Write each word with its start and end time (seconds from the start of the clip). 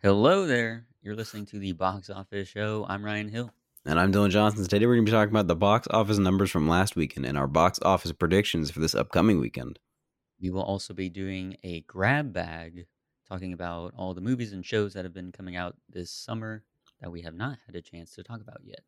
Hello 0.00 0.46
there. 0.46 0.86
You're 1.02 1.16
listening 1.16 1.44
to 1.46 1.58
the 1.58 1.72
Box 1.72 2.08
Office 2.08 2.46
Show. 2.46 2.86
I'm 2.88 3.04
Ryan 3.04 3.28
Hill. 3.28 3.50
And 3.84 3.98
I'm 3.98 4.12
Dylan 4.12 4.30
Johnson. 4.30 4.62
Today 4.62 4.86
we're 4.86 4.94
going 4.94 5.04
to 5.04 5.10
be 5.10 5.16
talking 5.16 5.32
about 5.32 5.48
the 5.48 5.56
box 5.56 5.88
office 5.90 6.18
numbers 6.18 6.52
from 6.52 6.68
last 6.68 6.94
weekend 6.94 7.26
and 7.26 7.36
our 7.36 7.48
box 7.48 7.80
office 7.82 8.12
predictions 8.12 8.70
for 8.70 8.78
this 8.78 8.94
upcoming 8.94 9.40
weekend. 9.40 9.80
We 10.40 10.50
will 10.50 10.62
also 10.62 10.94
be 10.94 11.08
doing 11.08 11.56
a 11.64 11.80
grab 11.80 12.32
bag, 12.32 12.86
talking 13.28 13.52
about 13.52 13.92
all 13.98 14.14
the 14.14 14.20
movies 14.20 14.52
and 14.52 14.64
shows 14.64 14.94
that 14.94 15.04
have 15.04 15.12
been 15.12 15.32
coming 15.32 15.56
out 15.56 15.74
this 15.88 16.12
summer 16.12 16.62
that 17.00 17.10
we 17.10 17.22
have 17.22 17.34
not 17.34 17.58
had 17.66 17.74
a 17.74 17.82
chance 17.82 18.14
to 18.14 18.22
talk 18.22 18.40
about 18.40 18.60
yet. 18.62 18.82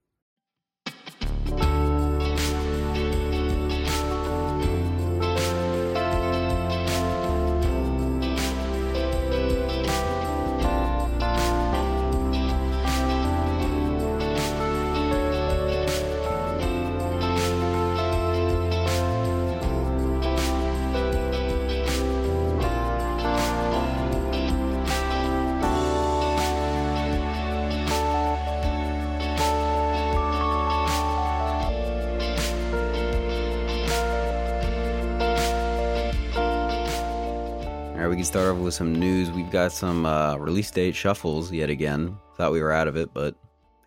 Start 38.30 38.55
off 38.55 38.59
with 38.59 38.75
some 38.75 38.95
news. 38.95 39.29
We've 39.33 39.51
got 39.51 39.73
some 39.73 40.07
uh, 40.07 40.37
release 40.37 40.71
date 40.71 40.95
shuffles 40.95 41.51
yet 41.51 41.69
again. 41.69 42.16
Thought 42.37 42.52
we 42.52 42.62
were 42.62 42.71
out 42.71 42.87
of 42.87 42.97
it, 42.97 43.12
but 43.12 43.34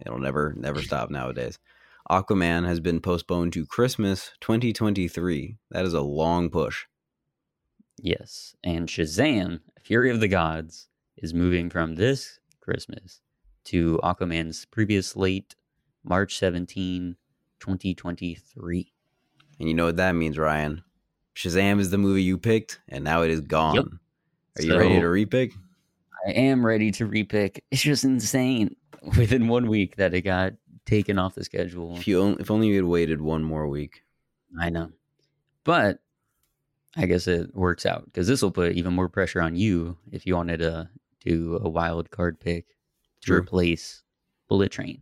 it'll 0.01 0.19
never, 0.19 0.53
never 0.57 0.81
stop 0.81 1.09
nowadays. 1.09 1.59
Aquaman 2.11 2.67
has 2.67 2.81
been 2.81 2.99
postponed 2.99 3.53
to 3.53 3.65
Christmas 3.65 4.31
2023. 4.41 5.55
That 5.71 5.85
is 5.85 5.93
a 5.93 6.01
long 6.01 6.49
push. 6.49 6.83
Yes. 8.01 8.53
And 8.65 8.89
Shazam, 8.89 9.61
Fury 9.81 10.11
of 10.11 10.19
the 10.19 10.27
Gods, 10.27 10.89
is 11.15 11.33
moving 11.33 11.69
from 11.69 11.95
this 11.95 12.41
Christmas 12.59 13.21
to 13.65 13.97
Aquaman's 14.03 14.65
previous 14.65 15.15
late 15.15 15.55
March 16.03 16.37
17, 16.37 17.15
2023. 17.61 18.93
And 19.61 19.69
you 19.69 19.73
know 19.73 19.85
what 19.85 19.95
that 19.95 20.15
means, 20.15 20.37
Ryan? 20.37 20.83
Shazam 21.33 21.79
is 21.79 21.91
the 21.91 21.97
movie 21.97 22.23
you 22.23 22.37
picked, 22.37 22.81
and 22.89 23.05
now 23.05 23.21
it 23.21 23.31
is 23.31 23.39
gone. 23.39 23.75
Yep. 23.75 23.85
Are 24.57 24.63
you 24.63 24.77
ready 24.77 24.95
So- 24.95 25.01
to 25.01 25.07
repick? 25.07 25.53
I 26.25 26.31
am 26.31 26.65
ready 26.65 26.89
to 26.91 27.07
repick. 27.07 27.59
It's 27.71 27.81
just 27.81 28.03
insane 28.05 28.75
within 29.17 29.47
one 29.49 29.67
week 29.67 29.97
that 29.97 30.13
it 30.13 30.21
got 30.21 30.53
taken 30.85 31.17
off 31.19 31.35
the 31.35 31.43
schedule. 31.43 31.97
If 31.97 32.07
you 32.07 32.21
only, 32.21 32.41
if 32.41 32.49
only 32.49 32.67
you 32.69 32.75
had 32.77 32.85
waited 32.85 33.19
one 33.21 33.43
more 33.43 33.67
week. 33.67 34.03
I 34.59 34.69
know. 34.69 34.91
But 35.65 35.99
I 36.95 37.07
guess 37.07 37.27
it 37.27 37.53
works 37.55 37.85
out 37.85 38.05
because 38.05 38.27
this 38.27 38.41
will 38.41 38.51
put 38.51 38.73
even 38.73 38.93
more 38.93 39.09
pressure 39.09 39.41
on 39.41 39.55
you 39.55 39.97
if 40.11 40.25
you 40.25 40.35
wanted 40.35 40.57
to 40.59 40.89
do 41.21 41.59
a 41.61 41.67
wild 41.69 42.09
card 42.11 42.39
pick 42.39 42.67
to 43.21 43.27
True. 43.27 43.37
replace 43.39 44.03
Bullet 44.47 44.71
Train 44.71 45.01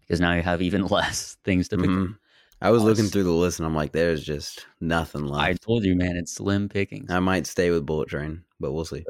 because 0.00 0.20
now 0.20 0.32
you 0.34 0.42
have 0.42 0.62
even 0.62 0.86
less 0.86 1.36
things 1.44 1.68
to 1.68 1.76
pick. 1.78 1.90
Mhm. 1.90 2.16
I 2.62 2.70
was 2.70 2.82
looking 2.82 3.06
through 3.06 3.24
the 3.24 3.30
list 3.32 3.58
and 3.58 3.66
I'm 3.66 3.74
like, 3.74 3.90
there's 3.92 4.22
just 4.22 4.66
nothing 4.80 5.26
left. 5.26 5.44
I 5.44 5.52
told 5.54 5.84
you, 5.84 5.96
man, 5.96 6.16
it's 6.16 6.32
slim 6.32 6.68
pickings. 6.68 7.10
I 7.10 7.18
might 7.18 7.46
stay 7.46 7.70
with 7.70 7.84
Bullet 7.84 8.08
Train, 8.08 8.44
but 8.62 8.72
we'll 8.72 8.86
see. 8.86 9.04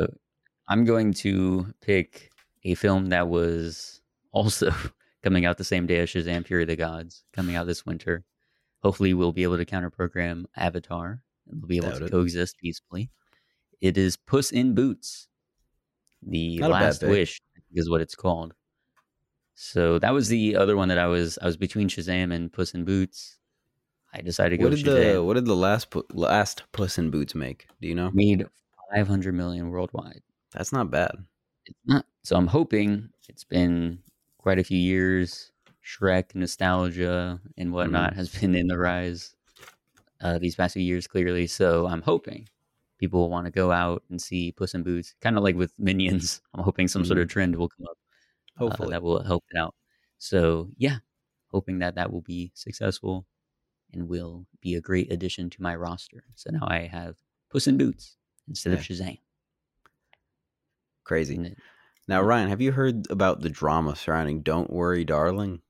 I'm 0.69 0.85
going 0.85 1.13
to 1.15 1.73
pick 1.81 2.31
a 2.65 2.75
film 2.75 3.07
that 3.11 3.29
was 3.29 4.01
also 4.33 4.73
coming 5.23 5.45
out 5.47 5.59
the 5.59 5.65
same 5.65 5.87
day 5.87 5.99
as 6.01 6.09
Shazam 6.11 6.45
Fury 6.47 6.63
of 6.63 6.69
the 6.69 6.77
Gods, 6.77 7.23
coming 7.33 7.55
out 7.55 7.67
this 7.69 7.87
winter. 7.87 8.25
Hopefully, 8.83 9.15
we'll 9.15 9.31
be 9.33 9.45
able 9.45 9.59
to 9.59 9.65
counter 9.65 9.91
program 9.91 10.47
Avatar 10.57 11.23
and 11.49 11.61
we'll 11.61 11.69
be 11.69 11.77
able 11.77 11.91
Doubt 11.91 11.99
to 12.01 12.05
it. 12.07 12.11
coexist 12.11 12.59
peacefully. 12.59 13.11
It 13.81 13.97
is 13.97 14.17
Puss 14.17 14.51
in 14.51 14.75
Boots. 14.75 15.29
The 16.23 16.59
Not 16.59 16.71
Last. 16.71 17.03
Wish 17.03 17.41
is 17.75 17.89
what 17.91 18.01
it's 18.01 18.15
called. 18.17 18.55
So 19.55 19.99
that 19.99 20.13
was 20.13 20.29
the 20.29 20.57
other 20.57 20.77
one 20.77 20.89
that 20.89 20.99
I 20.99 21.07
was 21.07 21.39
I 21.43 21.47
was 21.47 21.57
between 21.57 21.89
Shazam 21.89 22.33
and 22.33 22.53
Puss 22.53 22.75
in 22.75 22.85
Boots. 22.85 23.39
I 24.15 24.21
decided 24.21 24.51
to 24.51 24.57
go 24.59 24.65
What 24.65 24.71
with 24.73 24.85
did 24.85 24.95
Shazam. 24.95 25.13
the 25.15 25.23
what 25.25 25.35
did 25.35 25.47
the 25.47 25.57
last 25.57 25.95
last 26.13 26.63
Puss 26.73 26.99
in 26.99 27.11
Boots 27.11 27.35
make? 27.35 27.67
Do 27.81 27.89
you 27.89 27.95
know? 27.95 28.11
Made 28.15 28.47
500 28.95 29.35
million 29.35 29.71
worldwide. 29.71 30.23
That's 30.53 30.73
not 30.73 30.91
bad. 30.91 31.13
it's 31.67 31.79
not. 31.87 32.05
So 32.25 32.37
I'm 32.37 32.47
hoping 32.47 33.09
it's 33.29 33.45
been 33.45 33.99
quite 34.39 34.59
a 34.59 34.65
few 34.65 34.79
years. 34.79 35.51
Shrek 35.85 36.35
nostalgia 36.35 37.41
and 37.59 37.73
whatnot 37.73 38.15
has 38.15 38.29
been 38.29 38.55
in 38.55 38.69
the 38.69 38.79
rise 38.79 39.35
uh, 40.21 40.39
these 40.39 40.55
past 40.55 40.75
few 40.75 40.83
years, 40.83 41.09
clearly. 41.09 41.49
So 41.49 41.87
I'm 41.87 42.03
hoping 42.03 42.49
people 42.99 43.21
will 43.21 43.31
want 43.31 43.47
to 43.47 43.51
go 43.51 43.73
out 43.73 44.05
and 44.11 44.23
see 44.23 44.53
Puss 44.53 44.75
in 44.75 44.85
Boots, 44.85 45.15
kind 45.21 45.37
of 45.37 45.43
like 45.43 45.57
with 45.57 45.73
Minions. 45.79 46.41
I'm 46.55 46.63
hoping 46.63 46.87
some 46.87 47.05
sort 47.05 47.19
of 47.19 47.29
trend 47.29 47.57
will 47.57 47.69
come 47.69 47.87
up 47.91 47.97
uh, 48.57 48.65
Hopefully, 48.65 48.91
that 48.91 49.03
will 49.03 49.23
help 49.25 49.45
it 49.51 49.59
out. 49.59 49.75
So 50.19 50.71
yeah, 50.77 50.99
hoping 51.51 51.81
that 51.81 51.97
that 51.97 52.13
will 52.13 52.21
be 52.21 52.53
successful 52.55 53.27
and 53.93 54.09
will 54.09 54.47
be 54.61 54.77
a 54.77 54.81
great 54.81 55.13
addition 55.13 55.51
to 55.51 55.63
my 55.63 55.75
roster. 55.75 56.25
So 56.37 56.51
now 56.53 56.67
I 56.69 56.87
have 56.87 57.17
Puss 57.51 57.67
in 57.67 57.77
Boots 57.77 58.17
instead 58.49 58.73
of 58.73 58.79
Yeah. 58.89 58.97
Shazam. 58.97 59.19
crazy. 61.05 61.37
It- 61.37 61.59
Now, 62.09 62.21
Ryan, 62.23 62.49
have 62.49 62.61
you 62.61 62.73
heard 62.73 63.09
about 63.11 63.41
the 63.41 63.49
drama 63.49 63.95
surrounding 63.97 64.43
"Don't 64.43 64.71
Worry, 64.71 65.05
Darling"? 65.05 65.63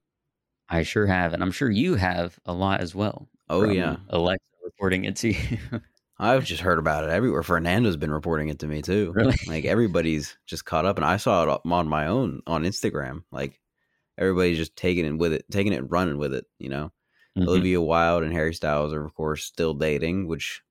I 0.68 0.82
sure 0.82 1.06
have, 1.06 1.34
and 1.34 1.42
I'm 1.42 1.50
sure 1.52 1.70
you 1.70 1.96
have 1.96 2.38
a 2.46 2.52
lot 2.54 2.80
as 2.80 2.94
well. 2.94 3.28
Oh 3.50 3.64
yeah, 3.64 3.96
Alexa 4.08 4.42
reporting 4.64 5.04
it 5.04 5.16
to 5.16 5.28
you. 5.32 5.58
I've 6.18 6.44
just 6.44 6.62
heard 6.62 6.78
about 6.78 7.04
it 7.04 7.10
everywhere. 7.10 7.42
Fernando's 7.42 7.96
been 7.96 8.10
reporting 8.12 8.48
it 8.48 8.60
to 8.60 8.66
me 8.66 8.80
too. 8.80 9.12
Really? 9.14 9.36
Like 9.46 9.64
everybody's 9.66 10.36
just 10.46 10.64
caught 10.64 10.86
up, 10.86 10.96
and 10.96 11.04
I 11.04 11.16
saw 11.18 11.42
it 11.44 11.60
on 11.66 11.88
my 11.88 12.06
own 12.06 12.40
on 12.46 12.62
Instagram. 12.64 13.24
Like 13.30 13.60
everybody's 14.16 14.56
just 14.58 14.74
taking 14.76 15.04
it 15.04 15.18
with 15.18 15.32
it, 15.34 15.44
taking 15.50 15.72
it, 15.74 15.80
and 15.80 15.90
running 15.92 16.16
with 16.18 16.32
it. 16.32 16.46
You 16.58 16.70
know, 16.70 16.92
Mhm. 17.36 17.46
Olivia 17.48 17.80
Wilde 17.82 18.22
and 18.22 18.32
Harry 18.32 18.54
Styles 18.54 18.92
are, 18.94 19.04
of 19.04 19.14
course, 19.14 19.44
still 19.44 19.74
dating, 19.74 20.28
which 20.28 20.62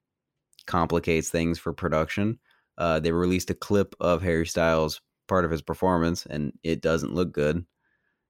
complicates 0.71 1.29
things 1.29 1.59
for 1.59 1.73
production. 1.73 2.39
Uh, 2.77 2.99
they 2.99 3.11
released 3.11 3.49
a 3.49 3.53
clip 3.53 3.93
of 3.99 4.21
Harry 4.21 4.47
Styles, 4.47 5.01
part 5.27 5.43
of 5.43 5.51
his 5.51 5.61
performance, 5.61 6.25
and 6.25 6.53
it 6.63 6.81
doesn't 6.81 7.13
look 7.13 7.33
good. 7.33 7.65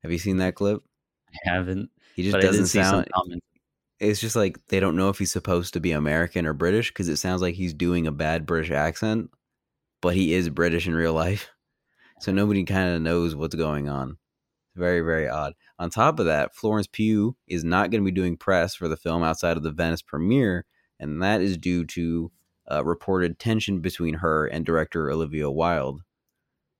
Have 0.02 0.12
you 0.12 0.18
seen 0.18 0.38
that 0.38 0.56
clip? 0.56 0.82
I 1.30 1.50
haven't, 1.50 1.90
He 2.16 2.24
just 2.24 2.34
but 2.34 2.40
I 2.40 2.42
did 2.42 2.48
doesn't 2.48 2.66
sound. 2.68 3.08
It's 4.00 4.20
just 4.20 4.36
like 4.36 4.58
they 4.68 4.80
don't 4.80 4.96
know 4.96 5.10
if 5.10 5.20
he's 5.20 5.32
supposed 5.32 5.76
to 5.76 5.80
be 5.80 5.92
American 5.92 6.48
or 6.48 6.54
British 6.54 6.90
because 6.90 7.08
it 7.08 7.18
sounds 7.18 7.44
like 7.44 7.54
he's 7.54 7.76
doing 7.76 8.08
a 8.08 8.12
bad 8.12 8.48
British 8.48 8.72
accent, 8.72 9.30
but 10.02 10.16
he 10.16 10.34
is 10.34 10.50
British 10.50 10.88
in 10.88 10.96
real 10.96 11.14
life. 11.14 11.50
So 12.20 12.32
nobody 12.32 12.64
kind 12.64 12.96
of 12.96 13.02
knows 13.02 13.36
what's 13.36 13.56
going 13.56 13.88
on. 13.88 14.18
Very, 14.76 15.02
very 15.02 15.30
odd. 15.30 15.54
On 15.78 15.90
top 15.90 16.20
of 16.20 16.26
that, 16.26 16.56
Florence 16.56 16.88
Pugh 16.92 17.36
is 17.48 17.64
not 17.64 17.92
going 17.92 18.02
to 18.02 18.12
be 18.12 18.16
doing 18.16 18.38
press 18.38 18.74
for 18.74 18.88
the 18.88 18.98
film 18.98 19.22
outside 19.22 19.58
of 19.58 19.64
the 19.64 19.72
Venice 19.72 20.02
premiere, 20.02 20.66
and 21.02 21.22
that 21.24 21.42
is 21.42 21.58
due 21.58 21.86
to 21.88 22.32
uh, 22.72 22.86
reported 22.86 23.40
tension 23.40 23.82
between 23.82 24.16
her 24.16 24.48
and 24.48 24.66
director 24.66 25.12
Olivia 25.12 25.52
Wilde, 25.52 26.04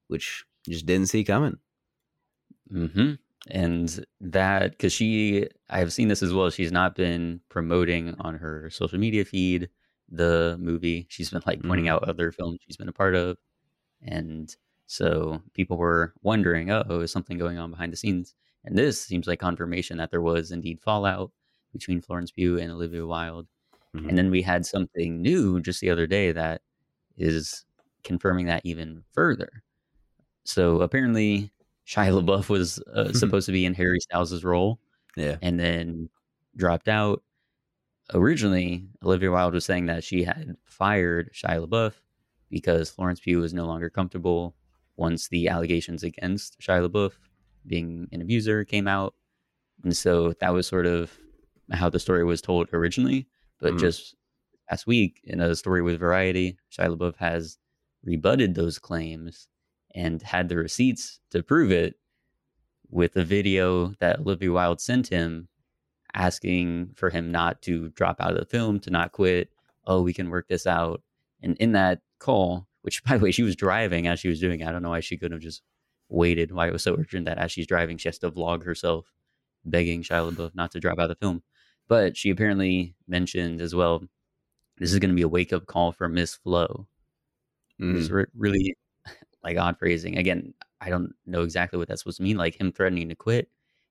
which 0.08 0.46
just 0.70 0.86
didn't 0.88 1.08
see 1.10 1.24
coming. 1.26 1.60
hmm 2.70 3.14
And 3.50 4.06
that 4.22 4.72
because 4.72 4.94
she, 4.94 5.48
I 5.70 5.80
have 5.80 5.94
seen 5.94 6.08
this 6.08 6.24
as 6.24 6.34
well. 6.34 6.50
She's 6.50 6.72
not 6.72 6.96
been 6.96 7.42
promoting 7.50 8.16
on 8.20 8.36
her 8.36 8.70
social 8.70 9.00
media 9.00 9.26
feed 9.26 9.70
the 10.10 10.58
movie. 10.60 11.08
She's 11.10 11.30
been 11.32 11.42
like 11.48 11.64
pointing 11.64 11.86
Mhm. 11.86 11.90
out 11.90 12.04
other 12.08 12.32
films 12.32 12.60
she's 12.66 12.78
been 12.78 12.90
a 12.90 12.94
part 12.94 13.16
of, 13.16 13.38
and 14.02 14.56
so 14.88 15.42
people 15.54 15.78
were 15.78 16.14
wondering, 16.24 16.72
"Oh, 16.72 17.02
is 17.02 17.12
something 17.12 17.38
going 17.40 17.58
on 17.60 17.72
behind 17.72 17.94
the 17.94 17.98
scenes?" 17.98 18.36
And 18.66 18.78
this 18.78 19.02
seems 19.02 19.28
like 19.28 19.40
confirmation 19.40 19.98
that 20.00 20.12
there 20.12 20.22
was 20.22 20.52
indeed 20.52 20.82
fallout 20.82 21.32
between 21.74 22.02
Florence 22.02 22.32
Pugh 22.32 22.60
and 22.60 22.72
Olivia 22.72 23.06
Wilde. 23.08 23.48
Mhm. 23.96 24.10
And 24.10 24.18
then 24.18 24.32
we 24.32 24.42
had 24.42 24.66
something 24.66 25.22
new 25.22 25.60
just 25.62 25.82
the 25.82 25.90
other 25.90 26.08
day 26.08 26.32
that 26.32 26.62
is 27.18 27.66
confirming 28.04 28.46
that 28.48 28.62
even 28.66 29.04
further. 29.14 29.64
So 30.46 30.82
apparently, 30.82 31.52
Shia 31.88 32.12
LaBeouf 32.22 32.50
was 32.50 32.80
uh, 32.94 33.14
supposed 33.14 33.46
to 33.48 33.52
be 33.52 33.66
in 33.66 33.74
Harry 33.74 34.00
Styles' 34.00 34.44
role 34.44 34.80
Yeah. 35.18 35.38
and 35.42 35.60
then 35.60 36.10
dropped 36.58 36.88
out. 36.88 37.24
Originally, 38.14 38.88
Olivia 39.04 39.32
Wilde 39.32 39.54
was 39.54 39.66
saying 39.66 39.86
that 39.86 40.04
she 40.04 40.24
had 40.24 40.56
fired 40.66 41.32
Shia 41.34 41.66
LaBeouf 41.68 41.94
because 42.50 42.90
Florence 42.90 43.20
Pugh 43.22 43.40
was 43.40 43.54
no 43.54 43.66
longer 43.66 43.90
comfortable 43.90 44.56
once 44.98 45.30
the 45.30 45.48
allegations 45.48 46.04
against 46.04 46.60
Shia 46.60 46.88
LaBeouf 46.90 47.14
being 47.68 48.08
an 48.12 48.22
abuser 48.22 48.66
came 48.66 48.88
out. 48.88 49.16
And 49.84 49.96
so 49.96 50.34
that 50.42 50.54
was 50.54 50.68
sort 50.68 50.86
of 50.86 51.12
how 51.72 51.90
the 51.90 52.00
story 52.00 52.24
was 52.26 52.42
told 52.42 52.70
originally. 52.74 53.28
But 53.62 53.76
Mhm. 53.76 53.80
just 53.80 54.16
last 54.70 54.86
week, 54.88 55.22
in 55.24 55.40
a 55.40 55.56
story 55.56 55.82
with 55.82 56.00
Variety, 56.00 56.58
Shia 56.70 56.98
LaBeouf 56.98 57.16
has 57.18 57.58
rebutted 58.04 58.56
those 58.56 58.80
claims 58.80 59.48
and 59.96 60.22
had 60.22 60.50
the 60.50 60.58
receipts 60.58 61.20
to 61.30 61.44
prove 61.44 61.72
it 61.72 61.96
with 62.90 63.16
a 63.16 63.24
video 63.24 63.94
that 64.00 64.20
Olivia 64.20 64.52
Wilde 64.52 64.82
sent 64.82 65.08
him 65.08 65.48
asking 66.14 66.94
for 66.96 67.10
him 67.10 67.32
not 67.32 67.62
to 67.62 67.90
drop 67.90 68.20
out 68.20 68.34
of 68.34 68.40
the 68.40 68.46
film, 68.46 68.80
to 68.82 68.90
not 68.90 69.12
quit. 69.14 69.50
Oh, 69.86 70.02
we 70.02 70.14
can 70.14 70.30
work 70.30 70.48
this 70.50 70.68
out. 70.68 71.02
And 71.42 71.56
in 71.58 71.72
that 71.72 72.02
call, 72.20 72.68
which 72.82 73.04
by 73.06 73.18
the 73.18 73.24
way, 73.24 73.32
she 73.32 73.44
was 73.44 73.56
driving 73.56 74.08
as 74.08 74.20
she 74.20 74.28
was 74.28 74.40
doing 74.40 74.60
it. 74.60 74.68
I 74.68 74.72
don't 74.72 74.82
know 74.82 74.90
why 74.90 75.00
she 75.00 75.18
couldn't 75.18 75.34
have 75.38 75.42
just 75.42 75.62
waited, 76.10 76.52
why 76.52 76.68
it 76.68 76.74
was 76.74 76.84
so 76.84 76.96
urgent 76.98 77.26
that 77.26 77.38
as 77.38 77.52
she's 77.52 77.68
driving, 77.68 77.98
she 77.98 78.10
has 78.10 78.18
to 78.20 78.32
vlog 78.32 78.64
herself 78.64 79.14
begging 79.64 80.02
Shia 80.04 80.32
LaBeouf 80.32 80.56
not 80.56 80.72
to 80.72 80.80
drop 80.80 80.98
out 81.00 81.10
of 81.12 81.18
the 81.18 81.26
film. 81.26 81.44
But 81.92 82.16
she 82.16 82.30
apparently 82.30 82.96
mentioned 83.10 83.60
as 83.60 83.76
well, 83.76 84.02
this 84.78 84.94
is 84.94 85.00
going 85.00 85.10
to 85.10 85.16
be 85.16 85.24
a 85.24 85.28
wake 85.28 85.52
up 85.52 85.66
call 85.66 85.92
for 85.92 86.08
Miss 86.08 86.36
Flo. 86.36 86.88
Mm. 87.82 88.00
It's 88.00 88.10
re- 88.10 88.24
really 88.34 88.78
like 89.44 89.58
odd 89.58 89.78
phrasing. 89.78 90.18
Again, 90.18 90.54
I 90.80 90.90
don't 90.90 91.14
know 91.26 91.42
exactly 91.42 91.78
what 91.78 91.90
that's 91.90 92.00
supposed 92.00 92.16
to 92.20 92.24
mean. 92.24 92.38
Like 92.38 92.56
him 92.56 92.72
threatening 92.72 93.10
to 93.10 93.16
quit 93.16 93.50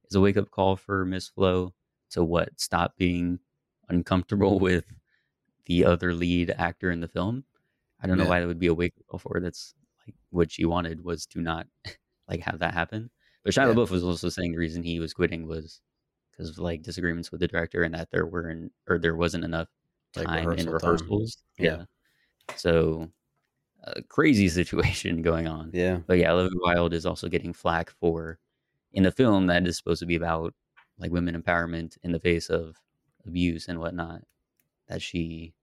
is 0.09 0.15
a 0.15 0.21
wake 0.23 0.39
up 0.39 0.51
call 0.51 0.77
for 0.77 1.05
Miss 1.05 1.29
Flo 1.29 1.75
to 2.13 2.25
what? 2.25 2.59
Stop 2.59 2.97
being 2.97 3.39
uncomfortable 3.91 4.59
with 4.69 4.87
the 5.67 5.85
other 5.85 6.15
lead 6.15 6.55
actor 6.57 6.91
in 6.91 7.01
the 7.01 7.07
film. 7.07 7.45
I 8.03 8.07
don't 8.07 8.17
know 8.17 8.25
why 8.25 8.41
that 8.41 8.47
would 8.47 8.59
be 8.59 8.69
a 8.69 8.73
wake 8.73 8.95
up 8.99 9.09
call 9.09 9.19
for 9.19 9.35
her. 9.35 9.41
That's 9.41 9.75
like 10.07 10.15
what 10.31 10.51
she 10.51 10.65
wanted 10.65 11.05
was 11.05 11.27
to 11.27 11.43
not 11.43 11.67
like 12.31 12.41
have 12.41 12.61
that 12.61 12.73
happen. 12.73 13.11
But 13.45 13.53
Shia 13.53 13.67
Yeah. 13.67 13.75
LaBeouf 13.75 13.91
was 13.91 14.05
also 14.05 14.31
saying 14.31 14.53
the 14.53 14.59
reason 14.59 14.83
he 14.83 15.01
was 15.01 15.13
quitting 15.13 15.47
was 15.47 15.83
because 16.41 16.51
of 16.59 16.59
like 16.59 16.83
disagreements 16.83 17.31
with 17.31 17.41
the 17.41 17.49
director 17.49 17.83
and 17.83 17.95
that 17.95 18.11
there 18.11 18.27
weren't 18.27 18.73
or 18.89 18.99
there 18.99 19.17
wasn't 19.17 19.45
enough 19.45 19.69
Like 20.17 20.27
time 20.27 20.39
in 20.53 20.69
rehearsal 20.71 20.79
time. 20.81 20.91
rehearsals. 20.91 21.39
Yeah. 21.59 21.85
So 22.57 23.11
a 23.85 24.03
crazy 24.03 24.49
situation 24.61 25.23
going 25.23 25.47
on. 25.47 25.71
Yeah. 25.73 26.01
But 26.07 26.19
yeah, 26.19 26.33
Olivia 26.33 26.59
Wilde 26.63 26.95
is 26.95 27.07
also 27.07 27.29
getting 27.29 27.53
flack 27.53 27.91
for 27.91 28.39
in 28.93 29.03
the 29.05 29.13
film 29.13 29.47
that 29.47 29.67
is 29.67 29.77
supposed 29.77 30.01
to 30.01 30.07
be 30.07 30.17
about 30.17 30.55
like 30.99 31.13
women 31.13 31.41
empowerment 31.41 31.97
in 32.03 32.13
the 32.13 32.21
face 32.21 32.49
of 32.51 32.77
abuse 33.27 33.69
and 33.69 33.79
whatnot. 33.79 34.23
That 34.89 35.03
she 35.03 35.55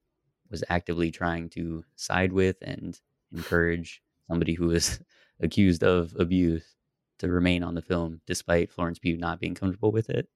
was 0.49 0.63
actively 0.69 1.11
trying 1.11 1.49
to 1.49 1.83
side 1.95 2.31
with 2.31 2.57
and 2.61 2.99
encourage 3.33 4.01
somebody 4.27 4.53
who 4.53 4.67
was 4.67 4.99
accused 5.41 5.83
of 5.83 6.15
abuse 6.19 6.75
to 7.19 7.27
remain 7.29 7.63
on 7.63 7.75
the 7.75 7.81
film 7.81 8.21
despite 8.27 8.71
Florence 8.71 8.99
Pugh 8.99 9.17
not 9.17 9.39
being 9.41 9.55
comfortable 9.55 9.91
with 9.91 10.09
it. 10.09 10.29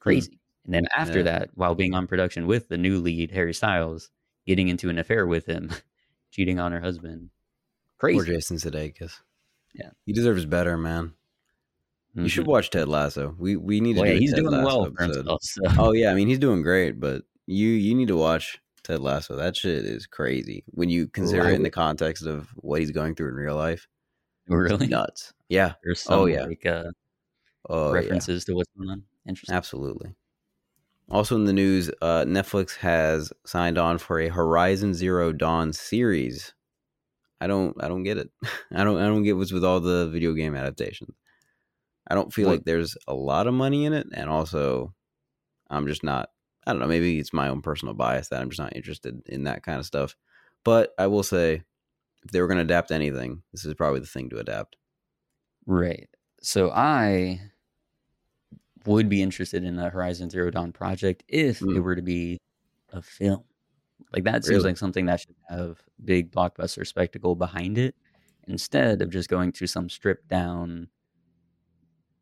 Crazy. 0.00 0.38
And 0.64 0.74
then 0.74 0.86
after 0.96 1.18
Yeah. 1.18 1.24
that, 1.24 1.50
while 1.54 1.74
being 1.74 1.94
on 1.94 2.06
production 2.06 2.46
with 2.46 2.68
the 2.68 2.78
new 2.78 2.98
lead, 2.98 3.30
Harry 3.30 3.54
Styles, 3.54 4.10
getting 4.46 4.68
into 4.68 4.88
an 4.90 4.98
affair 4.98 5.26
with 5.26 5.46
him, 5.46 5.70
cheating 6.30 6.58
on 6.58 6.72
her 6.72 6.80
husband. 6.80 7.30
Crazy. 7.98 8.16
Poor. 8.18 8.24
Jason 8.26 8.56
Sudeikis. 8.56 9.20
Yeah. 9.74 9.90
He 10.06 10.12
deserves 10.12 10.44
better, 10.46 10.76
man. 10.76 11.12
You 12.14 12.28
should 12.28 12.44
Mhm. 12.44 12.48
watch 12.48 12.70
Ted 12.70 12.88
Lasso. 12.88 13.36
We 13.38 13.56
we 13.56 13.80
need 13.80 13.94
to 13.94 14.00
Well, 14.00 14.08
do 14.08 14.14
yeah, 14.14 14.18
he's 14.20 14.32
Ted 14.32 14.40
doing 14.40 14.52
Lasso 14.52 14.66
well 14.66 14.86
episode. 14.86 15.14
himself. 15.16 15.42
So. 15.42 15.60
Oh 15.78 15.92
yeah, 15.92 16.10
I 16.10 16.14
mean 16.14 16.26
he's 16.26 16.40
doing 16.40 16.62
great, 16.62 16.98
but 16.98 17.22
you 17.46 17.68
you 17.68 17.94
need 17.94 18.08
to 18.08 18.16
watch 18.16 18.58
Ted 18.82 18.98
Lasso. 19.00 19.36
That 19.36 19.54
shit 19.56 19.84
is 19.84 20.06
crazy 20.08 20.64
when 20.68 20.88
you 20.90 21.06
consider 21.06 21.44
I 21.44 21.52
it 21.52 21.54
in 21.54 21.62
the 21.62 21.70
context 21.70 22.26
of 22.26 22.48
what 22.56 22.80
he's 22.80 22.90
going 22.90 23.14
through 23.14 23.28
in 23.28 23.34
real 23.34 23.54
life. 23.56 23.86
really? 24.48 24.88
Nuts. 24.88 25.32
Yeah. 25.48 25.74
There's 25.84 26.00
some 26.00 26.18
Oh, 26.20 26.26
yeah. 26.26 26.44
like 26.46 26.66
uh, 26.66 26.90
Oh 27.68 27.88
yeah. 27.94 28.00
references 28.00 28.44
to 28.46 28.54
what's 28.54 28.70
going 28.76 28.90
on. 28.90 29.04
Interesting. 29.26 29.54
Absolutely. 29.54 30.14
Also 31.10 31.34
in 31.36 31.44
the 31.44 31.52
news, 31.52 31.90
uh, 32.02 32.24
Netflix 32.24 32.76
has 32.76 33.32
signed 33.44 33.78
on 33.78 33.98
for 33.98 34.20
a 34.20 34.28
Horizon 34.28 34.94
Zero 34.94 35.32
Dawn 35.32 35.72
series. 35.72 36.54
I 37.40 37.46
don't, 37.46 37.76
I 37.82 37.88
don't 37.88 38.04
get 38.04 38.18
it. 38.18 38.30
I 38.72 38.84
don't, 38.84 38.98
I 38.98 39.06
don't 39.06 39.22
get 39.24 39.36
what's 39.36 39.52
with 39.52 39.64
all 39.64 39.80
the 39.80 40.08
video 40.08 40.32
game 40.34 40.54
adaptations. 40.54 41.14
I 42.08 42.14
don't 42.14 42.32
feel 42.32 42.46
What- 42.46 42.52
like 42.58 42.64
there's 42.64 42.96
a 43.08 43.14
lot 43.14 43.46
of 43.46 43.54
money 43.54 43.84
in 43.84 43.92
it, 43.92 44.06
and 44.14 44.28
also, 44.30 44.94
I'm 45.68 45.86
just 45.86 46.02
not. 46.04 46.30
I 46.66 46.72
don't 46.72 46.80
know. 46.80 46.86
Maybe 46.88 47.18
it's 47.18 47.32
my 47.32 47.48
own 47.48 47.62
personal 47.62 47.94
bias 47.94 48.28
that 48.28 48.40
I'm 48.40 48.50
just 48.50 48.60
not 48.60 48.76
interested 48.76 49.20
in 49.26 49.44
that 49.44 49.62
kind 49.62 49.78
of 49.80 49.86
stuff. 49.86 50.14
But 50.64 50.90
I 50.98 51.06
will 51.06 51.22
say, 51.22 51.62
if 52.24 52.30
they 52.32 52.40
were 52.40 52.46
going 52.48 52.58
to 52.58 52.64
adapt 52.64 52.90
anything, 52.90 53.42
this 53.52 53.64
is 53.64 53.74
probably 53.74 54.00
the 54.00 54.06
thing 54.06 54.28
to 54.30 54.38
adapt. 54.38 54.76
Right. 55.66 56.08
So 56.42 56.70
I 56.70 57.40
would 58.86 59.08
be 59.08 59.22
interested 59.22 59.64
in 59.64 59.78
a 59.78 59.90
Horizon 59.90 60.30
Zero 60.30 60.50
Dawn 60.50 60.72
project 60.72 61.22
if 61.28 61.60
it 61.62 61.64
Mm. 61.66 61.82
were 61.82 61.96
to 61.96 62.02
be 62.02 62.38
a 62.92 63.02
film. 63.02 63.44
Like 64.12 64.24
that 64.24 64.44
seems 64.44 64.64
like 64.64 64.76
something 64.78 65.06
that 65.06 65.20
should 65.20 65.36
have 65.48 65.80
big 66.04 66.32
blockbuster 66.32 66.86
spectacle 66.86 67.36
behind 67.36 67.78
it 67.78 67.94
instead 68.48 69.00
of 69.02 69.10
just 69.10 69.28
going 69.28 69.52
to 69.52 69.66
some 69.66 69.88
stripped 69.88 70.26
down 70.28 70.88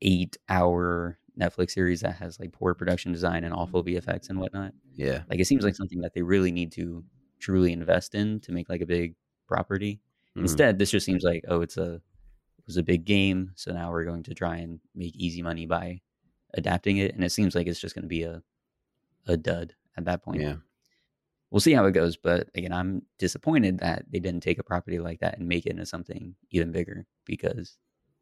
eight 0.03 0.37
hour 0.49 1.19
Netflix 1.39 1.71
series 1.73 2.01
that 2.01 2.17
has 2.17 2.39
like 2.41 2.53
poor 2.53 2.75
production 2.75 3.13
design 3.13 3.45
and 3.45 3.55
awful 3.55 3.83
VFX 3.85 4.29
and 4.29 4.39
whatnot. 4.41 4.73
Yeah. 4.95 5.23
Like 5.31 5.41
it 5.41 5.47
seems 5.47 5.65
like 5.65 5.77
something 5.77 6.01
that 6.01 6.13
they 6.15 6.23
really 6.23 6.51
need 6.53 6.73
to 6.73 7.05
truly 7.39 7.73
invest 7.73 8.15
in 8.15 8.41
to 8.41 8.53
make 8.53 8.69
like 8.69 8.81
a 8.81 8.87
big 8.87 9.15
property. 9.47 10.01
Mhm. 10.37 10.43
Instead, 10.43 10.79
this 10.79 10.91
just 10.91 11.07
seems 11.07 11.23
like 11.23 11.45
oh, 11.49 11.61
it's 11.63 11.77
a 11.77 11.95
it 11.95 12.67
was 12.67 12.77
a 12.77 12.83
big 12.83 13.05
game, 13.07 13.53
so 13.55 13.73
now 13.73 13.91
we're 13.91 14.05
going 14.05 14.25
to 14.25 14.35
try 14.35 14.57
and 14.59 14.81
make 14.95 15.17
easy 15.17 15.41
money 15.41 15.65
by 15.65 16.01
adapting 16.59 16.99
it, 16.99 17.15
and 17.15 17.25
it 17.25 17.31
seems 17.33 17.55
like 17.55 17.67
it's 17.67 17.81
just 17.81 17.95
going 17.95 18.03
to 18.03 18.09
be 18.09 18.23
a 18.25 18.43
a 19.27 19.37
dud 19.37 19.75
at 19.97 20.05
that 20.07 20.23
point. 20.23 20.41
Yeah. 20.41 20.57
We'll 21.51 21.61
see 21.61 21.73
how 21.73 21.87
it 21.87 21.93
goes, 21.93 22.17
but 22.17 22.49
again, 22.55 22.73
I'm 22.73 23.03
disappointed 23.19 23.79
that 23.79 24.05
they 24.11 24.21
didn't 24.21 24.43
take 24.43 24.59
a 24.59 24.63
property 24.63 24.99
like 24.99 25.21
that 25.21 25.39
and 25.39 25.49
make 25.49 25.65
it 25.67 25.71
into 25.71 25.87
something 25.87 26.35
even 26.51 26.73
bigger 26.73 27.07
because 27.25 27.79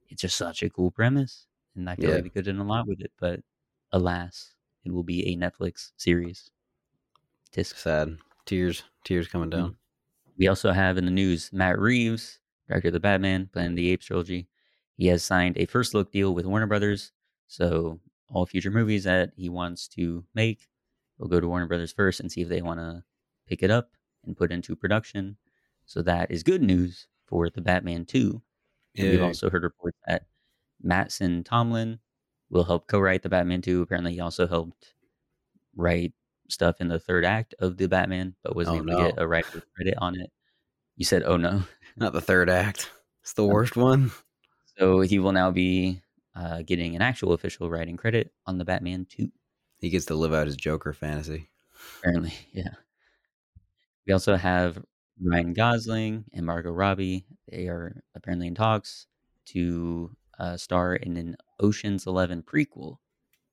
it's 0.09 0.23
just 0.23 0.37
such 0.37 0.62
a 0.62 0.71
cool 0.71 0.91
premise, 0.93 1.47
and 1.75 1.91
I 1.91 1.97
feel 1.97 2.11
Yeah. 2.11 2.15
like 2.17 2.25
they 2.25 2.31
could 2.31 2.47
have 2.47 2.56
done 2.56 2.65
a 2.65 2.69
lot 2.69 2.87
with 2.87 3.00
it. 3.00 3.11
But 3.19 3.41
alas, 3.93 4.55
it 4.85 4.93
will 4.93 5.03
be 5.03 5.27
a 5.33 5.37
Netflix 5.37 5.91
series. 5.97 6.50
Tisk. 7.53 7.77
Sad. 7.77 8.19
Tears. 8.44 8.85
Tears 9.05 9.29
coming 9.29 9.50
Mm-hmm. 9.50 9.61
down. 9.61 9.77
We 10.38 10.49
also 10.49 10.71
have 10.73 10.99
in 10.99 11.05
the 11.06 11.11
news 11.11 11.53
Matt 11.53 11.79
Reeves, 11.79 12.38
director 12.69 12.88
of 12.88 12.94
the 12.94 13.00
Batman, 13.00 13.49
Planet 13.53 13.73
of 13.73 13.77
the 13.77 13.91
Apes 13.91 14.06
trilogy. 14.06 14.49
He 14.97 15.06
has 15.09 15.23
signed 15.25 15.56
a 15.59 15.67
first 15.67 15.94
look 15.94 16.12
deal 16.12 16.35
with 16.35 16.47
Warner 16.47 16.67
Brothers. 16.67 17.12
So 17.49 18.00
all 18.28 18.46
future 18.46 18.70
movies 18.70 19.05
that 19.05 19.32
he 19.37 19.49
wants 19.49 19.88
to 19.88 20.25
make 20.34 20.69
will 21.19 21.28
go 21.28 21.40
to 21.40 21.49
Warner 21.49 21.67
Brothers 21.67 21.93
first 21.93 22.20
and 22.20 22.31
see 22.31 22.43
if 22.43 22.49
they 22.49 22.62
want 22.62 22.81
to 22.81 23.05
pick 23.46 23.62
it 23.62 23.70
up 23.70 23.90
and 24.25 24.37
put 24.37 24.52
into 24.52 24.76
production. 24.76 25.37
So 25.87 26.02
that 26.02 26.31
is 26.31 26.43
good 26.43 26.62
news 26.62 27.06
for 27.26 27.49
the 27.50 27.61
Batman 27.61 28.05
2. 28.05 28.43
And 28.99 29.11
we've 29.11 29.23
also 29.23 29.50
heard 29.50 29.62
reports 29.62 29.99
that 30.06 30.26
Mattson 30.85 31.45
Tomlin 31.45 32.00
will 32.50 32.64
help 32.64 32.87
co-write 32.88 33.23
the 33.23 33.28
Batman 33.28 33.62
2. 33.62 33.83
Apparently, 33.83 34.14
he 34.14 34.21
also 34.21 34.47
helped 34.47 34.95
write 35.75 36.12
stuff 36.49 36.80
in 36.80 36.88
the 36.88 36.99
third 36.99 37.25
act 37.25 37.54
of 37.59 37.76
the 37.76 37.87
Batman, 37.88 38.35
but 38.42 38.56
wasn't 38.56 38.76
Oh, 38.78 38.92
able 38.92 39.02
to 39.02 39.11
get 39.11 39.23
a 39.23 39.26
writer 39.26 39.62
credit 39.75 39.95
on 39.99 40.18
it. 40.21 40.30
You 40.97 41.04
said, 41.04 41.23
"Oh 41.25 41.37
no!" 41.37 41.62
Not 41.97 42.12
the 42.12 42.21
third 42.21 42.49
act. 42.49 42.90
It's 43.23 43.35
the 43.35 43.45
worst 43.54 43.76
one. 43.76 44.12
So 44.78 45.00
he 45.00 45.18
will 45.18 45.33
now 45.33 45.50
be 45.50 46.00
uh, 46.37 46.62
getting 46.62 46.95
an 46.95 47.02
actual 47.02 47.33
official 47.33 47.71
writing 47.71 47.97
credit 47.97 48.33
on 48.47 48.59
the 48.59 48.64
Batman 48.64 49.07
2. 49.09 49.31
He 49.78 49.90
gets 49.90 50.07
to 50.07 50.14
live 50.14 50.35
out 50.35 50.47
his 50.47 50.57
Joker 50.57 50.93
fantasy. 50.93 51.49
Apparently, 51.99 52.35
yeah. 52.52 52.75
We 54.07 54.12
also 54.12 54.37
have 54.37 54.78
Ryan 55.21 55.55
Gosling 55.55 56.25
and 56.33 56.47
Margot 56.47 56.71
Robbie. 56.71 57.26
They 57.50 57.69
are 57.69 58.02
apparently 58.14 58.47
in 58.47 58.55
talks 58.55 59.07
to 59.47 60.11
uh, 60.38 60.57
star 60.57 60.95
in 60.95 61.16
an 61.16 61.37
Ocean's 61.61 62.07
Eleven 62.07 62.43
prequel, 62.43 62.99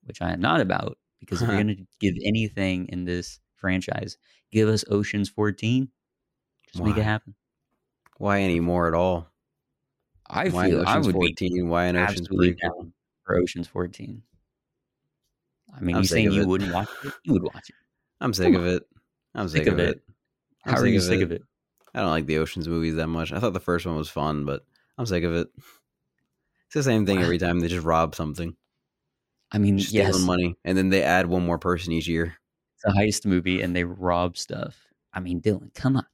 which 0.04 0.20
I 0.20 0.32
am 0.32 0.40
not 0.40 0.60
about 0.60 0.98
because 1.20 1.42
if 1.42 1.48
you're 1.48 1.56
going 1.62 1.76
to 1.76 1.86
give 2.00 2.14
anything 2.24 2.86
in 2.88 3.04
this 3.04 3.40
franchise, 3.56 4.18
give 4.52 4.68
us 4.68 4.84
Ocean's 4.90 5.28
14. 5.28 5.88
Just 6.72 6.84
make 6.84 6.96
it 6.96 7.02
happen. 7.02 7.34
Why 8.18 8.42
anymore 8.42 8.88
at 8.88 8.94
all? 8.94 9.28
I 10.34 10.48
Why 10.48 10.68
feel 10.68 10.84
I 10.86 10.98
would 10.98 11.06
be 11.06 11.12
14? 11.12 11.68
Why 11.68 11.84
an 11.84 11.96
Ocean's 11.96 12.28
for 13.24 13.36
Ocean's 13.36 13.68
14. 13.68 14.22
I 15.76 15.80
mean, 15.80 15.96
I'm 15.96 16.02
you 16.02 16.08
saying 16.08 16.32
you 16.32 16.42
it. 16.42 16.46
wouldn't 16.48 16.72
watch 16.72 16.88
it? 17.04 17.12
You 17.24 17.32
would 17.34 17.42
watch 17.42 17.68
it. 17.70 17.74
I'm 18.20 18.32
sick 18.34 18.52
Come 18.52 18.62
of 18.62 18.66
it. 18.68 18.82
I'm 19.34 19.48
sick, 19.48 19.64
Sick 19.64 19.72
of 19.72 19.78
it. 19.78 19.96
it. 19.96 20.02
I'm 20.64 20.74
How 20.74 20.80
are 20.80 20.86
you 20.86 21.00
sick 21.00 21.20
of 21.22 21.32
it? 21.32 21.42
I 21.94 22.00
don't 22.00 22.10
like 22.10 22.26
the 22.26 22.38
Ocean's 22.38 22.68
movies 22.68 22.94
that 22.96 23.08
much. 23.08 23.32
I 23.32 23.40
thought 23.40 23.52
the 23.52 23.60
first 23.60 23.86
one 23.86 23.96
was 23.96 24.08
fun, 24.08 24.44
but 24.44 24.64
I'm 24.98 25.06
sick 25.06 25.24
of 25.24 25.34
it. 25.34 25.48
It's 25.56 26.74
the 26.74 26.82
same 26.82 27.06
thing 27.06 27.20
every 27.20 27.38
time 27.38 27.60
they 27.60 27.68
just 27.68 27.84
rob 27.84 28.14
something, 28.14 28.56
I 29.52 29.58
mean, 29.58 29.78
just 29.78 29.92
yes, 29.92 30.08
stealing 30.08 30.26
money, 30.26 30.56
and 30.64 30.76
then 30.76 30.88
they 30.88 31.02
add 31.02 31.26
one 31.26 31.44
more 31.44 31.58
person 31.58 31.92
each 31.92 32.08
year. 32.08 32.34
it's 32.76 32.84
a 32.84 32.98
heist 32.98 33.26
movie 33.26 33.60
and 33.62 33.74
they 33.76 33.84
rob 33.84 34.36
stuff. 34.36 34.76
I 35.12 35.20
mean, 35.20 35.40
Dylan, 35.40 35.72
come 35.74 35.96
on. 35.96 36.06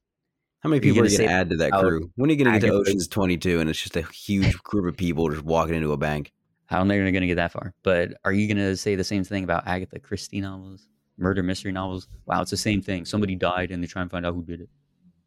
How 0.61 0.69
many 0.69 0.81
people 0.81 1.03
are 1.03 1.07
you 1.07 1.17
going 1.17 1.29
to 1.29 1.35
add 1.35 1.51
to 1.51 1.57
that 1.57 1.73
crew? 1.73 2.11
When 2.17 2.29
are 2.29 2.33
you 2.35 2.45
going 2.45 2.53
to 2.53 2.61
get 2.61 2.67
to 2.69 2.73
Ocean's 2.75 3.09
22 3.09 3.61
and 3.61 3.71
it's 3.71 3.81
just 3.81 3.97
a 3.97 4.03
huge 4.03 4.57
group 4.63 4.87
of 4.87 4.97
people 4.97 5.29
just 5.31 5.43
walking 5.43 5.75
into 5.75 5.93
a 5.93 5.97
bank? 5.97 6.33
I 6.69 6.77
don't 6.77 6.87
think 6.87 6.99
they're 7.03 7.11
going 7.13 7.23
to 7.23 7.27
get 7.27 7.37
that 7.37 7.53
far. 7.53 7.73
But 7.83 8.11
are 8.25 8.33
you 8.33 8.47
going 8.47 8.59
to 8.59 8.77
say 8.77 8.95
the 8.95 9.03
same 9.05 9.25
thing 9.25 9.43
about 9.43 9.67
Agatha 9.67 9.99
Christie 9.99 10.41
novels, 10.41 10.87
murder 11.17 11.43
mystery 11.43 11.73
novels? 11.73 12.09
Wow, 12.27 12.43
it's 12.43 12.51
the 12.51 12.57
same 12.59 12.83
thing. 12.83 13.05
Somebody 13.07 13.35
died 13.37 13.71
and 13.71 13.83
they 13.83 13.87
try 13.87 14.03
and 14.03 14.11
find 14.11 14.27
out 14.27 14.35
who 14.35 14.45
did 14.45 14.61
it. 14.61 14.69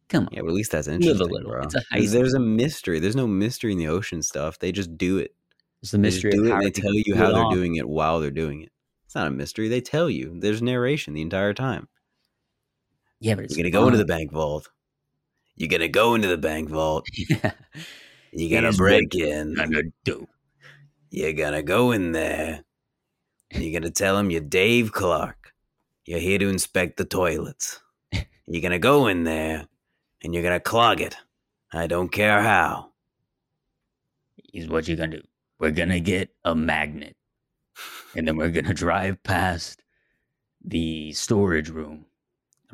Come 0.08 0.24
on. 0.24 0.28
Yeah, 0.32 0.42
but 0.42 0.48
at 0.48 0.54
least 0.54 0.70
that's 0.70 0.86
Live 0.86 0.94
a 0.94 0.96
interesting, 1.02 1.28
little. 1.30 1.50
bro. 1.50 1.62
It's 1.62 1.74
a 1.74 1.82
There's- 1.90 2.06
heist. 2.08 2.12
There's 2.12 2.34
a 2.34 2.40
mystery. 2.40 3.00
There's 3.00 3.16
no 3.16 3.26
mystery 3.26 3.72
in 3.72 3.78
the 3.78 3.88
ocean 3.88 4.22
stuff. 4.22 4.58
They 4.60 4.70
just 4.70 4.96
do 4.96 5.18
it. 5.18 5.34
It's 5.82 5.90
the 5.90 5.98
They 5.98 6.02
mystery 6.02 6.30
do 6.30 6.40
of 6.42 6.46
it 6.46 6.52
and 6.52 6.62
they 6.62 6.70
tell 6.70 6.94
you 6.94 7.14
how 7.16 7.32
they're 7.32 7.50
doing 7.56 7.74
it 7.74 7.88
while 7.88 8.20
they're 8.20 8.30
doing 8.30 8.62
it. 8.62 8.70
It's 9.04 9.14
not 9.16 9.26
a 9.26 9.30
mystery. 9.30 9.68
They 9.68 9.80
tell 9.80 10.08
you. 10.08 10.36
There's 10.38 10.62
narration 10.62 11.12
the 11.12 11.22
entire 11.22 11.52
time. 11.52 11.88
Yeah, 13.20 13.34
but 13.34 13.44
it's 13.44 13.56
You're 13.56 13.64
gonna 13.64 13.70
go 13.72 13.86
into 13.86 13.98
the 13.98 14.04
bank 14.06 14.30
vault. 14.32 14.70
You're 15.56 15.68
gonna 15.68 15.88
go 15.88 16.14
into 16.14 16.28
the 16.28 16.38
bank 16.38 16.68
vault. 16.68 17.06
Yeah. 17.28 17.52
You're 18.36 18.50
gonna 18.50 18.66
Here's 18.66 18.78
break 18.78 19.14
in. 19.14 19.60
I'm 19.60 19.70
gonna 19.70 19.92
do. 20.02 20.26
You're 21.10 21.34
gonna 21.34 21.62
go 21.62 21.92
in 21.92 22.10
there. 22.10 22.64
You're 23.52 23.80
gonna 23.80 23.92
tell 23.92 24.18
him 24.18 24.30
you're 24.30 24.40
Dave 24.40 24.90
Clark. 24.90 25.52
You're 26.04 26.18
here 26.18 26.40
to 26.40 26.48
inspect 26.48 26.96
the 26.96 27.04
toilets. 27.04 27.80
You're 28.46 28.60
gonna 28.62 28.80
go 28.80 29.06
in 29.06 29.22
there 29.22 29.68
and 30.22 30.34
you're 30.34 30.42
gonna 30.42 30.58
clog 30.58 31.00
it. 31.00 31.16
I 31.72 31.86
don't 31.86 32.10
care 32.10 32.42
how. 32.42 32.90
Is 34.52 34.68
what 34.68 34.88
you're 34.88 34.96
gonna 34.96 35.18
do. 35.18 35.22
We're 35.58 35.70
gonna 35.70 36.00
get 36.00 36.30
a 36.44 36.54
magnet, 36.54 37.16
and 38.16 38.26
then 38.26 38.36
we're 38.36 38.50
gonna 38.50 38.74
drive 38.74 39.22
past 39.22 39.82
the 40.64 41.12
storage 41.12 41.68
room, 41.68 42.06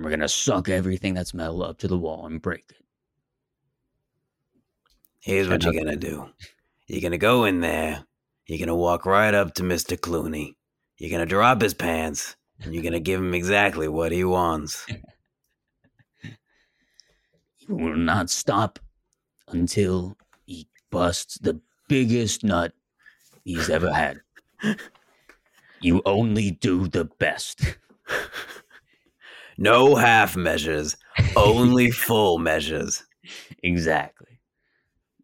and 0.00 0.07
we're 0.07 0.11
gonna 0.11 0.26
suck 0.26 0.71
everything 0.71 1.12
that's 1.12 1.35
metal 1.35 1.62
up 1.62 1.76
to 1.76 1.87
the 1.87 1.99
wall 1.99 2.25
and 2.25 2.40
break 2.40 2.64
it. 2.71 2.83
Here's 5.19 5.47
what 5.47 5.62
you're 5.62 5.75
gonna 5.75 5.95
do. 5.95 6.26
You're 6.87 7.02
gonna 7.02 7.19
go 7.19 7.45
in 7.45 7.61
there. 7.61 8.02
You're 8.47 8.59
gonna 8.59 8.75
walk 8.75 9.04
right 9.04 9.35
up 9.35 9.52
to 9.57 9.62
Mr. 9.62 9.99
Clooney. 9.99 10.54
You're 10.97 11.11
gonna 11.11 11.26
drop 11.26 11.61
his 11.61 11.75
pants, 11.75 12.35
and 12.62 12.73
you're 12.73 12.83
gonna 12.83 12.99
give 12.99 13.21
him 13.21 13.35
exactly 13.35 13.88
what 13.88 14.11
he 14.11 14.25
wants. 14.25 14.87
You 17.69 17.76
will 17.76 17.97
not 17.97 18.30
stop 18.30 18.80
until 19.47 20.16
he 20.45 20.66
busts 20.90 21.38
the 21.38 21.61
biggest 21.88 22.42
nut 22.42 22.73
he's 23.45 23.69
ever 23.69 23.92
had. 23.92 24.23
You 25.83 26.02
only 26.04 26.50
do 26.50 26.88
the 26.88 27.07
best. 27.07 27.76
No 29.61 29.95
half 29.95 30.37
measures, 30.37 30.97
only 31.37 31.90
full 31.93 32.38
measures. 32.38 33.05
Exactly. 33.62 34.40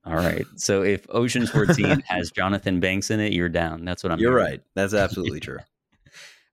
All 0.05 0.14
right. 0.14 0.47
So 0.57 0.83
if 0.83 1.05
Ocean's 1.09 1.50
14 1.50 2.00
has 2.07 2.31
Jonathan 2.31 2.78
Banks 2.78 3.11
in 3.11 3.19
it, 3.19 3.33
you're 3.33 3.49
down. 3.49 3.85
That's 3.85 4.05
what 4.05 4.12
I'm 4.12 4.21
You're 4.21 4.38
hearing. 4.38 4.45
right. 4.52 4.61
That's 4.75 4.95
absolutely 4.95 5.40
true. 5.40 5.59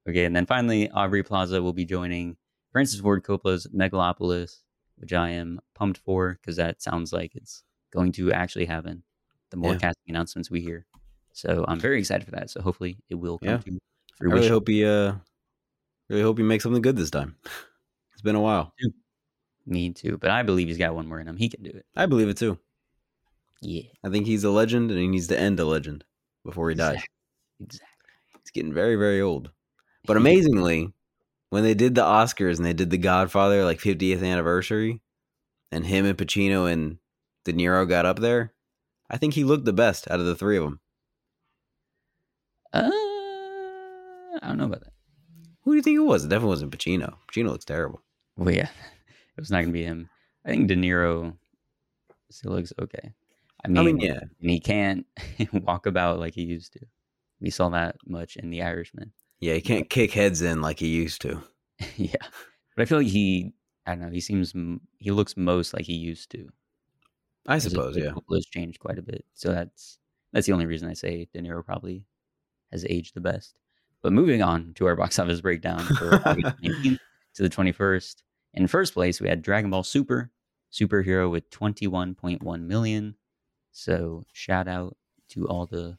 Okay, 0.10 0.26
and 0.26 0.36
then 0.36 0.46
finally, 0.46 0.90
Aubrey 0.92 1.24
Plaza 1.24 1.62
will 1.62 1.72
be 1.72 1.86
joining 1.86 2.36
Francis 2.74 3.00
Ford 3.00 3.24
Coppola's 3.24 3.68
Megalopolis, 3.74 4.58
which 4.98 5.14
I 5.14 5.30
am 5.30 5.62
pumped 5.76 5.98
for 6.00 6.34
because 6.42 6.58
that 6.58 6.82
sounds 6.82 7.14
like 7.14 7.34
it's 7.36 7.64
going 7.94 8.12
to 8.14 8.34
actually 8.34 8.66
happen. 8.66 9.04
The 9.52 9.56
more 9.56 9.72
Yeah. 9.72 9.78
casting 9.80 10.10
announcements 10.10 10.52
we 10.52 10.60
hear, 10.60 10.86
so 11.32 11.64
I'm 11.70 11.80
very 11.80 12.00
excited 12.00 12.26
for 12.26 12.32
that. 12.32 12.50
So 12.50 12.62
hopefully, 12.62 12.98
it 13.10 13.16
will 13.16 13.38
come 13.40 13.48
Yeah. 13.50 13.58
to 13.60 13.80
I 14.20 14.26
really 14.26 14.50
hope 14.50 14.68
he 14.68 14.84
uh 14.84 15.14
really 16.10 16.22
hope 16.22 16.38
he 16.38 16.44
makes 16.44 16.64
something 16.64 16.82
good 16.82 16.98
this 16.98 17.10
time. 17.10 17.38
Been 18.24 18.36
a 18.36 18.42
while. 18.42 18.74
Me 19.66 19.92
too, 19.92 20.18
but 20.18 20.30
I 20.30 20.44
believe 20.44 20.68
he's 20.68 20.78
got 20.78 20.96
one 20.96 21.08
more 21.08 21.20
in 21.20 21.28
him. 21.28 21.38
He 21.38 21.50
can 21.50 21.64
do 21.64 21.70
it. 21.70 21.86
I 21.96 22.06
believe 22.06 22.30
it 22.30 22.38
too. 22.38 22.58
Yeah, 23.62 23.84
I 24.04 24.10
think 24.10 24.26
he's 24.26 24.44
a 24.44 24.50
legend 24.50 24.92
and 24.92 25.00
he 25.00 25.08
needs 25.08 25.28
to 25.28 25.40
end 25.40 25.60
a 25.60 25.66
legend 25.66 26.04
before 26.44 26.70
he 26.70 26.76
dies. 26.76 26.96
exactly. 26.96 27.10
exactly. 27.62 28.10
He's 28.42 28.52
getting 28.52 28.74
very, 28.74 28.96
very 28.96 29.22
old. 29.22 29.52
But 30.06 30.18
amazingly, 30.18 30.92
when 31.50 31.64
they 31.64 31.74
did 31.74 31.96
the 31.96 32.02
Oscars 32.02 32.58
and 32.58 32.66
they 32.66 32.74
did 32.74 32.90
the 32.90 32.98
Godfather 32.98 33.64
like 33.64 33.80
50th 33.80 34.24
anniversary, 34.24 35.02
and 35.72 35.86
him 35.86 36.06
and 36.06 36.18
Pacino 36.18 36.72
and 36.72 36.98
De 37.46 37.54
Niro 37.54 37.88
got 37.88 38.06
up 38.06 38.20
there, 38.20 38.54
I 39.10 39.18
think 39.18 39.34
he 39.34 39.44
looked 39.44 39.66
the 39.66 39.74
best 39.74 40.10
out 40.12 40.20
of 40.20 40.26
the 40.26 40.36
three 40.36 40.58
of 40.58 40.64
them. 40.64 40.80
Uh, 42.74 42.90
I 42.90 44.40
don't 44.42 44.58
know 44.58 44.66
about 44.66 44.82
that. 44.82 44.94
Who 45.62 45.72
do 45.72 45.78
you 45.78 45.84
think 45.84 45.96
it 45.96 46.00
was? 46.00 46.26
It 46.26 46.30
definitely 46.30 46.50
wasn't 46.50 46.78
Pacino. 46.78 47.16
Pacino 47.32 47.50
looks 47.50 47.66
terrible. 47.66 48.02
Well, 48.38 48.54
yeah, 48.54 48.70
it 49.38 49.42
was 49.42 49.52
not 49.52 49.62
gonna 49.62 49.72
be 49.72 49.84
him. 49.84 50.10
I 50.46 50.50
think 50.50 50.68
De 50.68 50.76
Niro 50.76 51.36
still 52.30 52.52
looks 52.52 52.74
okay. 52.82 53.14
I 53.64 53.68
mean, 53.70 53.78
I 53.78 53.84
mean, 53.84 54.00
yeah. 54.00 54.20
and 54.42 54.50
he 54.50 54.60
can't 54.60 55.06
walk 55.54 55.86
about 55.86 56.20
like 56.20 56.34
he 56.34 56.44
used 56.44 56.74
to. 56.74 56.80
We 57.40 57.50
saw 57.50 57.70
that 57.70 57.96
much 58.06 58.36
in 58.36 58.50
The 58.50 58.62
Irishman. 58.62 59.14
Yeah, 59.40 59.54
he 59.54 59.62
can't 59.62 59.90
kick 59.90 60.12
heads 60.12 60.42
in 60.42 60.62
like 60.62 60.80
he 60.80 60.88
used 60.88 61.22
to. 61.22 61.42
yeah, 61.96 62.16
but 62.76 62.84
I 62.84 62.86
feel 62.86 63.00
like 63.00 63.08
he, 63.08 63.54
I 63.86 63.92
don't 63.92 64.02
know, 64.02 64.10
he 64.10 64.22
seems 64.22 64.54
he 64.98 65.12
looks 65.12 65.38
most 65.38 65.74
like 65.74 65.86
he 65.86 65.94
used 65.94 66.30
to. 66.32 66.50
I 67.46 67.58
suppose, 67.58 67.98
yeah. 67.98 68.14
has 68.32 68.46
changed 68.46 68.80
quite 68.80 68.98
a 68.98 69.02
bit. 69.02 69.26
So 69.34 69.52
that's 69.52 69.98
that's 70.32 70.48
the 70.48 70.54
only 70.54 70.66
reason 70.66 70.90
I 70.90 70.94
say 70.94 71.28
De 71.34 71.42
Niro 71.42 71.64
probably 71.66 72.06
has 72.72 72.86
aged 72.90 73.16
the 73.16 73.22
best. 73.22 73.56
But 74.02 74.14
moving 74.14 74.42
on 74.42 74.74
to 74.76 74.88
our 74.88 74.96
box 74.96 75.20
office 75.20 75.42
breakdown 75.42 75.80
for 75.80 76.16
August 76.26 76.58
19th 76.62 77.00
to 77.36 77.44
the 77.44 77.50
21st. 77.50 78.16
In 78.54 78.68
first 78.68 78.94
place, 78.94 79.20
we 79.20 79.28
had 79.28 79.42
Dragon 79.42 79.70
Ball 79.72 79.84
Super, 79.84 80.32
superhero 80.72 81.30
with 81.30 81.50
21.1 81.50 82.62
million. 82.62 83.16
So 83.72 84.24
shout 84.34 84.68
out 84.68 84.96
to 85.30 85.48
all 85.48 85.66
the 85.66 85.98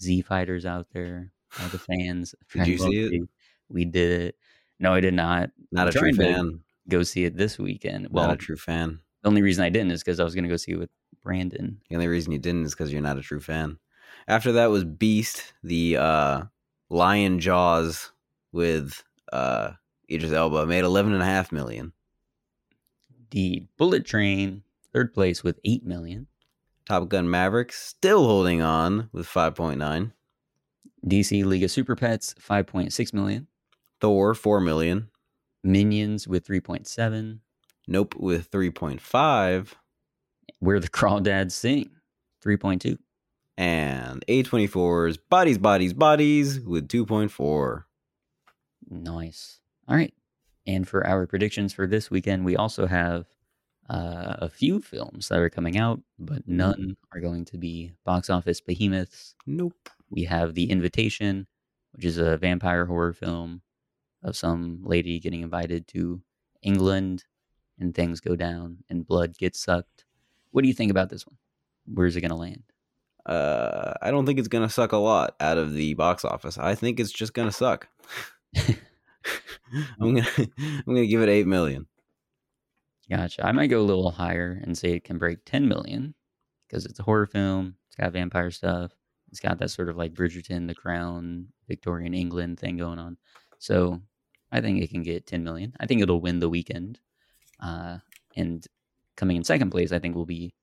Z 0.00 0.22
fighters 0.22 0.64
out 0.64 0.86
there, 0.92 1.30
all 1.60 1.68
the 1.68 1.78
fans. 1.78 2.34
Did 2.52 2.66
you 2.66 2.78
see 2.78 3.00
it? 3.04 3.28
We 3.68 3.84
did 3.84 4.20
it. 4.22 4.36
No, 4.80 4.94
I 4.94 5.00
did 5.00 5.14
not. 5.14 5.50
Not 5.70 5.82
I'm 5.82 5.88
a 5.88 5.92
true 5.92 6.12
fan. 6.12 6.60
Go 6.88 7.02
see 7.02 7.24
it 7.24 7.36
this 7.36 7.58
weekend. 7.58 8.08
Well, 8.10 8.26
Not 8.26 8.34
a 8.34 8.38
true 8.38 8.56
fan. 8.56 8.98
the 9.22 9.28
only 9.28 9.42
reason 9.42 9.64
I 9.64 9.68
didn't 9.68 9.92
is 9.92 10.02
because 10.02 10.18
I 10.18 10.24
was 10.24 10.34
going 10.34 10.44
to 10.44 10.50
go 10.50 10.56
see 10.56 10.72
it 10.72 10.78
with 10.78 10.90
Brandon. 11.22 11.80
The 11.88 11.94
only 11.94 12.08
reason 12.08 12.32
you 12.32 12.38
didn't 12.38 12.64
is 12.64 12.74
because 12.74 12.92
you're 12.92 13.02
not 13.02 13.18
a 13.18 13.22
true 13.22 13.40
fan. 13.40 13.78
After 14.26 14.52
that 14.52 14.70
was 14.70 14.84
Beast, 14.84 15.52
the 15.62 15.96
uh, 15.98 16.42
Lion 16.90 17.38
Jaws 17.38 18.10
with 18.50 19.04
uh, 19.32 19.72
Idris 20.10 20.32
Elba, 20.32 20.66
made 20.66 20.84
eleven 20.84 21.12
and 21.12 21.22
a 21.22 21.26
half 21.26 21.52
million. 21.52 21.92
The 23.32 23.66
Bullet 23.78 24.04
Train, 24.04 24.62
third 24.92 25.14
place 25.14 25.42
with 25.42 25.58
8 25.64 25.86
million. 25.86 26.26
Top 26.84 27.08
Gun 27.08 27.30
Maverick 27.30 27.72
still 27.72 28.24
holding 28.26 28.60
on 28.60 29.08
with 29.12 29.26
five 29.26 29.54
point 29.54 29.78
nine. 29.78 30.12
DC 31.06 31.44
League 31.44 31.62
of 31.62 31.70
Super 31.70 31.96
Pets, 31.96 32.34
5.6 32.34 33.14
million. 33.14 33.46
Thor 34.00 34.34
four 34.34 34.60
million. 34.60 35.08
Minions 35.64 36.28
with 36.28 36.46
3.7. 36.46 37.38
Nope 37.88 38.14
with 38.16 38.48
three 38.48 38.70
point 38.70 39.00
five. 39.00 39.74
Where 40.58 40.78
the 40.78 40.88
Crawdads 40.88 41.52
Sing, 41.52 41.90
3.2. 42.44 42.98
And 43.56 44.24
A24's 44.28 45.16
Bodies, 45.16 45.56
Bodies, 45.56 45.94
Bodies 45.94 46.60
with 46.60 46.88
two 46.88 47.06
point 47.06 47.30
four. 47.30 47.86
Nice. 48.90 49.61
All 49.88 49.96
right. 49.96 50.14
And 50.66 50.88
for 50.88 51.06
our 51.06 51.26
predictions 51.26 51.72
for 51.72 51.86
this 51.86 52.10
weekend, 52.10 52.44
we 52.44 52.56
also 52.56 52.86
have 52.86 53.26
uh, 53.90 54.36
a 54.38 54.48
few 54.48 54.80
films 54.80 55.28
that 55.28 55.38
are 55.38 55.50
coming 55.50 55.76
out, 55.76 56.00
but 56.18 56.46
none 56.46 56.96
are 57.12 57.20
going 57.20 57.44
to 57.46 57.58
be 57.58 57.92
box 58.04 58.30
office 58.30 58.60
behemoths. 58.60 59.34
Nope. 59.46 59.88
We 60.08 60.24
have 60.24 60.54
The 60.54 60.70
Invitation, 60.70 61.46
which 61.92 62.04
is 62.04 62.18
a 62.18 62.36
vampire 62.36 62.86
horror 62.86 63.12
film 63.12 63.62
of 64.22 64.36
some 64.36 64.80
lady 64.84 65.18
getting 65.18 65.42
invited 65.42 65.88
to 65.88 66.22
England 66.62 67.24
and 67.78 67.94
things 67.94 68.20
go 68.20 68.36
down 68.36 68.78
and 68.88 69.06
blood 69.06 69.36
gets 69.36 69.58
sucked. 69.58 70.04
What 70.52 70.62
do 70.62 70.68
you 70.68 70.74
think 70.74 70.90
about 70.90 71.08
this 71.08 71.26
one? 71.26 71.38
Where's 71.86 72.14
it 72.14 72.20
going 72.20 72.30
to 72.30 72.36
land? 72.36 72.62
Uh, 73.26 73.94
I 74.02 74.10
don't 74.10 74.26
think 74.26 74.38
it's 74.38 74.48
gonna 74.48 74.68
suck 74.68 74.92
a 74.92 74.96
lot 74.96 75.36
out 75.38 75.56
of 75.56 75.74
the 75.74 75.94
box 75.94 76.24
office. 76.24 76.58
I 76.58 76.74
think 76.74 76.98
it's 76.98 77.12
just 77.12 77.34
gonna 77.34 77.52
suck. 77.52 77.86
I'm 80.00 80.14
gonna 80.14 80.26
I'm 80.38 80.82
gonna 80.86 81.06
give 81.06 81.22
it 81.22 81.28
eight 81.28 81.46
million. 81.46 81.86
Gotcha. 83.10 83.44
I 83.44 83.52
might 83.52 83.66
go 83.66 83.80
a 83.80 83.82
little 83.82 84.10
higher 84.10 84.60
and 84.62 84.76
say 84.76 84.92
it 84.92 85.04
can 85.04 85.18
break 85.18 85.44
10 85.44 85.68
million 85.68 86.14
because 86.66 86.86
it's 86.86 86.98
a 86.98 87.02
horror 87.02 87.26
film. 87.26 87.76
It's 87.86 87.96
got 87.96 88.12
vampire 88.12 88.50
stuff. 88.50 88.92
It's 89.30 89.40
got 89.40 89.58
that 89.58 89.70
sort 89.70 89.88
of 89.88 89.96
like 89.96 90.14
Bridgerton, 90.14 90.66
The 90.66 90.74
Crown, 90.74 91.48
Victorian 91.68 92.14
England 92.14 92.58
thing 92.58 92.76
going 92.78 92.98
on. 92.98 93.18
So 93.58 94.00
I 94.50 94.60
think 94.60 94.82
it 94.82 94.90
can 94.90 95.02
get 95.02 95.26
10 95.26 95.44
million. 95.44 95.74
I 95.80 95.86
think 95.86 96.00
it'll 96.00 96.20
win 96.20 96.38
the 96.38 96.48
weekend. 96.48 97.00
Uh, 97.60 97.98
and 98.36 98.66
coming 99.16 99.36
in 99.36 99.44
second 99.44 99.70
place, 99.70 99.92
I 99.92 99.98
think 99.98 100.14
will 100.14 100.26
be 100.26 100.54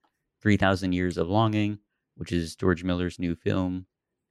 3,000 0.41 0.93
Years 0.93 1.17
of 1.17 1.29
Longing, 1.29 1.79
which 2.15 2.31
is 2.31 2.55
George 2.55 2.83
Miller's 2.83 3.19
new 3.19 3.35
film, 3.35 3.85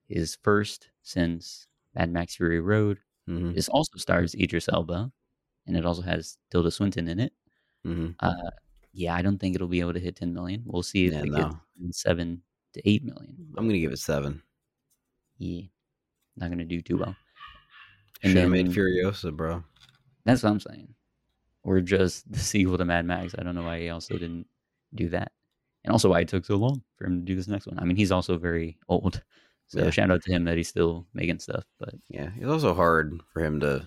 his 0.09 0.37
first 0.43 0.91
since 1.03 1.67
Mad 1.95 2.11
Max 2.11 2.37
Fury 2.37 2.61
Road. 2.61 2.99
Hmm 3.29 3.53
This 3.53 3.69
also 3.69 3.99
stars 3.99 4.35
Idris 4.35 4.69
Elba, 4.73 5.13
and 5.67 5.77
it 5.77 5.85
also 5.85 6.03
has 6.03 6.39
Tilda 6.51 6.71
Swinton 6.71 7.09
in 7.09 7.21
it. 7.21 7.33
hmm 7.85 8.17
Uh, 8.21 8.51
yeah, 8.93 9.15
I 9.15 9.23
don't 9.23 9.39
think 9.39 9.55
it'll 9.55 9.69
be 9.69 9.81
able 9.81 9.93
to 9.95 10.01
hit 10.01 10.17
10 10.17 10.33
million. 10.33 10.63
We'll 10.65 10.83
see 10.83 11.07
if 11.07 11.13
Yeah, 11.13 11.23
it 11.23 11.31
no. 11.31 11.61
gets 11.79 12.03
seven 12.03 12.43
to 12.75 12.81
eight 12.89 13.05
million. 13.05 13.37
I'm 13.57 13.67
gonna 13.69 13.79
give 13.79 13.93
it 13.93 13.99
seven. 14.01 14.43
Yeah, 15.39 15.69
not 16.37 16.51
gonna 16.51 16.65
do 16.65 16.81
too 16.81 16.97
well. 16.99 17.15
Should 18.23 18.31
And 18.31 18.39
have 18.39 18.51
made 18.51 18.67
Furiosa, 18.67 19.31
bro. 19.37 19.63
That's 20.25 20.43
what 20.43 20.51
I'm 20.51 20.61
saying. 20.61 20.95
or 21.63 21.81
just 21.81 22.31
the 22.33 22.39
sequel 22.39 22.79
to 22.79 22.85
Mad 22.85 23.05
Max. 23.07 23.35
I 23.39 23.43
don't 23.43 23.55
know 23.55 23.63
why 23.63 23.81
he 23.81 23.91
also 23.91 24.15
didn't 24.19 24.47
do 24.95 25.09
that, 25.11 25.33
and 25.85 25.93
also 25.93 26.09
why 26.11 26.21
it 26.21 26.29
took 26.29 26.45
so 26.45 26.57
long 26.57 26.83
for 26.97 27.05
him 27.07 27.21
to 27.21 27.25
do 27.25 27.37
this 27.37 27.47
next 27.49 27.67
one. 27.67 27.79
I 27.79 27.85
mean, 27.85 27.97
he's 27.97 28.11
also 28.13 28.39
very 28.39 28.79
old, 28.89 29.23
so 29.69 29.85
Yeah. 29.85 29.91
shout 29.91 30.11
out 30.11 30.23
to 30.25 30.33
him 30.33 30.45
that 30.45 30.57
he's 30.57 30.69
still 30.69 31.07
making 31.15 31.39
stuff. 31.39 31.65
But 31.79 31.95
Yeah, 32.09 32.31
it's 32.37 32.51
also 32.51 32.75
hard 32.75 33.21
for 33.33 33.43
him 33.45 33.61
to 33.61 33.87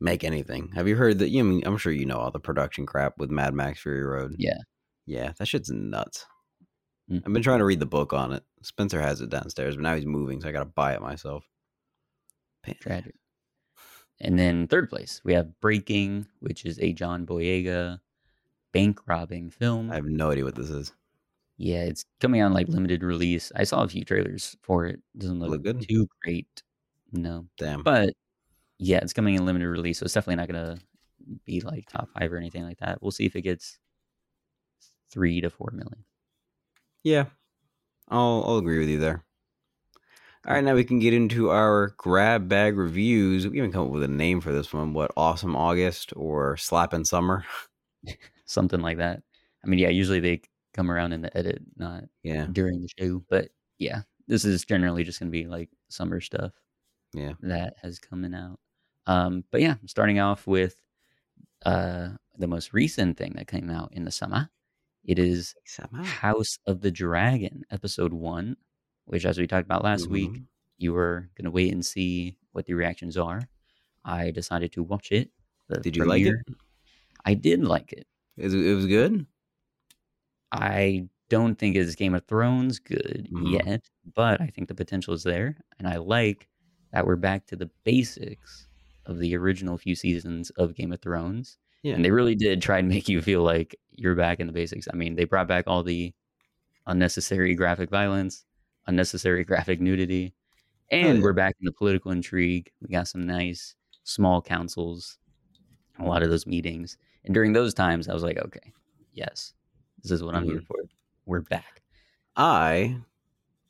make 0.00 0.24
anything. 0.24 0.70
Have 0.74 0.88
you 0.88 0.96
heard 0.96 1.18
that? 1.20 1.28
You 1.30 1.40
I 1.40 1.42
mean, 1.42 1.62
I'm 1.66 1.78
sure 1.78 1.92
you 1.92 2.06
know 2.06 2.18
all 2.18 2.30
the 2.30 2.40
production 2.40 2.86
crap 2.86 3.18
with 3.18 3.30
Mad 3.30 3.54
Max 3.54 3.80
Fury 3.80 4.02
Road. 4.02 4.34
Yeah. 4.38 4.58
yeah, 5.06 5.32
that 5.38 5.46
shit's 5.48 5.70
nuts. 5.70 6.26
Mm. 7.10 7.22
I've 7.26 7.32
been 7.32 7.42
trying 7.42 7.60
to 7.60 7.64
read 7.64 7.80
the 7.80 7.86
book 7.86 8.12
on 8.12 8.32
it. 8.32 8.44
Spencer 8.62 9.00
has 9.00 9.20
it 9.20 9.30
downstairs, 9.30 9.76
but 9.76 9.82
now 9.82 9.94
he's 9.94 10.04
moving, 10.06 10.40
so 10.40 10.48
I 10.48 10.52
got 10.52 10.60
to 10.60 10.64
buy 10.66 10.94
it 10.94 11.00
myself. 11.00 11.44
Tragic. 12.80 13.14
And 14.20 14.38
then 14.38 14.66
third 14.66 14.90
place, 14.90 15.20
we 15.24 15.32
have 15.32 15.58
Breaking, 15.60 16.26
which 16.40 16.64
is 16.66 16.78
a 16.80 16.92
John 16.92 17.24
Boyega 17.24 18.00
bank 18.72 19.00
robbing 19.06 19.48
film. 19.50 19.90
I 19.90 19.94
have 19.94 20.04
no 20.04 20.30
idea 20.32 20.44
what 20.44 20.54
this 20.56 20.70
is. 20.70 20.92
Yeah, 21.58 21.82
it's 21.82 22.04
coming 22.20 22.40
on 22.40 22.52
like 22.54 22.68
limited 22.68 23.02
release. 23.02 23.50
I 23.56 23.64
saw 23.64 23.82
a 23.82 23.88
few 23.88 24.04
trailers 24.04 24.56
for 24.62 24.86
it. 24.86 25.00
Doesn't 25.16 25.40
look, 25.40 25.50
Look 25.50 25.62
good? 25.64 25.86
too 25.88 26.08
great. 26.22 26.62
No. 27.12 27.46
Damn. 27.58 27.82
But 27.82 28.10
yeah, 28.78 28.98
it's 28.98 29.12
coming 29.12 29.34
in 29.34 29.44
limited 29.44 29.68
release, 29.68 29.98
so 29.98 30.04
it's 30.04 30.14
definitely 30.14 30.36
not 30.36 30.48
gonna 30.48 30.78
be 31.44 31.60
like 31.60 31.88
top 31.88 32.08
five 32.18 32.32
or 32.32 32.36
anything 32.36 32.62
like 32.64 32.78
that. 32.78 33.02
We'll 33.02 33.10
see 33.10 33.26
if 33.26 33.34
it 33.36 33.42
gets 33.42 33.78
three 35.10 35.40
to 35.40 35.50
four 35.50 35.70
million. 35.72 36.04
Yeah, 37.02 37.26
I'll 38.08 38.44
I'll 38.46 38.58
agree 38.58 38.78
with 38.78 38.88
you 38.88 39.00
there. 39.00 39.24
All 40.46 40.54
right, 40.54 40.62
now 40.64 40.74
we 40.74 40.84
can 40.84 41.00
get 41.00 41.12
into 41.12 41.50
our 41.50 41.94
grab 41.96 42.48
bag 42.48 42.76
reviews. 42.76 43.46
We 43.48 43.58
haven't 43.58 43.72
come 43.72 43.86
up 43.86 43.90
with 43.90 44.04
a 44.04 44.08
name 44.08 44.40
for 44.40 44.52
this 44.52 44.72
one. 44.72 44.92
What 44.92 45.10
awesome 45.16 45.56
August 45.56 46.12
or 46.16 46.56
slapping 46.56 47.04
summer? 47.04 47.44
Something 48.46 48.80
like 48.80 48.98
that. 48.98 49.22
I 49.64 49.66
mean, 49.66 49.80
yeah, 49.80 49.88
usually 49.88 50.20
they 50.20 50.42
come 50.78 50.90
around 50.92 51.12
in 51.12 51.22
the 51.22 51.36
edit, 51.36 51.60
not 51.76 52.04
Yeah, 52.22 52.46
during 52.52 52.80
the 52.80 52.88
show. 52.98 53.24
But 53.28 53.48
yeah, 53.78 54.02
this 54.28 54.44
is 54.44 54.64
generally 54.64 55.02
just 55.04 55.18
gonna 55.18 55.30
be 55.32 55.46
like 55.46 55.70
summer 55.88 56.20
stuff. 56.20 56.52
yeah. 57.12 57.32
that 57.40 57.74
has 57.82 57.98
coming 57.98 58.32
out. 58.34 58.60
Um, 59.06 59.42
but 59.50 59.60
yeah, 59.60 59.74
starting 59.86 60.20
off 60.20 60.46
with 60.46 60.76
uh, 61.66 62.10
the 62.38 62.46
most 62.46 62.72
recent 62.72 63.16
thing 63.16 63.32
that 63.36 63.48
came 63.48 63.70
out 63.70 63.92
in 63.92 64.04
the 64.04 64.10
summer. 64.10 64.48
It 65.04 65.18
is 65.18 65.54
Somehow. 65.64 66.02
House 66.04 66.58
of 66.66 66.80
the 66.82 66.90
Dragon, 66.90 67.64
episode 67.70 68.12
one, 68.12 68.56
which, 69.06 69.24
as 69.24 69.38
we 69.38 69.46
talked 69.46 69.64
about 69.64 69.82
last 69.82 70.06
week, 70.08 70.30
Mhm. 70.32 70.44
you 70.76 70.92
were 70.92 71.30
going 71.34 71.46
to 71.46 71.50
wait 71.50 71.72
and 71.72 71.84
see 71.84 72.36
what 72.52 72.66
the 72.66 72.74
reactions 72.74 73.16
are. 73.16 73.40
I 74.04 74.30
decided 74.30 74.72
to 74.72 74.82
watch 74.82 75.10
it. 75.10 75.30
Did 75.82 75.96
you 75.96 76.04
like 76.04 76.26
it? 76.26 76.36
I 77.24 77.32
did 77.34 77.64
like 77.64 77.92
it, 77.92 78.06
it 78.36 78.74
was 78.76 78.86
good. 78.86 79.26
I 80.52 81.08
don't 81.28 81.56
think 81.58 81.76
it's 81.76 81.94
Game 81.94 82.14
of 82.14 82.24
Thrones 82.26 82.78
good 82.78 83.28
Mhm. 83.32 83.52
yet, 83.66 83.88
but 84.14 84.40
I 84.40 84.46
think 84.48 84.68
the 84.68 84.74
potential 84.74 85.12
is 85.14 85.22
there. 85.22 85.56
And 85.78 85.86
I 85.86 85.96
like 85.96 86.48
that 86.92 87.06
we're 87.06 87.16
back 87.16 87.46
to 87.46 87.56
the 87.56 87.70
basics 87.84 88.66
of 89.06 89.18
the 89.18 89.36
original 89.36 89.76
few 89.78 89.94
seasons 89.94 90.50
of 90.50 90.74
Game 90.74 90.92
of 90.92 91.00
Thrones. 91.00 91.58
Yeah. 91.82 91.94
And 91.94 92.04
they 92.04 92.10
really 92.10 92.34
did 92.34 92.62
try 92.62 92.78
and 92.78 92.88
make 92.88 93.08
you 93.08 93.20
feel 93.22 93.42
like 93.42 93.76
you're 93.92 94.14
back 94.14 94.40
in 94.40 94.46
the 94.46 94.52
basics. 94.52 94.88
I 94.92 94.96
mean, 94.96 95.16
they 95.16 95.24
brought 95.24 95.48
back 95.48 95.64
all 95.66 95.82
the 95.82 96.12
unnecessary 96.86 97.54
graphic 97.54 97.90
violence, 97.90 98.44
unnecessary 98.86 99.44
graphic 99.70 99.80
nudity, 99.80 100.34
and 100.90 101.18
yeah. 101.18 101.22
we're 101.24 101.32
back 101.34 101.56
in 101.60 101.66
the 101.66 101.72
political 101.72 102.10
intrigue. 102.10 102.70
We 102.80 102.88
got 102.88 103.08
some 103.08 103.26
nice 103.26 103.74
small 104.04 104.40
councils, 104.40 105.18
a 105.98 106.04
lot 106.04 106.22
of 106.22 106.30
those 106.30 106.46
meetings. 106.46 106.96
And 107.24 107.34
during 107.34 107.52
those 107.52 107.74
times, 107.74 108.08
I 108.08 108.14
was 108.14 108.22
like, 108.22 108.38
okay, 108.38 108.72
yes, 109.12 109.52
this 110.08 110.16
is 110.16 110.22
what 110.22 110.34
I'm 110.34 110.44
here 110.44 110.62
for. 110.66 110.76
We're 111.26 111.40
back. 111.40 111.82
I 112.36 112.96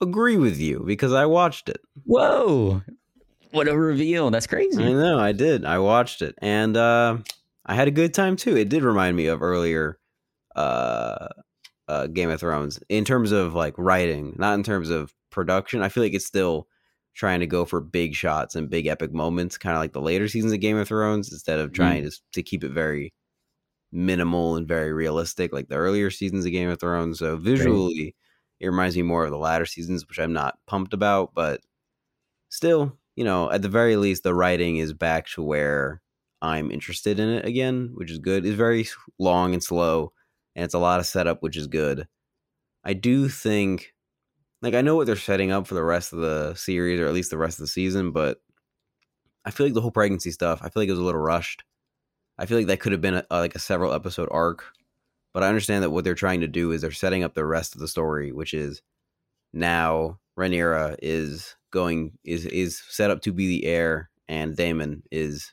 agree 0.00 0.36
with 0.36 0.58
you 0.58 0.84
because 0.86 1.12
I 1.12 1.26
watched 1.26 1.68
it. 1.68 1.80
Whoa. 2.04 2.82
What 3.50 3.66
a 3.66 3.76
reveal. 3.76 4.30
That's 4.30 4.46
crazy. 4.46 4.82
I 4.82 4.92
know, 4.92 5.18
I 5.18 5.32
did. 5.32 5.64
I 5.64 5.78
watched 5.78 6.22
it, 6.22 6.34
and 6.38 6.76
uh, 6.76 7.18
I 7.64 7.74
had 7.74 7.88
a 7.88 7.92
good 7.92 8.12
time 8.12 8.36
too. 8.36 8.56
It 8.56 8.68
did 8.68 8.82
remind 8.82 9.16
me 9.16 9.26
of 9.26 9.42
earlier 9.42 9.98
uh, 10.54 11.28
uh, 11.88 12.06
Game 12.08 12.30
of 12.30 12.40
Thrones 12.40 12.78
in 12.88 13.04
terms 13.04 13.32
of 13.32 13.54
like 13.54 13.74
writing, 13.78 14.36
not 14.38 14.54
in 14.54 14.62
terms 14.62 14.90
of 14.90 15.14
production. 15.30 15.82
I 15.82 15.88
feel 15.88 16.02
like 16.02 16.14
it's 16.14 16.26
still 16.26 16.68
trying 17.14 17.40
to 17.40 17.46
go 17.46 17.64
for 17.64 17.80
big 17.80 18.14
shots 18.14 18.54
and 18.54 18.70
big 18.70 18.86
epic 18.86 19.12
moments, 19.12 19.58
kind 19.58 19.74
of 19.74 19.80
like 19.80 19.92
the 19.92 20.00
later 20.00 20.28
seasons 20.28 20.52
of 20.52 20.60
Game 20.60 20.76
of 20.76 20.86
Thrones, 20.86 21.32
instead 21.32 21.58
of 21.58 21.72
trying 21.72 22.04
to 22.04 22.10
to 22.32 22.42
keep 22.42 22.62
it 22.62 22.70
very 22.70 23.14
minimal 23.92 24.56
and 24.56 24.68
very 24.68 24.92
realistic, 24.92 25.52
like 25.52 25.68
the 25.68 25.76
earlier 25.76 26.10
seasons 26.10 26.44
of 26.44 26.52
Game 26.52 26.68
of 26.68 26.80
Thrones. 26.80 27.18
So 27.18 27.36
visually, 27.36 28.14
it 28.60 28.66
reminds 28.66 28.96
me 28.96 29.02
more 29.02 29.24
of 29.24 29.30
the 29.30 29.38
latter 29.38 29.66
seasons, 29.66 30.06
which 30.08 30.18
I'm 30.18 30.32
not 30.32 30.58
pumped 30.66 30.92
about, 30.92 31.32
but 31.34 31.60
still, 32.48 32.98
you 33.16 33.24
know, 33.24 33.50
at 33.50 33.62
the 33.62 33.68
very 33.68 33.96
least, 33.96 34.22
the 34.22 34.34
writing 34.34 34.76
is 34.76 34.92
back 34.92 35.26
to 35.28 35.42
where 35.42 36.02
I'm 36.40 36.70
interested 36.70 37.18
in 37.18 37.28
it 37.28 37.44
again, 37.44 37.90
which 37.94 38.10
is 38.10 38.18
good. 38.18 38.46
It's 38.46 38.56
very 38.56 38.88
long 39.18 39.54
and 39.54 39.62
slow, 39.62 40.12
and 40.54 40.64
it's 40.64 40.74
a 40.74 40.78
lot 40.78 41.00
of 41.00 41.06
setup, 41.06 41.42
which 41.42 41.56
is 41.56 41.66
good. 41.66 42.06
I 42.84 42.94
do 42.94 43.28
think, 43.28 43.92
like, 44.62 44.74
I 44.74 44.82
know 44.82 44.96
what 44.96 45.06
they're 45.06 45.16
setting 45.16 45.50
up 45.50 45.66
for 45.66 45.74
the 45.74 45.82
rest 45.82 46.12
of 46.12 46.20
the 46.20 46.54
series, 46.54 47.00
or 47.00 47.06
at 47.06 47.14
least 47.14 47.30
the 47.30 47.38
rest 47.38 47.58
of 47.58 47.64
the 47.64 47.68
season, 47.68 48.12
but 48.12 48.38
I 49.44 49.50
feel 49.50 49.66
like 49.66 49.74
the 49.74 49.80
whole 49.80 49.90
pregnancy 49.90 50.30
stuff, 50.30 50.60
I 50.62 50.68
feel 50.68 50.82
like 50.82 50.88
it 50.88 50.92
was 50.92 51.00
a 51.00 51.04
little 51.04 51.20
rushed. 51.20 51.64
I 52.38 52.46
feel 52.46 52.58
like 52.58 52.68
that 52.68 52.80
could 52.80 52.92
have 52.92 53.00
been 53.00 53.14
a, 53.14 53.24
like 53.30 53.54
a 53.54 53.60
several 53.60 53.92
episode 53.92 54.28
arc, 54.30 54.64
but 55.34 55.42
I 55.42 55.48
understand 55.48 55.82
that 55.82 55.90
what 55.90 56.04
they're 56.04 56.14
trying 56.14 56.40
to 56.40 56.48
do 56.48 56.72
is 56.72 56.82
they're 56.82 56.90
setting 56.90 57.24
up 57.24 57.34
the 57.34 57.44
rest 57.44 57.74
of 57.74 57.80
the 57.80 57.88
story, 57.88 58.32
which 58.32 58.54
is 58.54 58.82
now 59.52 60.18
Rhaenyra 60.38 60.96
is 61.02 61.56
going 61.70 62.12
is 62.24 62.46
is 62.46 62.82
set 62.88 63.10
up 63.10 63.22
to 63.22 63.32
be 63.32 63.48
the 63.48 63.66
heir, 63.66 64.10
and 64.28 64.56
Daemon 64.56 65.02
is 65.10 65.52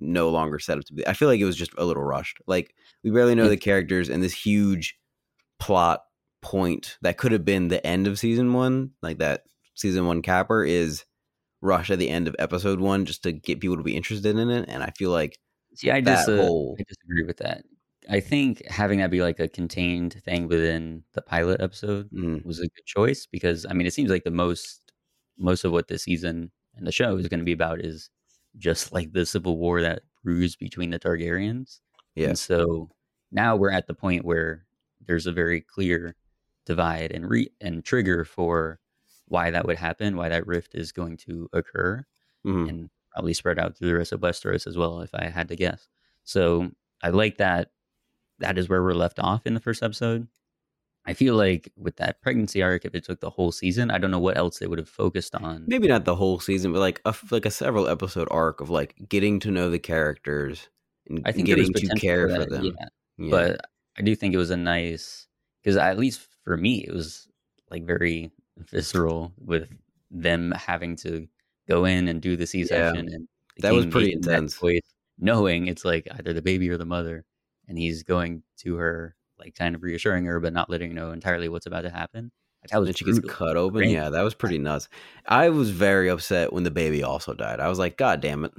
no 0.00 0.30
longer 0.30 0.58
set 0.58 0.78
up 0.78 0.84
to 0.84 0.94
be. 0.94 1.06
I 1.06 1.12
feel 1.12 1.28
like 1.28 1.40
it 1.40 1.44
was 1.44 1.56
just 1.56 1.72
a 1.78 1.84
little 1.84 2.02
rushed. 2.02 2.40
Like 2.46 2.74
we 3.04 3.10
barely 3.10 3.34
know 3.34 3.48
the 3.48 3.56
characters, 3.56 4.08
and 4.08 4.22
this 4.22 4.34
huge 4.34 4.98
plot 5.58 6.02
point 6.42 6.96
that 7.02 7.18
could 7.18 7.32
have 7.32 7.44
been 7.44 7.68
the 7.68 7.86
end 7.86 8.06
of 8.06 8.18
season 8.18 8.52
one, 8.54 8.90
like 9.02 9.18
that 9.18 9.44
season 9.74 10.06
one 10.06 10.22
capper, 10.22 10.64
is 10.64 11.04
rushed 11.62 11.90
at 11.90 11.98
the 11.98 12.08
end 12.08 12.26
of 12.26 12.36
episode 12.38 12.80
one 12.80 13.04
just 13.04 13.22
to 13.22 13.32
get 13.32 13.60
people 13.60 13.76
to 13.76 13.82
be 13.82 13.96
interested 13.96 14.36
in 14.38 14.50
it. 14.50 14.64
And 14.68 14.82
I 14.82 14.90
feel 14.96 15.10
like 15.10 15.38
See, 15.74 15.90
I 15.90 16.00
just 16.00 16.28
uh, 16.28 16.32
I 16.32 16.82
disagree 16.86 17.24
with 17.26 17.38
that. 17.38 17.64
I 18.08 18.20
think 18.20 18.66
having 18.66 18.98
that 18.98 19.10
be 19.10 19.22
like 19.22 19.38
a 19.38 19.48
contained 19.48 20.14
thing 20.24 20.48
within 20.48 21.04
the 21.12 21.22
pilot 21.22 21.60
episode 21.60 22.10
mm, 22.10 22.44
was 22.44 22.58
a 22.58 22.62
good 22.62 22.86
choice 22.86 23.26
because 23.26 23.66
I 23.68 23.72
mean 23.72 23.86
it 23.86 23.94
seems 23.94 24.10
like 24.10 24.24
the 24.24 24.30
most 24.30 24.92
most 25.38 25.64
of 25.64 25.72
what 25.72 25.88
this 25.88 26.04
season 26.04 26.50
and 26.76 26.86
the 26.86 26.92
show 26.92 27.16
is 27.16 27.28
going 27.28 27.40
to 27.40 27.44
be 27.44 27.52
about 27.52 27.80
is 27.80 28.10
just 28.56 28.92
like 28.92 29.12
the 29.12 29.26
civil 29.26 29.58
war 29.58 29.82
that 29.82 30.02
brews 30.24 30.56
between 30.56 30.90
the 30.90 30.98
Targaryens. 30.98 31.80
yeah, 32.14 32.28
And 32.28 32.38
so 32.38 32.90
now 33.30 33.56
we're 33.56 33.70
at 33.70 33.86
the 33.86 33.94
point 33.94 34.24
where 34.24 34.66
there's 35.06 35.26
a 35.26 35.32
very 35.32 35.60
clear 35.60 36.16
divide 36.66 37.12
and 37.12 37.28
re- 37.28 37.52
and 37.60 37.84
trigger 37.84 38.24
for 38.24 38.80
why 39.26 39.50
that 39.50 39.66
would 39.66 39.78
happen, 39.78 40.16
why 40.16 40.28
that 40.28 40.46
rift 40.46 40.74
is 40.74 40.92
going 40.92 41.16
to 41.16 41.48
occur 41.52 42.04
mhm. 42.44 42.68
and 42.68 42.90
probably 43.12 43.34
spread 43.34 43.58
out 43.58 43.76
through 43.76 43.88
the 43.88 43.96
rest 43.96 44.12
of 44.12 44.20
Westeros 44.20 44.66
as 44.66 44.76
well, 44.76 45.00
if 45.00 45.10
I 45.14 45.26
had 45.26 45.48
to 45.48 45.56
guess. 45.56 45.88
So 46.24 46.70
I 47.02 47.10
like 47.10 47.38
that. 47.38 47.70
That 48.38 48.58
is 48.58 48.68
where 48.68 48.82
we're 48.82 48.94
left 48.94 49.18
off 49.18 49.46
in 49.46 49.54
the 49.54 49.60
first 49.60 49.82
episode. 49.82 50.26
I 51.06 51.14
feel 51.14 51.34
like 51.34 51.72
with 51.76 51.96
that 51.96 52.20
pregnancy 52.20 52.62
arc, 52.62 52.84
if 52.84 52.94
it 52.94 53.04
took 53.04 53.20
the 53.20 53.30
whole 53.30 53.52
season, 53.52 53.90
I 53.90 53.98
don't 53.98 54.10
know 54.10 54.18
what 54.18 54.36
else 54.36 54.58
they 54.58 54.66
would 54.66 54.78
have 54.78 54.88
focused 54.88 55.34
on. 55.34 55.64
maybe 55.66 55.88
not 55.88 56.04
the 56.04 56.14
whole 56.14 56.40
season, 56.40 56.72
but 56.72 56.80
like 56.80 57.00
a 57.04 57.14
like 57.30 57.46
a 57.46 57.50
several 57.50 57.88
episode 57.88 58.28
arc 58.30 58.60
of 58.60 58.68
like 58.70 58.94
getting 59.08 59.40
to 59.40 59.50
know 59.50 59.70
the 59.70 59.78
characters 59.78 60.68
and 61.08 61.22
I 61.24 61.32
think 61.32 61.46
getting 61.46 61.72
to 61.72 61.86
care 61.98 62.28
for, 62.28 62.38
that, 62.38 62.50
them. 62.50 62.64
yeah. 62.64 62.88
Yeah. 63.16 63.30
But 63.30 63.60
I 63.98 64.02
do 64.02 64.14
think 64.14 64.34
it 64.34 64.38
was 64.38 64.50
a 64.50 64.56
nice 64.56 65.26
because 65.62 65.76
at 65.76 65.98
least 65.98 66.26
for 66.44 66.56
me, 66.56 66.84
it 66.86 66.92
was 66.92 67.28
like 67.70 67.84
very 67.86 68.30
visceral 68.58 69.32
with 69.38 69.68
them 70.10 70.52
having 70.52 70.96
to 70.96 71.26
go 71.70 71.84
in 71.84 72.08
and 72.08 72.20
do 72.20 72.36
the 72.36 72.46
C 72.46 72.64
section 72.64 73.08
and 73.08 73.28
the 73.56 73.62
That 73.62 73.72
was 73.74 73.86
pretty 73.86 74.12
intense. 74.12 74.58
choice, 74.58 74.82
knowing 75.18 75.68
it's 75.68 75.84
like 75.84 76.08
either 76.18 76.32
the 76.32 76.42
baby 76.42 76.68
or 76.68 76.76
the 76.76 76.84
mother, 76.84 77.24
and 77.68 77.78
he's 77.78 78.02
going 78.02 78.42
to 78.58 78.76
her 78.76 79.14
like 79.38 79.54
kind 79.54 79.74
of 79.74 79.82
reassuring 79.82 80.24
her, 80.26 80.40
but 80.40 80.52
not 80.52 80.68
letting 80.68 80.90
her 80.90 80.94
know 80.94 81.12
entirely 81.12 81.48
what's 81.48 81.66
about 81.66 81.82
to 81.82 81.90
happen. 81.90 82.30
Like, 82.62 82.70
that 82.70 82.78
was 82.78 82.88
and 82.88 82.98
she 82.98 83.04
gets 83.06 83.20
cut 83.20 83.56
open. 83.56 83.88
Yeah, 83.88 84.10
that 84.10 84.22
was 84.22 84.34
pretty 84.34 84.58
nuts. 84.58 84.88
I 85.26 85.48
was 85.48 85.70
very 85.70 86.10
upset 86.10 86.52
when 86.52 86.64
the 86.64 86.70
baby 86.70 87.02
also 87.02 87.32
died. 87.32 87.58
I 87.58 87.68
was 87.68 87.78
like, 87.78 87.96
God 87.96 88.20
damn 88.20 88.44
it. 88.44 88.52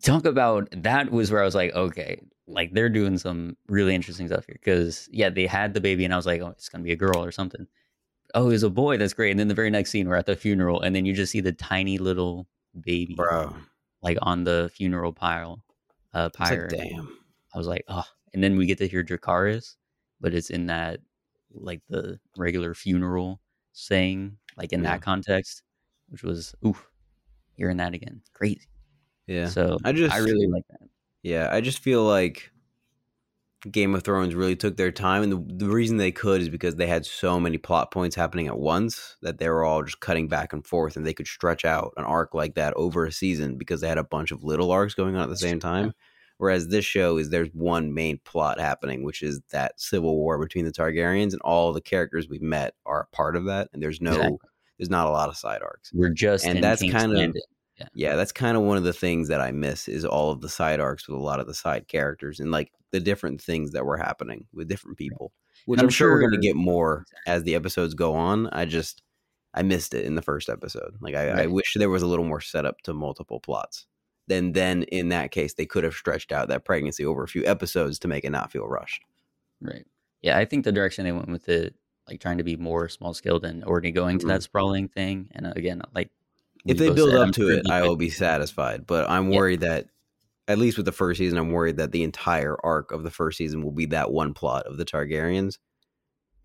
talk 0.00 0.24
about 0.24 0.68
that 0.72 1.10
was 1.10 1.30
where 1.30 1.42
I 1.42 1.44
was 1.44 1.54
like, 1.54 1.74
okay, 1.74 2.22
like 2.46 2.72
they're 2.72 2.88
doing 2.88 3.18
some 3.18 3.56
really 3.68 3.94
interesting 3.94 4.28
stuff 4.28 4.46
here 4.46 4.58
because 4.60 5.08
yeah, 5.12 5.30
they 5.30 5.46
had 5.46 5.74
the 5.74 5.80
baby 5.80 6.04
and 6.04 6.12
I 6.12 6.16
was 6.16 6.26
like, 6.26 6.40
oh, 6.40 6.48
it's 6.48 6.68
gonna 6.68 6.84
be 6.84 6.92
a 6.92 6.96
girl 6.96 7.22
or 7.22 7.32
something. 7.32 7.66
Oh, 8.34 8.46
it 8.46 8.52
was 8.52 8.62
a 8.62 8.70
boy. 8.70 8.96
That's 8.96 9.12
great. 9.12 9.30
And 9.30 9.38
then 9.40 9.48
the 9.48 9.54
very 9.54 9.70
next 9.70 9.90
scene, 9.90 10.08
we're 10.08 10.16
at 10.16 10.26
the 10.26 10.36
funeral, 10.36 10.80
and 10.80 10.94
then 10.96 11.04
you 11.04 11.12
just 11.12 11.32
see 11.32 11.40
the 11.40 11.52
tiny 11.52 11.98
little 11.98 12.46
baby 12.80 13.14
Bro. 13.14 13.54
like 14.02 14.16
on 14.22 14.44
the 14.44 14.70
funeral 14.74 15.12
pile, 15.12 15.62
uh, 16.14 16.30
pyre. 16.30 16.68
like, 16.70 16.80
damn. 16.80 17.18
I 17.54 17.58
was 17.58 17.66
like, 17.66 17.84
oh. 17.88 18.04
And 18.34 18.42
then 18.42 18.56
we 18.56 18.64
get 18.66 18.78
to 18.78 18.88
hear 18.88 19.04
Dracarys, 19.04 19.76
but 20.20 20.32
it's 20.34 20.48
in 20.50 20.66
that 20.66 21.00
like 21.52 21.82
the 21.90 22.18
regular 22.38 22.72
funeral 22.74 23.40
saying, 23.72 24.38
like 24.56 24.72
in 24.72 24.82
Yeah. 24.82 24.92
that 24.92 25.02
context, 25.02 25.62
which 26.08 26.22
was 26.22 26.54
oof, 26.64 26.86
hearing 27.54 27.76
that 27.78 27.92
again, 27.92 28.22
crazy. 28.32 28.68
Yeah. 29.26 29.48
So 29.48 29.78
I 29.84 29.92
just 29.92 30.14
I 30.14 30.18
really 30.18 30.46
like 30.46 30.64
that. 30.70 30.88
Yeah, 31.22 31.48
I 31.52 31.60
just 31.60 31.80
feel 31.80 32.04
like 32.04 32.50
Game 33.70 33.94
of 33.94 34.02
Thrones 34.02 34.34
really 34.34 34.56
took 34.56 34.76
their 34.76 34.90
time, 34.90 35.22
and 35.22 35.32
the, 35.32 35.64
the 35.66 35.70
reason 35.70 35.96
they 35.96 36.10
could 36.12 36.40
is 36.40 36.48
because 36.48 36.74
they 36.76 36.86
had 36.88 37.06
so 37.06 37.38
many 37.38 37.58
plot 37.58 37.90
points 37.92 38.16
happening 38.16 38.48
at 38.48 38.58
once 38.58 39.16
that 39.22 39.38
they 39.38 39.48
were 39.48 39.64
all 39.64 39.82
just 39.84 40.00
cutting 40.00 40.26
back 40.28 40.52
and 40.52 40.66
forth, 40.66 40.96
and 40.96 41.06
they 41.06 41.14
could 41.14 41.28
stretch 41.28 41.64
out 41.64 41.92
an 41.96 42.04
arc 42.04 42.34
like 42.34 42.54
that 42.56 42.74
over 42.74 43.04
a 43.06 43.12
season 43.12 43.56
because 43.56 43.80
they 43.80 43.88
had 43.88 43.98
a 43.98 44.04
bunch 44.04 44.32
of 44.32 44.42
little 44.42 44.72
arcs 44.72 44.94
going 44.94 45.14
on 45.14 45.22
at 45.22 45.28
the 45.28 45.36
same 45.36 45.60
time. 45.60 45.92
Whereas 46.38 46.66
this 46.68 46.84
show 46.84 47.18
is 47.18 47.30
there's 47.30 47.50
one 47.52 47.94
main 47.94 48.18
plot 48.24 48.58
happening, 48.58 49.04
which 49.04 49.22
is 49.22 49.40
that 49.52 49.80
civil 49.80 50.16
war 50.16 50.38
between 50.38 50.64
the 50.64 50.72
Targaryens, 50.72 51.32
and 51.32 51.40
all 51.42 51.72
the 51.72 51.80
characters 51.80 52.28
we've 52.28 52.42
met 52.42 52.74
are 52.84 53.02
a 53.02 53.16
part 53.16 53.36
of 53.36 53.44
that, 53.44 53.68
and 53.72 53.80
there's 53.80 54.00
no, 54.00 54.10
Exactly. 54.14 54.38
there's 54.78 54.90
not 54.90 55.06
a 55.06 55.10
lot 55.10 55.28
of 55.28 55.36
side 55.36 55.62
arcs. 55.62 55.92
We're 55.94 56.08
just 56.10 56.44
And 56.44 56.64
that's 56.64 56.82
kind 56.90 57.16
of- 57.16 57.36
Landing. 57.82 57.92
Yeah, 57.94 58.16
that's 58.16 58.32
kind 58.32 58.56
of 58.56 58.62
one 58.62 58.76
of 58.76 58.84
the 58.84 58.92
things 58.92 59.28
that 59.28 59.40
I 59.40 59.52
miss 59.52 59.88
is 59.88 60.04
all 60.04 60.30
of 60.30 60.40
the 60.40 60.48
side 60.48 60.80
arcs 60.80 61.08
with 61.08 61.18
a 61.18 61.22
lot 61.22 61.40
of 61.40 61.46
the 61.46 61.54
side 61.54 61.88
characters 61.88 62.40
and 62.40 62.50
like 62.50 62.72
the 62.90 63.00
different 63.00 63.40
things 63.40 63.72
that 63.72 63.84
were 63.84 63.96
happening 63.96 64.46
with 64.52 64.68
different 64.68 64.98
people. 64.98 65.32
Which 65.66 65.80
I'm 65.80 65.86
I'm, 65.86 65.90
sure, 65.90 66.10
we're 66.10 66.20
going 66.20 66.40
to 66.40 66.46
get 66.46 66.56
more 66.56 67.04
as 67.26 67.42
the 67.44 67.54
episodes 67.54 67.94
go 67.94 68.14
on. 68.14 68.48
I 68.48 68.64
just 68.64 69.02
I 69.54 69.62
missed 69.62 69.94
it 69.94 70.04
in 70.04 70.14
the 70.14 70.22
first 70.22 70.48
episode. 70.48 70.96
Like 71.00 71.14
I, 71.14 71.42
I 71.42 71.46
wish 71.46 71.74
there 71.74 71.90
was 71.90 72.02
a 72.02 72.06
little 72.06 72.24
more 72.24 72.40
setup 72.40 72.80
to 72.82 72.94
multiple 72.94 73.40
plots. 73.40 73.86
Then 74.28 74.52
then 74.52 74.84
in 74.84 75.10
that 75.10 75.30
case 75.30 75.54
they 75.54 75.66
could 75.66 75.84
have 75.84 75.94
stretched 75.94 76.32
out 76.32 76.48
that 76.48 76.64
pregnancy 76.64 77.04
over 77.04 77.22
a 77.22 77.28
few 77.28 77.44
episodes 77.44 77.98
to 78.00 78.08
make 78.08 78.24
it 78.24 78.30
not 78.30 78.50
feel 78.50 78.66
rushed. 78.66 79.02
Right. 79.60 79.84
Yeah, 80.22 80.38
I 80.38 80.44
think 80.44 80.64
the 80.64 80.72
direction 80.72 81.04
they 81.04 81.12
went 81.12 81.28
with 81.28 81.48
it, 81.48 81.74
like 82.08 82.20
trying 82.20 82.38
to 82.38 82.44
be 82.44 82.56
more 82.56 82.88
small 82.88 83.14
scaled 83.14 83.44
and 83.44 83.64
already 83.64 83.90
going 83.90 84.18
to 84.20 84.26
that 84.26 84.42
sprawling 84.42 84.88
thing. 84.88 85.28
And 85.32 85.46
uh, 85.46 85.52
again, 85.56 85.82
like 85.94 86.10
if 86.66 86.78
they 86.78 86.90
build 86.90 87.16
up 87.16 87.30
I'm 87.30 87.34
to 87.34 87.48
it, 87.48 87.64
I 87.68 87.82
will 87.82 87.96
be 87.96 88.10
satisfied. 88.10 88.86
But 88.86 89.08
I'm 89.10 89.30
Yeah. 89.30 89.32
worried 89.32 89.60
that, 89.60 89.88
at 90.48 90.58
least 90.58 90.76
with 90.78 90.86
the 90.86 90.92
first 90.92 91.18
season, 91.18 91.38
I'm 91.38 91.52
worried 91.52 91.78
that 91.78 91.92
the 91.92 92.04
entire 92.04 92.56
arc 92.64 92.92
of 92.92 93.04
the 93.04 93.10
first 93.10 93.38
season 93.38 93.62
will 93.62 93.72
be 93.72 93.86
that 93.86 94.12
one 94.12 94.34
plot 94.34 94.66
of 94.66 94.76
the 94.78 94.84
Targaryens, 94.86 95.58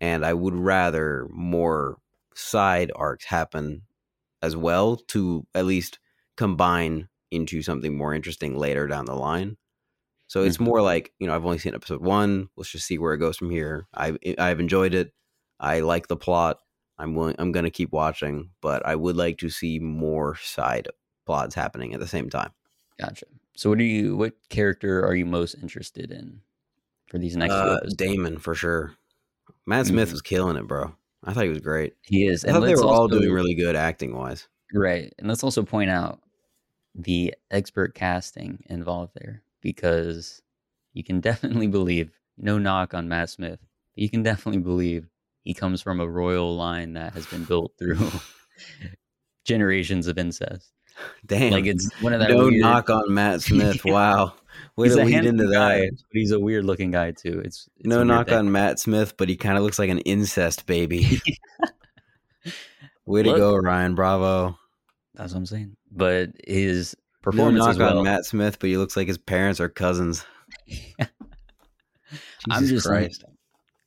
and 0.00 0.24
I 0.24 0.34
would 0.34 0.54
rather 0.54 1.28
more 1.30 1.98
side 2.34 2.92
arcs 2.96 3.24
happen 3.26 3.82
as 4.42 4.56
well 4.56 4.96
to 4.96 5.46
at 5.54 5.66
least 5.66 5.98
combine 6.36 7.08
into 7.30 7.62
something 7.62 7.96
more 7.96 8.14
interesting 8.14 8.56
later 8.56 8.86
down 8.88 9.06
the 9.06 9.14
line. 9.14 9.56
So 10.28 10.44
it's 10.44 10.60
Mhm. 10.60 10.60
more 10.60 10.82
like 10.82 11.12
you 11.18 11.26
know 11.26 11.34
I've 11.34 11.44
only 11.46 11.58
seen 11.58 11.74
episode 11.74 12.02
one. 12.02 12.48
Let's 12.56 12.70
just 12.70 12.86
see 12.86 12.98
where 12.98 13.14
it 13.14 13.18
goes 13.18 13.36
from 13.36 13.50
here. 13.50 13.86
I 13.94 14.18
I've 14.38 14.60
enjoyed 14.60 14.94
it. 14.94 15.12
I 15.60 15.80
like 15.80 16.08
the 16.08 16.16
plot. 16.16 16.60
I'm 16.98 17.14
willing. 17.14 17.36
I'm 17.38 17.52
going 17.52 17.64
to 17.64 17.70
keep 17.70 17.92
watching, 17.92 18.50
but 18.60 18.84
I 18.86 18.96
would 18.96 19.16
like 19.16 19.38
to 19.38 19.48
see 19.50 19.78
more 19.78 20.36
side 20.36 20.88
plots 21.26 21.54
happening 21.54 21.94
at 21.94 22.00
the 22.00 22.06
same 22.08 22.28
time. 22.30 22.50
Gotcha. 22.98 23.26
So 23.56 23.68
what 23.70 23.78
do 23.78 23.84
you 23.84 24.16
what 24.16 24.34
character 24.50 25.04
are 25.04 25.14
you 25.14 25.26
most 25.26 25.54
interested 25.62 26.10
in 26.10 26.40
for 27.08 27.18
these 27.18 27.36
next 27.36 27.54
Uh, 27.54 27.74
episodes? 27.76 27.94
Daemon 27.94 28.38
for 28.38 28.54
sure. 28.54 28.94
Matt 29.66 29.86
Smith 29.86 30.08
Mhm. 30.08 30.12
was 30.12 30.22
killing 30.22 30.56
it, 30.56 30.66
bro. 30.66 30.94
I 31.24 31.32
thought 31.32 31.42
he 31.44 31.48
was 31.50 31.60
great. 31.60 31.94
He 32.02 32.26
is. 32.26 32.44
I 32.44 32.52
thought 32.52 32.60
they 32.60 32.74
were 32.74 32.84
all 32.84 33.08
doing 33.08 33.30
really 33.30 33.54
good 33.54 33.76
acting 33.76 34.14
wise. 34.14 34.48
Right. 34.72 35.12
And 35.18 35.26
let's 35.28 35.42
also 35.44 35.62
point 35.62 35.90
out 35.90 36.20
the 36.94 37.34
expert 37.50 37.94
casting 37.94 38.62
involved 38.68 39.12
there 39.14 39.42
because 39.60 40.40
you 40.92 41.02
can 41.04 41.20
definitely 41.60 41.66
believe, 41.66 42.10
no 42.36 42.58
knock 42.58 42.94
on 42.94 43.08
Matt 43.08 43.30
Smith, 43.30 43.58
but 43.94 44.02
you 44.02 44.08
can 44.08 44.22
definitely 44.22 44.60
believe 44.62 45.08
he 45.48 45.54
comes 45.54 45.80
from 45.80 45.98
a 45.98 46.06
royal 46.06 46.54
line 46.54 46.92
that 46.92 47.14
has 47.14 47.24
been 47.24 47.42
built 47.44 47.72
through 47.78 47.96
generations 49.46 50.06
of 50.06 50.18
incest. 50.18 50.70
Damn. 51.24 51.52
Like 51.52 51.64
it's 51.64 51.88
one 52.02 52.12
of 52.12 52.20
that 52.20 52.28
no 52.28 52.48
weird, 52.48 52.60
knock 52.60 52.90
on 52.90 53.14
Matt 53.14 53.40
Smith. 53.48 53.82
Wow. 53.82 54.34
Way 54.76 54.88
he's 54.88 54.96
a 54.96 55.04
lead 55.04 55.24
into 55.24 55.50
guy, 55.50 55.78
that. 55.78 55.90
but 55.92 56.18
he's 56.18 56.32
a 56.32 56.38
weird 56.38 56.66
looking 56.66 56.90
guy 56.90 57.12
too. 57.12 57.40
It's, 57.42 57.66
it's 57.78 57.86
No 57.86 58.04
knock 58.04 58.26
thing. 58.28 58.36
on 58.36 58.52
Matt 58.52 58.78
Smith, 58.78 59.16
but 59.16 59.30
he 59.30 59.38
kind 59.38 59.56
of 59.56 59.64
looks 59.64 59.78
like 59.78 59.88
an 59.88 60.00
incest 60.00 60.66
baby. 60.66 61.22
Way 63.06 63.22
to 63.22 63.30
Look. 63.30 63.38
go, 63.38 63.56
Ryan. 63.56 63.94
Bravo. 63.94 64.58
That's 65.14 65.32
what 65.32 65.38
I'm 65.38 65.46
saying. 65.46 65.76
But 65.90 66.32
his 66.46 66.94
performance 67.22 67.64
No 67.64 67.70
knock 67.72 67.78
well. 67.78 67.98
on 68.00 68.04
Matt 68.04 68.26
Smith, 68.26 68.58
but 68.58 68.68
he 68.68 68.76
looks 68.76 68.98
like 68.98 69.08
his 69.08 69.16
parents 69.16 69.60
are 69.60 69.70
cousins. 69.70 70.26
I'm 72.50 72.66
just 72.66 72.86
saying. 72.86 73.12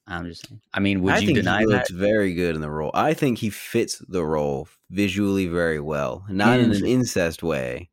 I'm 0.08 0.26
just 0.26 0.48
saying. 0.48 0.62
I 0.74 0.80
mean, 0.80 1.02
would 1.04 1.14
I 1.14 1.18
you 1.20 1.34
deny 1.34 1.60
he 1.60 1.66
that? 1.66 1.72
looks 1.72 1.92
very 1.92 2.34
good 2.34 2.56
in 2.56 2.62
the 2.62 2.70
role. 2.70 2.92
I 2.94 3.14
think 3.14 3.38
he 3.38 3.50
fits 3.50 4.00
the 4.08 4.26
role 4.26 4.68
visually 4.90 5.48
very 5.48 5.80
well, 5.80 6.26
not 6.28 6.60
in 6.60 6.72
an 6.72 6.86
incest 6.86 7.44
way, 7.44 7.90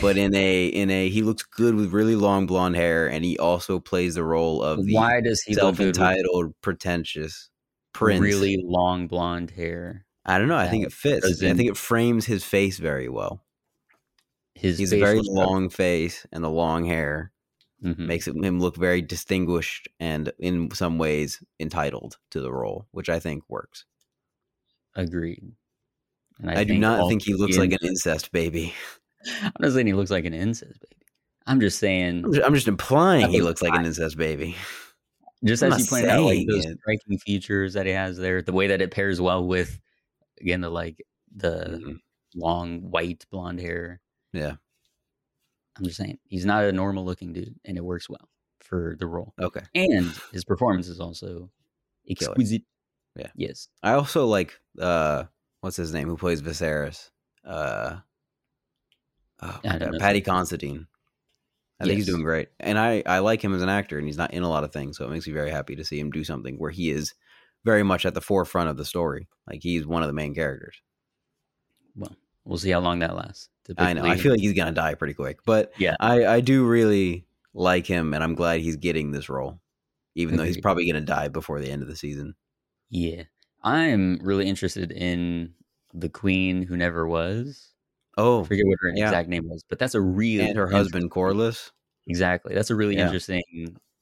but 0.00 0.16
in 0.16 0.34
a 0.34 0.66
in 0.66 0.90
a 0.90 1.08
he 1.08 1.22
looks 1.22 1.42
good 1.42 1.74
with 1.74 1.92
really 1.92 2.16
long 2.16 2.46
blonde 2.46 2.76
hair, 2.76 3.08
and 3.08 3.24
he 3.24 3.38
also 3.38 3.78
plays 3.78 4.16
the 4.16 4.24
role 4.24 4.62
of 4.62 4.84
the 4.84 4.94
Why 4.94 5.20
does 5.20 5.42
he 5.42 5.54
look 5.54 5.76
self-entitled, 5.76 6.54
pretentious 6.60 7.50
prince. 7.92 8.20
really 8.20 8.62
long 8.62 9.06
blonde 9.06 9.52
hair? 9.52 10.04
I 10.26 10.38
don't 10.38 10.48
know. 10.48 10.56
I 10.56 10.68
think 10.68 10.84
it 10.86 10.92
fits. 10.92 11.42
I 11.42 11.54
think 11.54 11.70
it 11.70 11.76
frames 11.76 12.26
his 12.26 12.44
face 12.44 12.78
very 12.78 13.08
well. 13.08 13.42
His 14.54 14.78
He's 14.78 14.92
a 14.92 15.00
very 15.00 15.20
long 15.22 15.68
face, 15.68 16.26
and 16.32 16.42
the 16.42 16.50
long 16.50 16.84
hair 16.84 17.32
Mhm. 17.82 17.98
makes 18.06 18.26
him 18.26 18.60
look 18.60 18.76
very 18.76 19.02
distinguished 19.02 19.88
and, 20.00 20.32
in 20.38 20.70
some 20.72 20.96
ways, 20.98 21.42
entitled 21.60 22.16
to 22.30 22.40
the 22.40 22.52
role, 22.52 22.86
which 22.92 23.08
I 23.08 23.18
think 23.18 23.44
works. 23.48 23.84
Agreed. 24.94 25.42
And 26.40 26.50
I, 26.50 26.64
do 26.64 26.78
not 26.78 27.08
think 27.08 27.22
he 27.22 27.34
looks 27.34 27.56
like 27.58 27.72
an 27.72 27.78
incest- 27.82 28.32
baby. 28.32 28.74
I'm 29.42 29.52
not 29.60 29.72
saying 29.72 29.86
he 29.86 29.92
looks 29.92 30.10
like 30.10 30.24
an 30.24 30.34
incest 30.34 30.80
baby. 30.80 31.00
I'm 31.46 31.60
just 31.60 31.78
saying, 31.78 32.24
I'm 32.24 32.32
just, 32.32 32.46
I'm 32.46 32.54
just 32.54 32.68
implying 32.68 33.28
he 33.30 33.40
looks 33.42 33.60
like 33.62 33.74
an 33.74 33.84
incest 33.84 34.16
baby. 34.16 34.56
just 35.44 35.62
I'm 35.62 35.72
as 35.72 35.80
you 35.80 35.86
pointed 35.86 36.08
out, 36.10 36.24
like 36.24 36.46
those 36.46 36.64
it. 36.64 36.78
striking 36.80 37.18
features 37.18 37.74
that 37.74 37.86
he 37.86 37.92
has 37.92 38.16
there, 38.16 38.40
the 38.42 38.52
way 38.52 38.66
that 38.68 38.80
it 38.80 38.90
pairs 38.90 39.20
well 39.20 39.46
with, 39.46 39.78
again, 40.40 40.60
the 40.62 40.70
like 40.70 41.04
the 41.36 41.80
Mhm. 41.84 42.00
long 42.34 42.80
white 42.90 43.24
blonde 43.30 43.60
hair. 43.60 44.00
Yeah. 44.32 44.56
I'm 45.76 45.84
just 45.84 45.96
saying 45.96 46.18
he's 46.28 46.44
not 46.44 46.64
a 46.64 46.72
normal 46.72 47.04
looking 47.04 47.32
dude, 47.32 47.54
and 47.64 47.76
it 47.76 47.84
works 47.84 48.08
well 48.08 48.28
for 48.60 48.96
the 48.98 49.06
role. 49.06 49.34
Okay. 49.40 49.62
And 49.74 50.12
his 50.32 50.44
performance 50.44 50.88
is 50.88 51.00
also 51.00 51.50
exquisite. 52.08 52.62
Yeah. 53.16 53.28
Yes. 53.36 53.68
I 53.82 53.92
also 53.92 54.26
like 54.26 54.58
uh 54.80 55.24
what's 55.60 55.76
his 55.76 55.92
name 55.92 56.08
who 56.08 56.16
plays 56.16 56.42
Viserys? 56.42 57.10
Uh 57.44 57.98
oh 59.42 59.60
I 59.64 59.78
don't 59.78 59.78
God, 59.78 59.92
know. 59.92 59.98
Paddy 59.98 60.20
Considine. 60.20 60.86
I 61.80 61.84
think 61.84 61.96
he's 61.96 62.06
doing 62.06 62.22
great. 62.22 62.48
And 62.60 62.78
I 62.78 63.02
I 63.04 63.18
like 63.18 63.42
him 63.42 63.54
as 63.54 63.62
an 63.62 63.68
actor 63.68 63.98
and 63.98 64.06
he's 64.06 64.16
not 64.16 64.32
in 64.32 64.42
a 64.42 64.48
lot 64.48 64.64
of 64.64 64.72
things, 64.72 64.96
so 64.96 65.04
it 65.04 65.10
makes 65.10 65.26
me 65.26 65.32
very 65.32 65.50
happy 65.50 65.76
to 65.76 65.84
see 65.84 65.98
him 65.98 66.10
do 66.10 66.24
something 66.24 66.56
where 66.56 66.70
he 66.70 66.90
is 66.90 67.14
very 67.64 67.82
much 67.82 68.06
at 68.06 68.14
the 68.14 68.20
forefront 68.20 68.70
of 68.70 68.76
the 68.76 68.84
story. 68.84 69.28
Like 69.46 69.60
he's 69.62 69.86
one 69.86 70.02
of 70.02 70.08
the 70.08 70.14
main 70.14 70.34
characters. 70.34 70.80
Well, 71.96 72.16
we'll 72.44 72.58
see 72.58 72.70
how 72.70 72.80
long 72.80 73.00
that 73.00 73.16
lasts. 73.16 73.48
I 73.78 73.92
know. 73.94 74.04
I 74.04 74.16
feel 74.16 74.32
like 74.32 74.40
he's 74.40 74.52
going 74.52 74.68
to 74.68 74.74
die 74.74 74.94
pretty 74.94 75.14
quick, 75.14 75.38
but 75.44 75.72
Yeah. 75.78 75.96
I 76.00 76.26
I 76.26 76.40
do 76.40 76.66
really 76.66 77.26
like 77.54 77.86
him 77.86 78.12
and 78.14 78.22
I'm 78.22 78.34
glad 78.34 78.60
he's 78.60 78.76
getting 78.76 79.10
this 79.12 79.28
role. 79.28 79.60
Even 80.14 80.36
though 80.36 80.44
he's 80.44 80.60
probably 80.60 80.84
going 80.84 81.00
to 81.02 81.06
die 81.12 81.28
before 81.28 81.60
the 81.60 81.70
end 81.70 81.82
of 81.82 81.88
the 81.88 81.96
season. 81.96 82.34
Yeah. 82.90 83.24
I'm 83.64 84.18
really 84.22 84.46
interested 84.46 84.92
in 84.92 85.54
the 85.92 86.08
queen 86.08 86.62
who 86.62 86.76
never 86.76 87.06
was. 87.08 87.72
I 88.16 88.22
Oh, 88.22 88.44
forget 88.44 88.66
what 88.66 88.78
her 88.82 88.92
yeah. 88.94 89.06
exact 89.06 89.28
name 89.28 89.48
was, 89.48 89.64
but 89.68 89.78
that's 89.80 89.94
a 89.96 90.00
really 90.00 90.46
and 90.46 90.56
her 90.56 90.68
husband 90.70 91.10
Corlys. 91.10 91.72
Exactly. 92.06 92.54
That's 92.54 92.70
a 92.70 92.74
really 92.76 92.94
Yeah. 92.96 93.06
interesting 93.06 93.42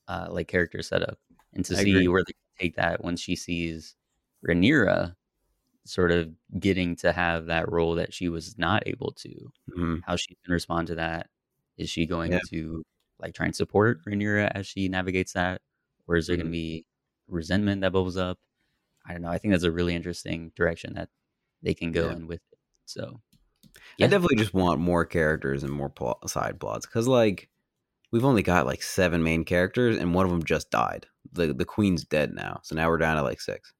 uh 0.09 0.27
like 0.31 0.48
character 0.48 0.83
setup. 0.83 1.18
And 1.55 1.64
to 1.66 1.75
I 1.77 1.83
see 1.85 1.90
agree. 1.92 2.09
where 2.09 2.25
they 2.27 2.33
take 2.59 2.77
that 2.77 3.03
when 3.05 3.16
she 3.16 3.37
sees 3.37 3.94
Rhaenyra 4.46 5.14
sort 5.86 6.12
of 6.12 6.32
getting 6.60 6.96
to 6.96 7.12
have 7.12 7.46
that 7.46 7.70
role 7.70 7.94
that 7.96 8.14
she 8.14 8.28
was 8.28 8.58
not 8.58 8.82
able 8.86 9.12
to. 9.12 9.52
Mhm. 9.70 10.02
How 10.02 10.16
she 10.16 10.36
can 10.44 10.52
respond 10.52 10.88
to 10.88 10.94
that. 10.96 11.30
Is 11.78 11.90
she 11.90 12.06
going 12.06 12.32
Yeah. 12.32 12.40
to 12.50 12.84
like 13.20 13.34
try 13.34 13.46
and 13.46 13.56
support 13.56 14.04
Rhaenyra 14.06 14.50
as 14.54 14.66
she 14.66 14.88
navigates 14.88 15.32
that? 15.34 15.62
Or 16.06 16.16
is 16.16 16.26
there 16.26 16.36
Mhm. 16.36 16.40
gonna 16.40 16.50
be 16.50 16.86
resentment 17.28 17.80
that 17.82 17.92
bubbles 17.92 18.16
up? 18.16 18.38
I 19.06 19.12
don't 19.12 19.22
know. 19.22 19.30
I 19.30 19.38
think 19.38 19.52
that's 19.52 19.64
a 19.64 19.72
really 19.72 19.94
interesting 19.94 20.50
direction 20.56 20.94
that 20.94 21.10
they 21.62 21.74
can 21.74 21.92
go 21.92 22.08
Yeah. 22.08 22.12
in 22.12 22.26
with 22.28 22.42
it. 22.52 22.58
So 22.86 23.22
I 24.00 24.06
Yeah. 24.06 24.08
definitely 24.08 24.36
just 24.38 24.54
want 24.54 24.80
more 24.80 25.04
characters 25.06 25.62
and 25.64 25.72
more 25.72 25.90
plot, 25.90 26.28
side 26.30 26.60
plots 26.60 26.86
because, 26.86 27.08
like, 27.08 27.50
we've 28.12 28.24
only 28.26 28.42
got 28.44 28.66
like 28.66 28.82
seven 28.82 29.22
main 29.24 29.44
characters, 29.44 29.96
and 29.98 30.14
one 30.14 30.26
of 30.26 30.32
them 30.32 30.44
just 30.44 30.70
died. 30.70 31.06
the 31.32 31.54
The 31.54 31.64
queen's 31.66 32.04
dead 32.04 32.34
now, 32.34 32.60
so 32.64 32.74
now 32.76 32.88
we're 32.90 32.98
down 32.98 33.16
to 33.16 33.22
like 33.22 33.40
six. 33.40 33.72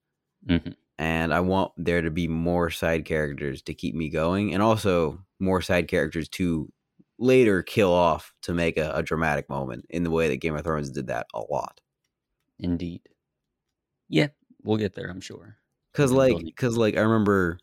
Mhm. 0.49 0.75
And 1.03 1.35
I 1.35 1.41
want 1.41 1.73
there 1.77 2.01
to 2.01 2.13
be 2.13 2.29
more 2.29 2.71
side 2.71 3.05
characters 3.05 3.61
to 3.63 3.75
keep 3.75 3.97
me 3.97 4.09
going, 4.09 4.55
and 4.55 4.63
also 4.63 5.19
more 5.41 5.61
side 5.61 5.89
characters 5.89 6.29
to 6.29 6.73
later 7.19 7.61
kill 7.65 7.93
off 7.93 8.33
to 8.43 8.55
make 8.55 8.77
a, 8.77 8.93
a 8.95 9.03
dramatic 9.03 9.49
moment 9.49 9.85
in 9.91 10.05
the 10.05 10.13
way 10.13 10.29
that 10.29 10.37
Game 10.37 10.55
of 10.55 10.63
Thrones 10.63 10.91
did 10.91 11.09
that 11.09 11.27
a 11.35 11.41
lot. 11.51 11.81
Indeed. 12.61 13.01
Yeah, 14.09 14.29
we'll 14.63 14.77
get 14.77 14.95
there, 14.95 15.11
I'm 15.11 15.21
sure. 15.21 15.57
Cause 15.93 16.13
like, 16.13 16.35
building- 16.35 16.53
cause 16.57 16.77
like, 16.77 16.97
I 16.97 17.01
remember 17.01 17.59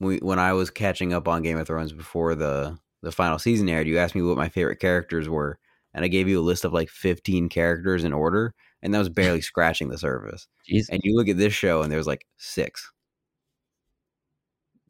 we, 0.00 0.16
when 0.20 0.38
I 0.38 0.54
was 0.54 0.70
catching 0.70 1.12
up 1.12 1.28
on 1.28 1.42
Game 1.42 1.58
of 1.58 1.66
Thrones 1.66 1.92
before 1.92 2.34
the 2.34 2.78
the 3.02 3.12
final 3.12 3.38
season 3.38 3.68
aired. 3.68 3.86
You 3.86 3.98
asked 3.98 4.14
me 4.14 4.22
what 4.22 4.38
my 4.38 4.48
favorite 4.48 4.80
characters 4.80 5.28
were, 5.28 5.58
and 5.92 6.06
I 6.06 6.08
gave 6.08 6.26
you 6.26 6.40
a 6.40 6.42
list 6.42 6.64
of 6.64 6.72
like 6.72 6.88
fifteen 6.88 7.50
characters 7.50 8.02
in 8.02 8.14
order, 8.14 8.54
and 8.82 8.94
that 8.94 8.98
was 8.98 9.08
barely 9.08 9.40
scratching 9.40 9.88
the 9.88 9.98
surface. 9.98 10.46
And 10.90 11.00
you 11.02 11.16
look 11.16 11.28
at 11.28 11.38
this 11.38 11.52
show, 11.52 11.82
and 11.82 11.92
there's 11.92 12.06
like 12.06 12.26
six. 12.36 12.92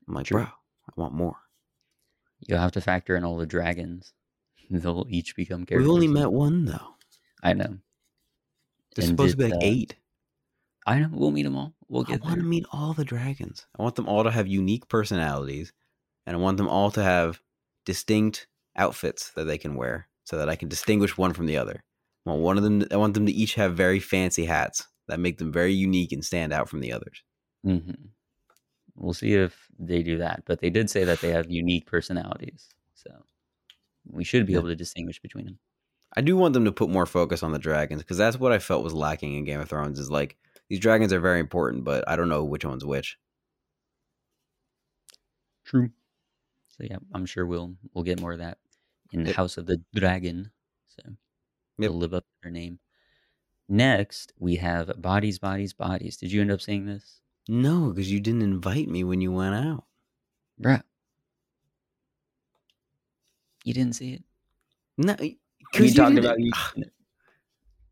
I'm 0.07 0.15
like, 0.15 0.27
True. 0.27 0.39
bro, 0.39 0.47
I 0.47 0.93
want 0.97 1.15
more. 1.15 1.37
You'll 2.47 2.59
have 2.59 2.73
to 2.73 2.81
factor 2.81 3.17
in 3.17 3.25
all 3.25 3.37
the 3.37 3.47
dragons. 3.47 4.13
They'll 4.71 5.07
each 5.09 5.37
become 5.37 5.65
characters. 5.65 5.87
We've 5.87 5.95
only 5.95 6.09
met 6.09 6.33
one 6.33 6.65
though. 6.65 6.95
I 7.43 7.53
know. 7.53 7.79
There's 8.95 9.09
supposed 9.09 9.33
to 9.33 9.37
be 9.37 9.45
like 9.45 9.55
uh, 9.55 9.59
eight. 9.63 9.97
I 10.87 11.01
know. 11.01 11.09
We'll 11.13 11.31
meet 11.31 11.45
them 11.45 11.57
all. 11.57 11.75
We'll 11.89 12.05
get. 12.05 12.23
I 12.23 12.25
want 12.25 12.37
there. 12.37 12.43
to 12.43 12.49
meet 12.49 12.67
all 12.73 12.93
the 12.93 13.05
dragons. 13.05 13.67
I 13.79 13.83
want 13.83 13.95
them 13.95 14.09
all 14.09 14.25
to 14.25 14.31
have 14.31 14.47
unique 14.47 14.89
personalities, 14.89 15.73
and 16.27 16.37
I 16.37 16.39
want 16.39 16.57
them 16.57 16.69
all 16.69 16.91
to 16.93 17.03
have 17.03 17.41
distinct 17.85 18.47
outfits 18.77 19.31
that 19.31 19.45
they 19.45 19.59
can 19.59 19.75
wear, 19.75 20.09
so 20.25 20.39
that 20.39 20.49
I 20.49 20.57
can 20.57 20.69
distinguish 20.69 21.17
one 21.17 21.33
from 21.33 21.47
the 21.47 21.57
other. 21.57 21.85
Want 22.29 22.43
one 22.43 22.57
of 22.59 22.63
them. 22.63 22.85
I 22.91 22.97
want 22.97 23.15
them 23.15 23.27
to 23.27 23.33
each 23.33 23.55
have 23.55 23.75
very 23.75 24.01
fancy 24.01 24.45
hats 24.45 24.87
that 25.07 25.19
make 25.19 25.39
them 25.39 25.51
very 25.51 25.73
unique 25.73 26.13
and 26.13 26.25
stand 26.25 26.53
out 26.53 26.69
from 26.69 26.81
the 26.81 26.93
others. 26.93 27.23
hmm 27.65 27.93
We'll 28.95 29.15
see 29.15 29.35
if 29.35 29.69
they 29.79 30.03
do 30.03 30.19
that. 30.19 30.43
But 30.45 30.61
they 30.61 30.71
did 30.71 30.91
say 30.91 31.05
that 31.05 31.21
they 31.21 31.31
have 31.31 31.47
unique 31.51 31.87
personalities. 31.87 32.69
So 32.95 33.11
we 34.11 34.25
should 34.25 34.45
be 34.47 34.55
able 34.55 34.69
to 34.69 34.77
distinguish 34.77 35.21
between 35.21 35.47
them. 35.47 35.59
I 36.17 36.21
do 36.21 36.37
want 36.37 36.55
them 36.55 36.65
to 36.65 36.73
put 36.73 36.91
more 36.91 37.07
focus 37.07 37.43
on 37.43 37.53
the 37.53 37.59
dragons 37.59 38.03
because 38.03 38.17
that's 38.19 38.39
what 38.39 38.53
I 38.53 38.59
felt 38.59 38.83
was 38.85 38.95
lacking 38.95 39.35
in 39.35 39.45
Game 39.45 39.61
of 39.61 39.69
Thrones. 39.69 39.99
Is 39.99 40.11
like 40.11 40.37
these 40.69 40.81
dragons 40.81 41.13
are 41.13 41.21
very 41.21 41.41
important, 41.41 41.85
but 41.85 42.07
I 42.09 42.17
don't 42.17 42.29
know 42.29 42.45
which 42.45 42.65
one's 42.65 42.85
which. 42.85 43.17
True. 45.65 45.91
So 46.77 46.85
yeah, 46.85 46.97
I'm 47.15 47.27
sure 47.27 47.47
we'll 47.47 47.75
we'll 47.95 48.05
get 48.05 48.21
more 48.21 48.33
of 48.33 48.39
that 48.39 48.59
in 49.13 49.25
the 49.25 49.33
House 49.33 49.57
of 49.59 49.67
the 49.67 49.81
Dragon. 49.95 50.51
So 50.89 51.03
Yep. 51.79 51.91
they'll 51.91 51.99
live 51.99 52.15
up 52.15 52.25
to 52.25 52.31
their 52.43 52.53
name. 52.53 52.79
Next, 53.69 54.33
we 54.39 54.57
have 54.57 55.01
Bodies, 55.01 55.39
Bodies, 55.39 55.73
Bodies. 55.73 56.17
Did 56.17 56.33
you 56.33 56.41
end 56.41 56.51
up 56.51 56.61
seeing 56.61 56.87
this? 56.87 57.21
No, 57.49 57.91
because 57.91 58.11
you 58.11 58.21
didn't 58.21 58.43
invite 58.43 58.89
me 58.89 59.05
when 59.05 59.21
you 59.21 59.33
went 59.33 59.55
out. 59.55 59.85
Bruh. 60.61 60.83
You 63.65 63.75
didn't 63.75 63.95
see 63.95 64.15
it? 64.15 64.25
No, 64.97 65.15
because 65.15 65.95
talked 65.95 66.19
about 66.19 66.41
you. 66.41 66.51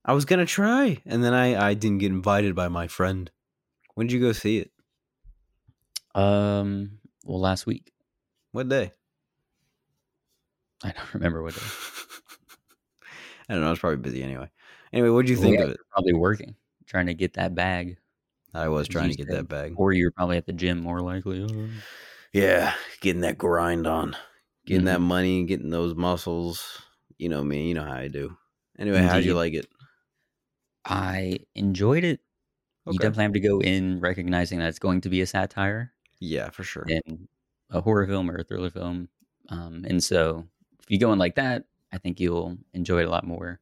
I 0.04 0.12
was 0.12 0.24
gonna 0.24 0.46
try, 0.46 1.02
and 1.04 1.22
then 1.22 1.34
I 1.34 1.68
I 1.70 1.74
didn't 1.74 1.98
get 1.98 2.12
invited 2.12 2.54
by 2.54 2.68
my 2.68 2.86
friend. 2.86 3.30
When 3.94 4.06
did 4.06 4.14
you 4.14 4.20
go 4.20 4.32
see 4.32 4.58
it? 4.58 4.70
Um, 6.14 6.98
well, 7.24 7.40
last 7.40 7.66
week. 7.66 7.92
What 8.52 8.68
day? 8.68 8.92
I 10.82 10.92
don't 10.92 11.14
remember 11.14 11.42
what 11.42 11.54
day. 11.54 11.60
I 13.48 13.52
don't 13.54 13.60
know. 13.62 13.68
I 13.68 13.70
was 13.70 13.78
probably 13.78 13.98
busy 13.98 14.22
anyway. 14.22 14.50
Anyway, 14.92 15.08
what 15.10 15.22
did 15.22 15.30
you 15.30 15.36
Well, 15.36 15.44
think 15.44 15.58
yeah, 15.58 15.64
of 15.66 15.70
it? 15.72 15.80
Probably 15.90 16.12
working, 16.14 16.56
trying 16.86 17.06
to 17.06 17.14
get 17.14 17.34
that 17.34 17.54
bag, 17.54 17.98
I 18.54 18.68
was 18.68 18.88
trying 18.88 19.10
to 19.10 19.16
get 19.16 19.26
said. 19.28 19.38
that 19.38 19.48
bag. 19.48 19.74
or 19.76 19.92
you're 19.92 20.10
probably 20.12 20.36
at 20.36 20.46
the 20.46 20.52
gym 20.52 20.80
more 20.80 21.00
likely. 21.00 21.46
Yeah, 22.32 22.74
getting 23.00 23.22
that 23.22 23.38
grind 23.38 23.86
on, 23.86 24.16
getting 24.66 24.84
that 24.86 25.00
Mhm. 25.00 25.04
money, 25.04 25.44
getting 25.44 25.70
those 25.70 25.94
muscles. 25.94 26.82
You 27.18 27.28
know 27.28 27.42
me. 27.44 27.68
You 27.68 27.74
know 27.74 27.84
how 27.84 27.94
I 27.94 28.08
do. 28.08 28.36
Anyway, 28.78 29.00
how'd 29.02 29.24
you 29.24 29.34
like 29.34 29.54
it? 29.54 29.66
I 30.84 31.40
enjoyed 31.54 32.04
it. 32.04 32.20
You 32.86 32.98
definitely 32.98 33.24
have 33.24 33.32
to 33.32 33.40
go 33.40 33.60
in 33.60 34.00
recognizing 34.00 34.60
that 34.60 34.68
it's 34.68 34.78
going 34.78 35.00
to 35.02 35.08
be 35.08 35.20
a 35.20 35.26
satire 35.26 35.92
Yeah, 36.20 36.50
for 36.50 36.62
sure. 36.64 36.86
in 36.86 37.28
a 37.70 37.80
horror 37.80 38.06
film 38.06 38.30
or 38.30 38.36
a 38.36 38.44
thriller 38.44 38.70
film. 38.70 39.08
Um, 39.48 39.84
and 39.88 40.02
so 40.02 40.46
if 40.80 40.90
you 40.90 40.98
go 40.98 41.12
in 41.12 41.18
like 41.18 41.34
that, 41.34 41.64
I 41.92 41.98
think 41.98 42.20
you'll 42.20 42.58
enjoy 42.74 43.02
it 43.02 43.06
a 43.08 43.10
lot 43.10 43.26
more. 43.26 43.60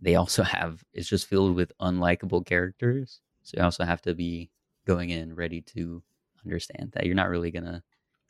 They 0.00 0.14
also 0.16 0.42
have 0.56 0.84
it's 0.92 1.08
just 1.08 1.26
filled 1.26 1.56
with 1.56 1.72
unlikable 1.80 2.44
characters. 2.46 3.20
So 3.42 3.58
you 3.58 3.64
also 3.64 3.84
have 3.84 4.02
to 4.02 4.14
be 4.14 4.50
going 4.86 5.10
in 5.10 5.34
ready 5.34 5.62
to 5.62 6.02
understand 6.44 6.92
that 6.92 7.06
you're 7.06 7.14
not 7.16 7.28
really 7.30 7.50
gonna 7.50 7.82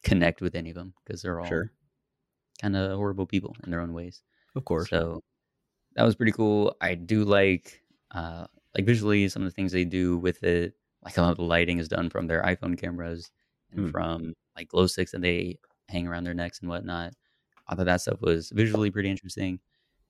connect 0.04 0.40
with 0.40 0.54
any 0.54 0.70
of 0.70 0.76
them 0.76 0.94
because 1.04 1.22
they're 1.22 1.40
all 1.40 1.46
Sure, 1.46 1.70
kind 2.60 2.76
of 2.76 2.96
horrible 2.96 3.26
people 3.26 3.56
in 3.64 3.70
their 3.70 3.80
own 3.80 3.92
ways. 3.92 4.22
of 4.56 4.64
course. 4.64 4.90
So 4.90 5.22
that 5.94 6.04
was 6.04 6.16
pretty 6.16 6.32
cool. 6.32 6.76
I 6.80 6.94
do 6.94 7.24
like 7.24 7.82
uh 8.12 8.46
like 8.76 8.86
visually 8.86 9.28
some 9.28 9.42
of 9.42 9.48
the 9.48 9.54
things 9.54 9.72
they 9.72 9.84
do 9.84 10.18
with 10.18 10.42
it. 10.44 10.74
Like 11.04 11.16
a 11.18 11.22
lot 11.22 11.32
of 11.32 11.38
the 11.38 11.44
lighting 11.44 11.78
is 11.78 11.88
done 11.88 12.10
from 12.10 12.26
their 12.26 12.42
iPhone 12.42 12.78
cameras 12.78 13.30
and 13.72 13.86
Hmm. 13.86 13.90
from 13.90 14.34
like 14.56 14.68
glow 14.68 14.86
sticks 14.86 15.12
that 15.12 15.22
they 15.22 15.58
hang 15.88 16.06
around 16.06 16.24
their 16.24 16.34
necks 16.34 16.60
and 16.60 16.68
whatnot. 16.70 17.14
I 17.68 17.74
thought 17.74 17.86
that 17.86 18.00
stuff 18.00 18.20
was 18.20 18.50
visually 18.50 18.90
pretty 18.90 19.10
interesting. 19.10 19.58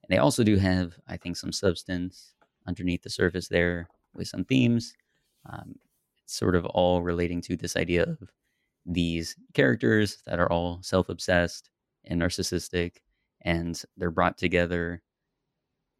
And 0.03 0.11
they 0.11 0.19
also 0.19 0.45
do 0.45 0.57
have, 0.57 0.99
I 1.09 1.17
think, 1.17 1.37
some 1.37 1.53
substance 1.53 2.35
underneath 2.67 3.03
the 3.03 3.11
surface 3.11 3.49
there 3.49 3.89
with 4.15 4.29
some 4.29 4.45
themes. 4.45 4.95
Um, 5.49 5.77
sort 6.27 6.57
of 6.57 6.67
all 6.67 7.03
relating 7.03 7.41
to 7.41 7.57
this 7.57 7.77
idea 7.77 8.03
of 8.03 8.19
these 8.85 9.37
characters 9.55 10.19
that 10.27 10.39
are 10.39 10.51
all 10.51 10.81
self 10.83 11.09
obsessed 11.09 11.71
and 12.05 12.21
narcissistic, 12.21 12.97
and 13.43 13.81
they're 13.97 14.11
brought 14.11 14.39
together 14.39 15.03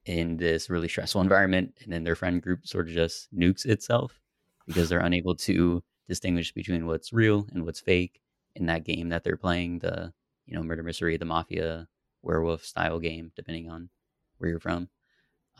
in 0.05 0.37
this 0.37 0.71
really 0.71 0.89
stressful 0.89 1.21
environment. 1.21 1.75
And 1.83 1.93
then 1.93 2.05
their 2.05 2.15
friend 2.15 2.41
group 2.41 2.67
sort 2.67 2.89
of 2.89 2.95
just 2.95 3.35
nukes 3.35 3.67
itself 3.67 4.21
because 4.67 4.89
they're 4.89 5.01
unable 5.01 5.35
to 5.37 5.83
distinguish 6.09 6.53
between 6.53 6.87
what's 6.87 7.13
real 7.13 7.47
and 7.53 7.65
what's 7.65 7.81
fake 7.81 8.21
in 8.55 8.67
that 8.67 8.85
game 8.85 9.09
that 9.09 9.25
they're 9.25 9.37
playing 9.37 9.81
the, 9.81 10.13
you 10.47 10.57
know, 10.57 10.63
murder 10.63 10.83
mystery, 10.83 11.17
the 11.17 11.25
mafia, 11.25 11.89
werewolf 12.23 12.65
style 12.65 12.99
game, 12.99 13.33
depending 13.37 13.71
on 13.71 13.89
where 14.39 14.51
you're 14.51 14.61
from. 14.61 14.89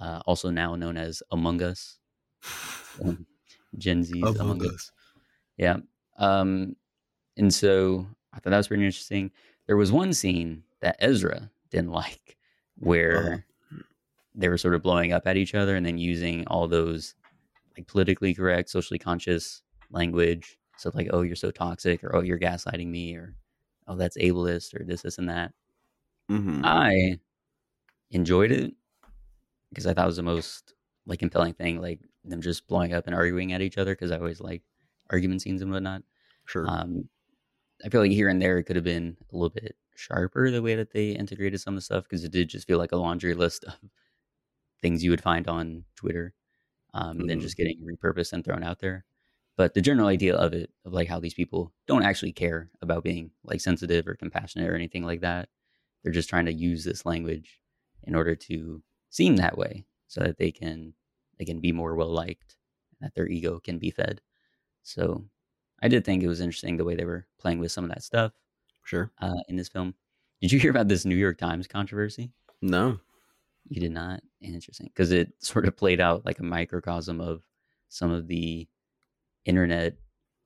Uh, 0.01 0.21
also 0.27 0.51
now 0.51 0.75
known 0.75 0.97
as 0.97 1.23
Among 1.31 1.63
Us. 1.63 1.99
Um, 3.03 3.27
Gen 3.79 4.05
Z's 4.05 4.23
Among 4.39 4.65
Us. 4.67 4.91
Yeah. 5.57 5.79
Um, 6.19 6.77
and 7.37 7.53
so 7.53 8.07
I 8.33 8.39
thought 8.39 8.51
that 8.51 8.57
was 8.57 8.69
pretty 8.69 8.85
interesting. 8.85 9.31
There 9.67 9.77
was 9.77 9.93
one 9.93 10.13
scene 10.13 10.63
that 10.81 10.97
Ezra 10.99 11.51
didn't 11.71 11.91
like 11.91 12.37
where 12.79 13.45
they 14.35 14.49
were 14.49 14.59
sort 14.59 14.75
of 14.75 14.83
blowing 14.83 15.13
up 15.13 15.27
at 15.27 15.37
each 15.37 15.55
other 15.55 15.77
and 15.77 15.85
then 15.85 15.99
using 15.99 16.47
all 16.47 16.69
those 16.69 17.15
like 17.77 17.87
politically 17.87 18.35
correct, 18.35 18.71
socially 18.71 18.99
conscious 18.99 19.63
language. 19.91 20.59
So 20.77 20.91
like, 20.95 21.09
oh, 21.11 21.23
you're 21.23 21.37
so 21.37 21.51
toxic, 21.51 22.05
or 22.05 22.15
oh, 22.15 22.21
you're 22.21 22.39
gaslighting 22.39 22.89
me, 22.89 23.17
or 23.17 23.35
oh, 23.89 23.97
that's 23.97 24.17
ableist, 24.19 24.75
or 24.81 24.85
this, 24.85 25.03
this, 25.03 25.19
and 25.19 25.29
that. 25.29 25.53
hmm 26.29 26.63
I 26.63 27.19
enjoyed 28.11 28.53
it 28.53 28.75
because 29.71 29.87
I 29.87 29.95
thought 29.95 30.05
it 30.05 30.09
was 30.09 30.17
the 30.17 30.23
most 30.23 30.75
like 31.07 31.19
compelling 31.21 31.55
thing, 31.55 31.81
like 31.81 32.01
them 32.25 32.43
just 32.43 32.67
blowing 32.67 32.93
up 32.95 33.07
and 33.07 33.15
arguing 33.15 33.53
at 33.53 33.63
each 33.63 33.79
other. 33.79 33.95
Because 33.95 34.11
I 34.13 34.19
always 34.19 34.41
like 34.41 34.63
argument 35.11 35.43
scenes 35.43 35.63
and 35.63 35.73
whatnot. 35.73 36.03
Sure. 36.47 36.67
Um, 36.69 37.09
I 37.85 37.91
feel 37.91 38.01
like 38.03 38.13
here 38.13 38.29
and 38.29 38.43
there 38.43 38.59
it 38.59 38.65
could 38.65 38.77
have 38.77 38.85
been 38.85 39.17
a 39.33 39.37
little 39.37 39.51
bit 39.51 39.77
sharper 39.97 40.51
the 40.51 40.63
way 40.63 40.77
that 40.77 40.93
they 40.93 41.11
integrated 41.11 41.61
some 41.61 41.75
of 41.75 41.79
the 41.79 41.83
stuff 41.83 42.05
because 42.05 42.25
it 42.25 42.33
did 42.33 42.49
just 42.51 42.67
feel 42.67 42.79
like 42.79 42.93
a 42.93 42.97
laundry 42.97 43.35
list 43.37 43.65
of 43.65 43.75
things 44.83 45.03
you 45.03 45.11
would 45.11 45.23
find 45.23 45.49
on 45.49 45.85
Twitter, 45.97 46.35
um, 46.95 47.21
and 47.21 47.31
then 47.31 47.41
just 47.41 47.57
getting 47.57 47.81
repurposed 47.85 48.33
and 48.33 48.45
thrown 48.45 48.65
out 48.65 48.81
there. 48.81 49.05
But 49.57 49.73
the 49.75 49.81
general 49.81 50.09
idea 50.09 50.35
of 50.35 50.53
it, 50.53 50.71
of 50.85 50.93
like 50.93 51.09
how 51.09 51.19
these 51.19 51.35
people 51.35 51.73
don't 51.87 52.03
actually 52.03 52.33
care 52.33 52.71
about 52.83 53.05
being 53.05 53.31
like 53.43 53.61
sensitive 53.61 54.07
or 54.07 54.15
compassionate 54.15 54.69
or 54.69 54.75
anything 54.75 55.03
like 55.03 55.23
that, 55.23 55.49
they're 56.03 56.13
just 56.13 56.29
trying 56.29 56.45
to 56.47 56.53
use 56.53 56.85
this 56.85 57.07
language 57.07 57.59
in 58.05 58.15
order 58.15 58.37
to 58.37 58.83
seem 59.11 59.37
that 59.37 59.57
way, 59.57 59.87
so 60.09 60.21
that 60.21 60.37
they 60.39 60.53
can 60.53 60.93
they 61.39 61.45
can 61.45 61.61
be 61.61 61.73
more 61.73 61.95
well 61.95 62.13
liked, 62.13 62.57
that 63.01 63.15
their 63.15 63.27
ego 63.27 63.59
can 63.59 63.79
be 63.79 63.91
fed. 63.91 64.21
So 64.83 65.25
I 65.83 65.89
did 65.89 66.05
think 66.05 66.23
it 66.23 66.29
was 66.29 66.41
interesting 66.41 66.77
the 66.77 66.85
way 66.85 66.95
they 66.95 67.05
were 67.05 67.27
playing 67.39 67.59
with 67.59 67.73
some 67.73 67.85
of 67.85 67.91
that 67.91 68.03
stuff 68.03 68.33
sure. 68.85 69.11
uh, 69.21 69.41
in 69.49 69.57
this 69.57 69.69
film. 69.69 69.95
Did 70.41 70.53
you 70.53 70.59
hear 70.59 70.71
about 70.71 70.89
this 70.89 71.05
New 71.05 71.17
York 71.17 71.39
Times 71.39 71.67
controversy? 71.67 72.31
No. 72.63 72.99
You 73.69 73.81
did 73.81 73.93
not. 73.93 74.23
Interesting, 74.41 74.87
because 74.87 75.13
it 75.13 75.33
sort 75.41 75.67
of 75.67 75.77
played 75.77 76.01
out 76.01 76.25
like 76.25 76.39
a 76.39 76.45
microcosm 76.45 77.21
of 77.21 77.43
some 77.89 78.13
of 78.13 78.29
the 78.29 78.69
internet 79.47 79.99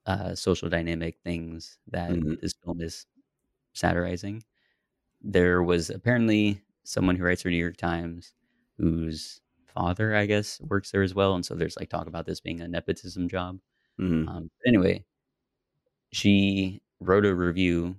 uh, 0.07 0.35
social 0.37 0.71
dynamic 0.71 1.19
things 1.25 1.79
that 1.89 2.21
Mhm. 2.21 2.37
this 2.41 2.55
film 2.65 2.81
is 2.83 3.07
satirizing. 3.75 4.45
There 5.23 5.63
was 5.63 5.91
apparently 5.91 6.63
someone 6.85 7.17
who 7.17 7.25
writes 7.25 7.43
for 7.43 7.51
New 7.51 7.57
York 7.59 7.77
Times 7.79 8.35
whose 8.79 9.41
father, 9.67 10.15
I 10.17 10.27
guess, 10.27 10.61
works 10.63 10.91
there 10.93 11.03
as 11.03 11.15
well, 11.15 11.35
and 11.35 11.45
so 11.47 11.55
there's 11.57 11.77
like 11.79 11.91
talk 11.91 12.07
about 12.09 12.27
this 12.27 12.41
being 12.41 12.61
a 12.63 12.69
nepotism 12.69 13.29
job. 13.29 13.61
hmm 13.99 14.25
Um, 14.29 14.51
anyway, 14.67 15.05
she 16.13 16.83
wrote 17.01 17.25
a 17.27 17.35
review 17.35 17.97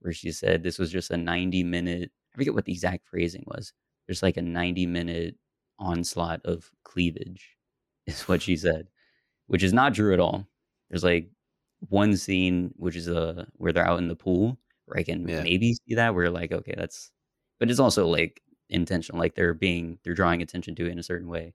where 0.00 0.12
she 0.12 0.30
said 0.32 0.62
this 0.62 0.78
was 0.78 0.90
just 0.90 1.10
a 1.10 1.16
90 1.16 1.62
minute 1.64 2.10
I 2.34 2.36
forget 2.36 2.54
what 2.54 2.64
the 2.64 2.72
exact 2.72 3.06
phrasing 3.06 3.44
was. 3.46 3.72
There's 4.06 4.22
like 4.22 4.36
a 4.36 4.42
90 4.42 4.86
minute 4.86 5.36
onslaught 5.78 6.40
of 6.44 6.70
cleavage, 6.84 7.56
is 8.06 8.22
what 8.22 8.42
she 8.42 8.56
said, 8.56 8.88
which 9.46 9.62
is 9.62 9.72
not 9.72 9.94
true 9.94 10.12
at 10.12 10.20
all. 10.20 10.46
There's 10.90 11.04
like 11.04 11.28
one 11.90 12.16
scene 12.16 12.72
which 12.76 12.96
is 12.96 13.08
uh 13.08 13.44
where 13.56 13.72
they're 13.72 13.86
out 13.86 13.98
in 13.98 14.08
the 14.08 14.16
pool 14.16 14.58
where 14.86 14.98
I 14.98 15.02
can 15.02 15.28
Yeah. 15.28 15.42
maybe 15.42 15.74
see 15.74 15.94
that 15.96 16.14
where 16.14 16.30
like 16.30 16.50
okay 16.52 16.74
that's 16.76 17.10
but 17.58 17.70
it's 17.70 17.80
also 17.80 18.06
like 18.06 18.40
intentional 18.70 19.20
like 19.20 19.34
they're 19.34 19.52
being 19.54 19.98
they're 20.02 20.14
drawing 20.14 20.40
attention 20.40 20.74
to 20.76 20.86
it 20.86 20.92
in 20.92 20.98
a 20.98 21.02
certain 21.02 21.28
way 21.28 21.52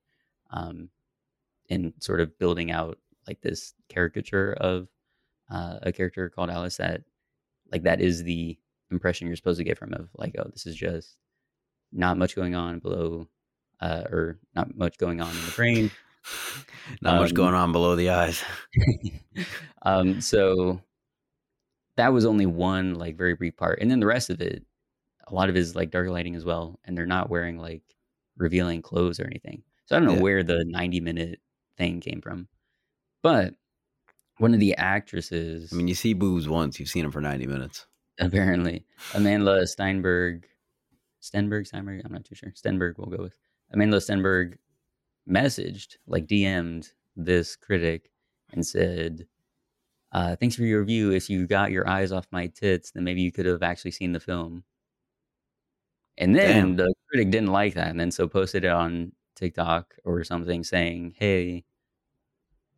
um 0.52 0.90
and 1.70 1.94
sort 2.00 2.20
of 2.20 2.38
building 2.38 2.72
out 2.72 3.00
like 3.28 3.42
this 3.42 3.74
caricature 3.90 4.54
of 4.54 4.88
uh, 5.52 5.80
a 5.82 5.92
character 5.92 6.30
called 6.30 6.50
Alice 6.52 6.78
that 6.78 7.02
like 7.72 7.84
that 7.84 8.02
is 8.02 8.24
the 8.24 8.58
impression 8.92 9.26
you're 9.28 9.36
supposed 9.36 9.58
to 9.60 9.64
get 9.64 9.78
from 9.80 9.94
of 9.94 10.10
like 10.16 10.36
oh 10.38 10.48
this 10.52 10.68
is 10.68 10.76
just 10.76 11.18
not 11.92 12.18
much 12.18 12.36
going 12.36 12.54
on 12.54 12.78
below 12.80 13.28
uh 13.82 14.04
or 14.12 14.38
not 14.56 14.76
much 14.78 14.98
going 15.00 15.22
on 15.22 15.30
in 15.36 15.46
the 15.46 15.52
brain 15.54 15.90
Not 17.02 17.20
much 17.20 17.30
Um, 17.32 17.36
going 17.36 17.54
on 17.54 17.72
below 17.72 17.96
the 17.96 18.10
eyes. 18.10 18.44
um, 19.84 20.22
so 20.22 20.82
that 21.96 22.14
was 22.14 22.26
only 22.26 22.46
one 22.46 22.96
like 22.96 23.18
very 23.18 23.34
brief 23.36 23.56
part, 23.58 23.80
and 23.82 23.90
then 23.92 24.00
the 24.00 24.06
rest 24.06 24.30
of 24.30 24.42
it, 24.42 24.64
a 25.28 25.34
lot 25.34 25.50
of 25.50 25.56
it 25.56 25.60
is 25.60 25.76
like 25.76 25.92
dark 25.92 26.10
lighting 26.10 26.36
as 26.36 26.46
well, 26.46 26.80
and 26.86 26.98
they're 26.98 27.06
not 27.06 27.30
wearing 27.30 27.58
like 27.58 27.84
revealing 28.38 28.82
clothes 28.82 29.20
or 29.20 29.26
anything. 29.26 29.64
So 29.86 29.96
I 29.96 30.00
don't 30.00 30.08
know 30.08 30.16
Yeah. 30.16 30.22
where 30.22 30.44
the 30.44 30.64
ninety 30.66 31.00
minute 31.00 31.40
thing 31.78 32.00
came 32.02 32.22
from, 32.22 32.48
but 33.22 33.54
one 34.38 34.54
of 34.54 34.60
the 34.62 34.76
actresses, 34.78 35.72
I 35.74 35.76
mean, 35.76 35.88
you 35.90 35.96
see 35.96 36.14
boobs 36.14 36.48
once, 36.48 36.80
you've 36.80 36.88
seen 36.90 37.04
them 37.04 37.12
for 37.12 37.20
90 37.20 37.46
minutes. 37.46 37.86
apparently 38.20 38.86
Amanda 39.14 39.68
Steinberg, 39.68 40.48
Stenberg, 41.22 41.68
Steinberg, 41.68 42.02
I'm 42.06 42.14
not 42.14 42.24
too 42.24 42.36
sure. 42.36 42.52
Stenberg, 42.52 42.94
we'll 42.98 43.16
go 43.16 43.22
with 43.24 43.34
Amanda 43.74 43.98
Stenberg. 43.98 44.56
Messaged 45.30 45.98
like 46.08 46.28
DM'd 46.28 46.92
this 47.16 47.56
critic 47.56 48.12
and 48.52 48.66
said, 48.66 49.28
uh, 50.12 50.36
"Thanks 50.38 50.56
for 50.56 50.64
your 50.64 50.80
review. 50.82 51.12
If 51.12 51.30
you 51.30 51.48
got 51.48 51.72
your 51.72 51.88
eyes 51.88 52.12
off 52.12 52.28
my 52.32 52.48
tits, 52.48 52.92
then 52.92 53.04
maybe 53.04 53.22
you 53.22 53.32
could 53.32 53.46
have 53.46 53.64
actually 53.64 53.92
seen 53.92 54.14
the 54.14 54.20
film." 54.20 54.64
And 56.18 56.36
then 56.36 56.76
Damn. 56.76 56.76
the 56.76 56.94
critic 57.10 57.32
didn't 57.32 57.52
like 57.52 57.74
that, 57.76 57.90
and 57.90 58.00
then 58.00 58.12
so 58.12 58.28
posted 58.28 58.66
it 58.66 58.72
on 58.72 59.14
TikTok 59.36 59.96
or 60.04 60.24
something 60.24 60.64
saying, 60.64 61.16
"Hey, 61.18 61.66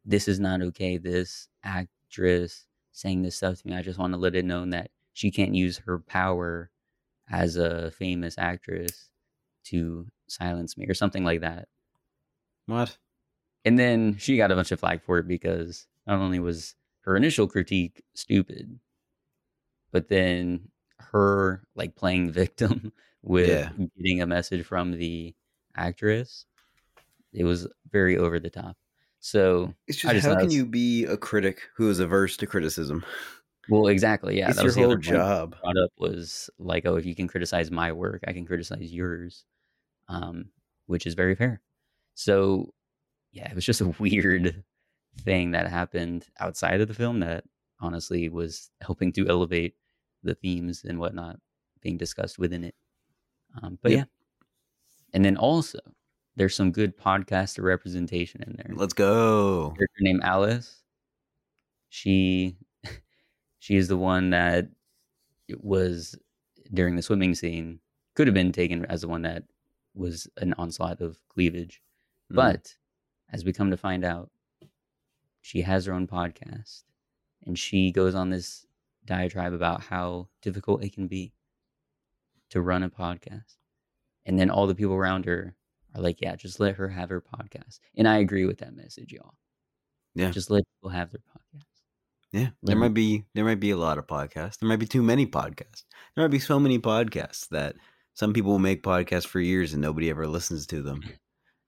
this 0.06 0.28
is 0.28 0.40
not 0.40 0.62
okay. 0.62 0.98
This 0.98 1.48
actress 1.64 2.66
saying 2.92 3.22
this 3.24 3.38
stuff 3.38 3.62
to 3.62 3.68
me. 3.68 3.76
I 3.76 3.82
just 3.82 4.00
want 4.00 4.14
to 4.14 4.20
let 4.20 4.36
it 4.36 4.46
known 4.46 4.72
that 4.72 4.92
she 5.14 5.32
can't 5.32 5.56
use 5.56 5.78
her 5.80 6.00
power 6.00 6.70
as 7.30 7.56
a 7.58 7.92
famous 7.92 8.38
actress 8.38 9.10
to 9.66 10.08
silence 10.28 10.78
me 10.78 10.88
or 10.88 10.94
something 10.94 11.24
like 11.24 11.42
that." 11.42 11.68
What? 12.66 12.98
And 13.66 13.78
then 13.78 14.18
she 14.18 14.38
got 14.38 14.52
a 14.52 14.56
bunch 14.56 14.72
of 14.72 14.80
flack 14.80 15.04
for 15.04 15.20
it 15.20 15.28
because 15.28 15.88
not 16.08 16.20
only 16.20 16.40
was 16.40 16.76
her 17.02 17.16
initial 17.16 17.48
critique 17.48 18.04
stupid, 18.16 18.80
but 19.92 20.08
then 20.10 20.70
her 21.00 21.64
like 21.76 21.96
playing 21.96 22.32
victim 22.32 22.92
with 23.22 23.50
Yeah. 23.50 23.72
getting 23.98 24.22
a 24.22 24.26
message 24.28 24.66
from 24.66 24.92
the 24.98 25.36
actress, 25.76 26.46
it 27.34 27.44
was 27.44 27.68
very 27.92 28.18
over 28.18 28.40
the 28.40 28.50
top. 28.50 28.78
So, 29.20 29.74
It's 29.88 30.00
I 30.04 30.14
just, 30.14 30.16
just 30.16 30.28
how 30.28 30.34
can 30.36 30.46
it's- 30.46 30.54
you 30.56 30.66
be 30.66 31.06
a 31.06 31.18
critic 31.18 31.62
who 31.76 31.90
is 31.90 32.00
averse 32.00 32.38
to 32.38 32.48
criticism? 32.48 33.06
well, 33.70 33.88
exactly, 33.88 34.40
yeah, 34.40 34.48
it's 34.50 34.58
that 34.58 34.64
your 34.64 34.68
was 34.70 34.76
the 34.76 34.82
whole 34.84 34.96
job. 34.98 35.56
brought 35.62 35.78
up 35.78 35.92
was 36.00 36.50
like, 36.58 36.86
oh, 36.88 36.96
if 36.96 37.06
you 37.06 37.14
can 37.16 37.28
criticize 37.28 37.70
my 37.70 37.92
work, 37.92 38.24
I 38.28 38.34
can 38.34 38.46
criticize 38.46 38.92
yours, 38.92 39.46
um, 40.10 40.46
which 40.88 41.06
is 41.06 41.14
very 41.14 41.36
fair. 41.36 41.62
So, 42.16 42.74
yeah, 43.32 43.50
it 43.50 43.56
was 43.56 43.66
just 43.66 43.82
a 43.82 43.88
weird 44.00 44.64
thing 45.22 45.52
that 45.52 45.68
happened 45.68 46.28
outside 46.40 46.82
of 46.82 46.88
the 46.88 46.94
film 46.94 47.20
that 47.22 47.46
honestly 47.82 48.30
was 48.30 48.72
helping 48.82 49.12
to 49.14 49.28
elevate 49.28 49.76
the 50.24 50.36
themes 50.36 50.84
and 50.86 51.00
whatnot 51.00 51.40
being 51.82 51.98
discussed 51.98 52.40
within 52.40 52.64
it. 52.64 52.76
Um, 53.62 53.80
but 53.82 53.92
Yep. 53.92 54.00
yeah, 54.00 54.06
and 55.14 55.24
then 55.26 55.38
also 55.38 55.80
there's 56.36 56.56
some 56.56 56.72
good 56.72 56.98
podcaster 56.98 57.64
representation 57.64 58.42
in 58.44 58.56
there 58.56 58.74
Let's 58.76 58.94
go. 58.94 59.74
Her 59.78 59.88
name 60.00 60.22
Alice. 60.24 60.82
She 61.90 62.58
she 63.60 63.76
is 63.76 63.88
the 63.88 63.98
one 63.98 64.30
that 64.32 64.70
was 65.60 66.16
during 66.74 66.96
the 66.96 67.02
swimming 67.02 67.36
scene 67.36 67.80
could 68.16 68.28
have 68.28 68.34
been 68.34 68.52
taken 68.52 68.86
as 68.86 69.02
the 69.02 69.08
one 69.08 69.24
that 69.24 69.44
was 69.94 70.28
an 70.38 70.54
onslaught 70.58 71.02
of 71.02 71.18
cleavage. 71.30 71.82
Mm. 72.32 72.36
But 72.36 72.76
as 73.32 73.46
we 73.46 73.54
come 73.54 73.72
to 73.72 73.78
find 73.78 74.04
out, 74.04 74.30
she 75.42 75.62
has 75.62 75.86
her 75.86 75.94
own 75.94 76.08
podcast 76.08 76.84
and 77.46 77.58
she 77.58 77.92
goes 77.92 78.16
on 78.16 78.30
this 78.30 78.66
diatribe 79.06 79.54
about 79.54 79.82
how 79.82 80.28
difficult 80.42 80.84
it 80.84 80.94
can 80.94 81.08
be 81.08 81.34
to 82.52 82.62
run 82.62 82.84
a 82.84 82.90
podcast. 82.90 83.56
And 84.26 84.40
then 84.40 84.50
all 84.50 84.68
the 84.68 84.76
people 84.76 84.94
around 84.94 85.26
her 85.26 85.56
are 85.96 86.02
like, 86.02 86.22
yeah, 86.22 86.36
just 86.36 86.60
let 86.60 86.76
her 86.76 86.90
have 86.90 87.10
her 87.10 87.22
podcast. 87.22 87.80
And 87.96 88.08
I 88.08 88.18
agree 88.18 88.46
with 88.46 88.60
that 88.60 88.76
message, 88.76 89.12
y'all. 89.12 89.34
Yeah. 90.14 90.30
Just 90.32 90.52
let 90.52 90.64
people 90.76 90.92
have 90.92 91.12
their 91.12 91.22
podcast. 91.22 91.66
Yeah, 92.32 92.50
there 92.64 92.78
might 92.78 92.94
be 92.94 93.26
there 93.34 93.44
might 93.44 93.60
be 93.60 93.72
a 93.72 93.78
lot 93.78 93.98
of 93.98 94.08
podcasts. 94.08 94.60
There 94.60 94.70
might 94.70 94.80
be 94.80 94.86
too 94.86 95.04
many 95.04 95.26
podcasts. 95.26 95.84
There 96.16 96.24
might 96.24 96.32
be 96.32 96.40
so 96.40 96.62
many 96.62 96.80
podcasts 96.80 97.50
that 97.50 97.76
some 98.14 98.32
people 98.32 98.52
will 98.52 98.60
make 98.60 98.84
podcasts 98.84 99.28
for 99.28 99.42
years 99.42 99.74
and 99.74 99.82
nobody 99.82 100.10
ever 100.10 100.28
listens 100.28 100.66
to 100.68 100.82
them. 100.82 101.04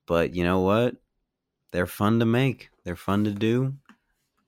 But 0.05 0.35
you 0.35 0.43
know 0.43 0.59
what? 0.59 0.95
They're 1.71 1.87
fun 1.87 2.19
to 2.19 2.25
make. 2.25 2.69
They're 2.83 2.95
fun 2.95 3.23
to 3.23 3.31
do. 3.31 3.73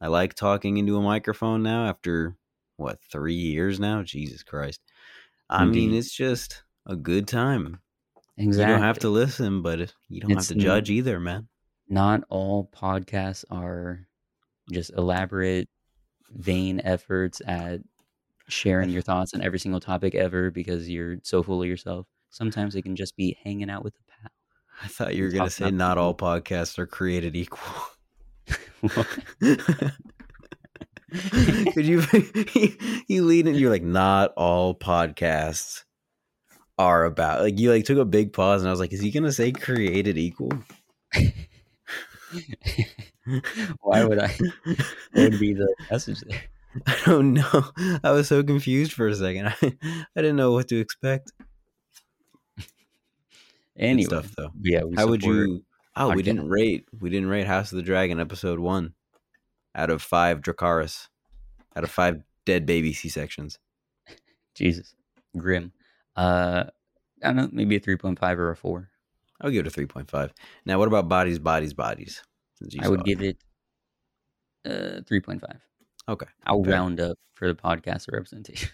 I 0.02 0.08
like 0.08 0.34
talking 0.34 0.78
into 0.78 0.98
a 0.98 1.02
microphone 1.02 1.64
now 1.64 1.88
after 1.88 2.36
what, 2.78 3.00
3 3.10 3.34
years 3.34 3.80
now? 3.80 4.04
Jesus 4.04 4.44
Christ. 4.44 4.82
I 5.50 5.64
mean, 5.66 5.94
it's 5.94 6.14
just 6.14 6.64
a 6.86 6.96
good 6.96 7.28
time. 7.28 7.80
Exactly. 8.38 8.74
You 8.74 8.78
don't 8.78 8.86
have 8.86 9.00
to 9.00 9.10
listen, 9.10 9.62
but 9.62 9.94
you 10.10 10.20
don't 10.22 10.32
It's 10.32 10.50
have 10.50 10.58
to 10.58 10.64
judge 10.64 10.90
either, 10.90 11.20
man. 11.20 11.48
Not 11.88 12.24
all 12.30 12.70
podcasts 12.76 13.46
are 13.50 14.08
just 14.72 14.92
elaborate, 14.98 15.70
vain 16.32 16.82
efforts 16.84 17.42
at 17.48 17.80
sharing 18.50 18.90
your 18.90 19.02
thoughts 19.02 19.34
on 19.34 19.42
every 19.42 19.60
single 19.60 19.80
topic 19.80 20.16
ever 20.16 20.52
because 20.52 20.90
you're 20.90 21.18
so 21.24 21.42
full 21.42 21.62
of 21.62 21.68
yourself. 21.68 22.08
Sometimes 22.30 22.76
it 22.76 22.82
can 22.82 22.96
just 22.96 23.16
be 23.16 23.38
hanging 23.42 23.70
out 23.70 23.84
with 23.84 23.96
a. 23.96 24.05
I 24.84 24.88
thought 24.88 25.16
you 25.16 25.24
were 25.24 25.30
going 25.30 25.46
to 25.46 25.50
say 25.50 25.72
not 25.72 25.98
all 25.98 26.16
podcasts 26.16 26.78
are 26.78 26.88
created 26.88 27.36
equal. 27.36 27.60
Could 31.74 31.86
you 31.86 32.04
you 33.08 33.24
lead 33.26 33.48
in? 33.48 33.56
You're 33.56 33.70
like, 33.70 33.84
not 33.84 34.34
all 34.36 34.76
podcasts 34.76 35.84
are 36.78 37.06
about. 37.06 37.42
Like 37.42 37.60
you 37.60 37.72
like 37.72 37.86
took 37.86 37.98
a 37.98 38.06
big 38.06 38.34
pause, 38.34 38.62
and 38.62 38.70
I 38.70 38.72
was 38.72 38.80
like, 38.80 38.94
is 38.94 39.02
he 39.02 39.12
gonna 39.12 39.32
say 39.32 39.52
created 39.52 40.18
equal? 40.18 40.52
Why 43.82 44.04
would 44.04 44.20
I? 44.20 44.36
What 44.66 45.32
would 45.32 45.40
be 45.40 45.54
the 45.54 45.74
message 45.90 46.22
there? 46.22 46.42
I 46.86 46.98
don't 47.06 47.34
know. 47.34 47.72
I 48.04 48.12
was 48.12 48.28
so 48.28 48.44
confused 48.44 48.92
for 48.92 49.08
a 49.08 49.16
second. 49.16 49.48
I, 49.48 49.56
I 49.62 50.22
didn't 50.22 50.36
know 50.36 50.52
what 50.52 50.68
to 50.70 50.78
expect. 50.78 51.32
Anyway, 53.78 54.08
stuff 54.08 54.34
though. 54.38 54.52
yeah. 54.62 54.82
How 54.96 55.08
would 55.08 55.24
you? 55.24 55.64
Oh, 55.96 56.14
we 56.14 56.24
didn't 56.24 56.50
rate. 56.50 56.86
We 57.00 57.10
didn't 57.10 57.30
rate 57.30 57.48
House 57.48 57.72
of 57.72 57.78
the 57.78 57.84
Dragon 57.84 58.20
episode 58.20 58.60
one 58.60 58.94
out 59.74 59.90
of 59.90 60.02
five 60.02 60.42
Dracarys, 60.42 61.08
out 61.76 61.84
of 61.84 61.92
five 61.92 62.22
dead 62.46 62.66
baby 62.66 62.94
C 62.94 63.10
sections. 63.10 63.60
Jesus, 64.56 64.96
grim. 65.38 65.74
Uh, 66.16 66.66
I 67.24 67.28
don't 67.28 67.36
know, 67.36 67.50
maybe 67.52 67.76
a 67.76 67.80
three 67.80 67.98
point 67.98 68.20
five 68.20 68.40
or 68.40 68.52
a 68.52 68.56
four. 68.56 68.90
I'll 69.42 69.52
give 69.52 69.66
it 69.66 69.68
a 69.68 69.72
three 69.72 69.86
point 69.86 70.10
five. 70.10 70.34
Now, 70.66 70.80
what 70.80 70.88
about 70.88 71.10
bodies, 71.10 71.40
bodies, 71.40 71.74
bodies? 71.74 72.24
I 72.82 72.88
would 72.88 73.00
saw 73.00 73.04
give 73.04 73.22
it 73.22 73.38
uh 74.66 75.02
three 75.06 75.20
point 75.20 75.42
five. 75.42 75.60
Okay, 76.08 76.28
I'll 76.46 76.64
fair. 76.64 76.74
round 76.74 77.00
up 77.02 77.18
for 77.34 77.48
the 77.48 77.56
podcast 77.56 78.12
representation. 78.12 78.70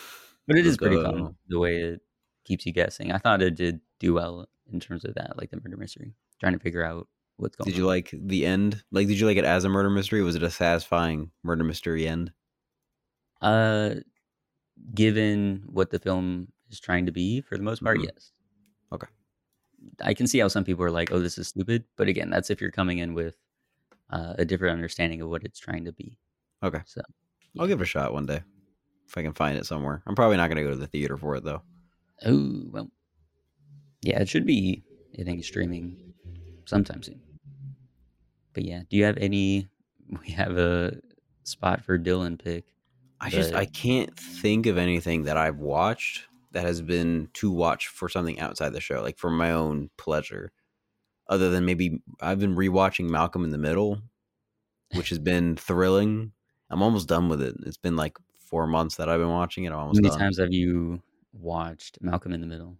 but 0.46 0.56
it 0.56 0.66
is 0.66 0.78
pretty 0.78 1.02
fun 1.02 1.36
the 1.48 1.58
way 1.58 1.76
it 1.76 2.00
keeps 2.44 2.64
you 2.64 2.72
guessing. 2.72 3.12
I 3.12 3.18
thought 3.18 3.42
it 3.42 3.54
did 3.54 3.80
do 3.98 4.14
well 4.14 4.48
in 4.72 4.80
terms 4.80 5.04
of 5.04 5.14
that, 5.14 5.36
like 5.38 5.50
the 5.50 5.56
murder 5.62 5.76
mystery, 5.76 6.14
trying 6.40 6.52
to 6.54 6.58
figure 6.58 6.82
out 6.84 7.08
what's 7.36 7.56
going 7.56 7.66
Did 7.70 7.76
you 7.76 7.86
like 7.86 8.10
the 8.12 8.46
end? 8.46 8.82
Like, 8.90 9.06
did 9.08 9.18
you 9.20 9.26
like 9.26 9.36
it 9.36 9.44
as 9.44 9.64
a 9.64 9.68
murder 9.68 9.90
mystery? 9.90 10.22
Was 10.22 10.34
it 10.36 10.42
a 10.42 10.50
satisfying 10.50 11.30
murder 11.42 11.64
mystery 11.64 12.06
end? 12.08 12.32
Uh, 13.40 13.96
given 14.94 15.62
what 15.66 15.90
the 15.90 15.98
film 15.98 16.48
is 16.70 16.80
trying 16.80 17.06
to 17.06 17.12
be, 17.12 17.40
for 17.40 17.56
the 17.56 17.62
most 17.62 17.82
part, 17.82 17.98
Mhm. 17.98 18.04
yes. 18.04 18.32
Okay. 18.92 19.06
I 20.00 20.14
can 20.14 20.26
see 20.26 20.38
how 20.38 20.48
some 20.48 20.64
people 20.64 20.84
are 20.84 20.90
like, 20.90 21.12
"Oh, 21.12 21.20
this 21.20 21.38
is 21.38 21.48
stupid," 21.48 21.84
but 21.96 22.08
again, 22.08 22.30
that's 22.30 22.50
if 22.50 22.60
you're 22.60 22.70
coming 22.70 22.98
in 22.98 23.14
with 23.14 23.36
uh, 24.10 24.34
a 24.38 24.44
different 24.44 24.72
understanding 24.74 25.20
of 25.20 25.28
what 25.28 25.42
it's 25.44 25.58
trying 25.58 25.84
to 25.84 25.92
be. 25.92 26.16
Okay. 26.62 26.80
So, 26.86 27.00
I'll 27.58 27.66
give 27.66 27.80
it 27.80 27.84
a 27.84 27.86
shot 27.86 28.12
one 28.12 28.24
day 28.26 28.42
if 29.06 29.18
I 29.18 29.22
can 29.22 29.32
find 29.34 29.58
it 29.58 29.66
somewhere. 29.66 30.02
I'm 30.06 30.14
probably 30.14 30.36
not 30.36 30.46
going 30.48 30.58
to 30.58 30.62
go 30.62 30.70
to 30.70 30.76
the 30.76 30.86
theater 30.86 31.16
for 31.16 31.34
it 31.36 31.42
though. 31.44 31.62
Oh 32.24 32.62
well, 32.70 32.90
yeah, 34.06 34.20
it 34.20 34.28
should 34.28 34.46
be. 34.46 34.82
I 35.18 35.22
think 35.22 35.44
streaming 35.44 35.96
sometime 36.64 37.02
soon. 37.02 37.20
But 38.52 38.64
yeah, 38.64 38.82
do 38.88 38.96
you 38.96 39.04
have 39.04 39.18
any? 39.18 39.68
We 40.20 40.30
have 40.34 40.56
a 40.56 41.00
spot 41.42 41.84
for 41.84 41.98
Dylan 41.98 42.40
pick. 42.40 42.64
I 43.20 43.28
just 43.28 43.52
I 43.54 43.64
can't 43.64 44.16
think 44.16 44.66
of 44.66 44.78
anything 44.78 45.24
that 45.24 45.36
I've 45.36 45.58
watched 45.58 46.28
that 46.52 46.62
has 46.62 46.80
been 46.80 47.28
to 47.34 47.50
watch 47.50 47.88
for 47.88 48.08
something 48.08 48.38
outside 48.38 48.72
the 48.72 48.80
show, 48.80 49.02
like 49.02 49.18
for 49.18 49.32
my 49.32 49.50
own 49.50 49.90
pleasure. 49.96 50.52
Other 51.28 51.50
than 51.50 51.64
maybe 51.64 52.00
I've 52.20 52.38
been 52.38 52.54
rewatching 52.54 53.10
Malcolm 53.10 53.42
in 53.42 53.50
the 53.50 53.58
Middle, 53.58 54.00
which 54.94 55.08
has 55.08 55.18
been 55.18 55.56
thrilling. 55.68 56.30
I'm 56.70 56.82
almost 56.82 57.08
done 57.08 57.28
with 57.28 57.42
it. 57.42 57.56
It's 57.66 57.76
been 57.76 57.96
like 57.96 58.16
four 58.38 58.68
months 58.68 58.94
that 58.94 59.08
I've 59.08 59.18
been 59.18 59.28
watching 59.28 59.64
it. 59.64 59.72
I'm 59.72 59.78
How 59.78 59.92
many 59.92 60.08
done. 60.08 60.18
times 60.20 60.38
have 60.38 60.52
you 60.52 61.02
watched 61.32 61.98
Malcolm 62.00 62.32
in 62.32 62.40
the 62.40 62.46
Middle? 62.46 62.76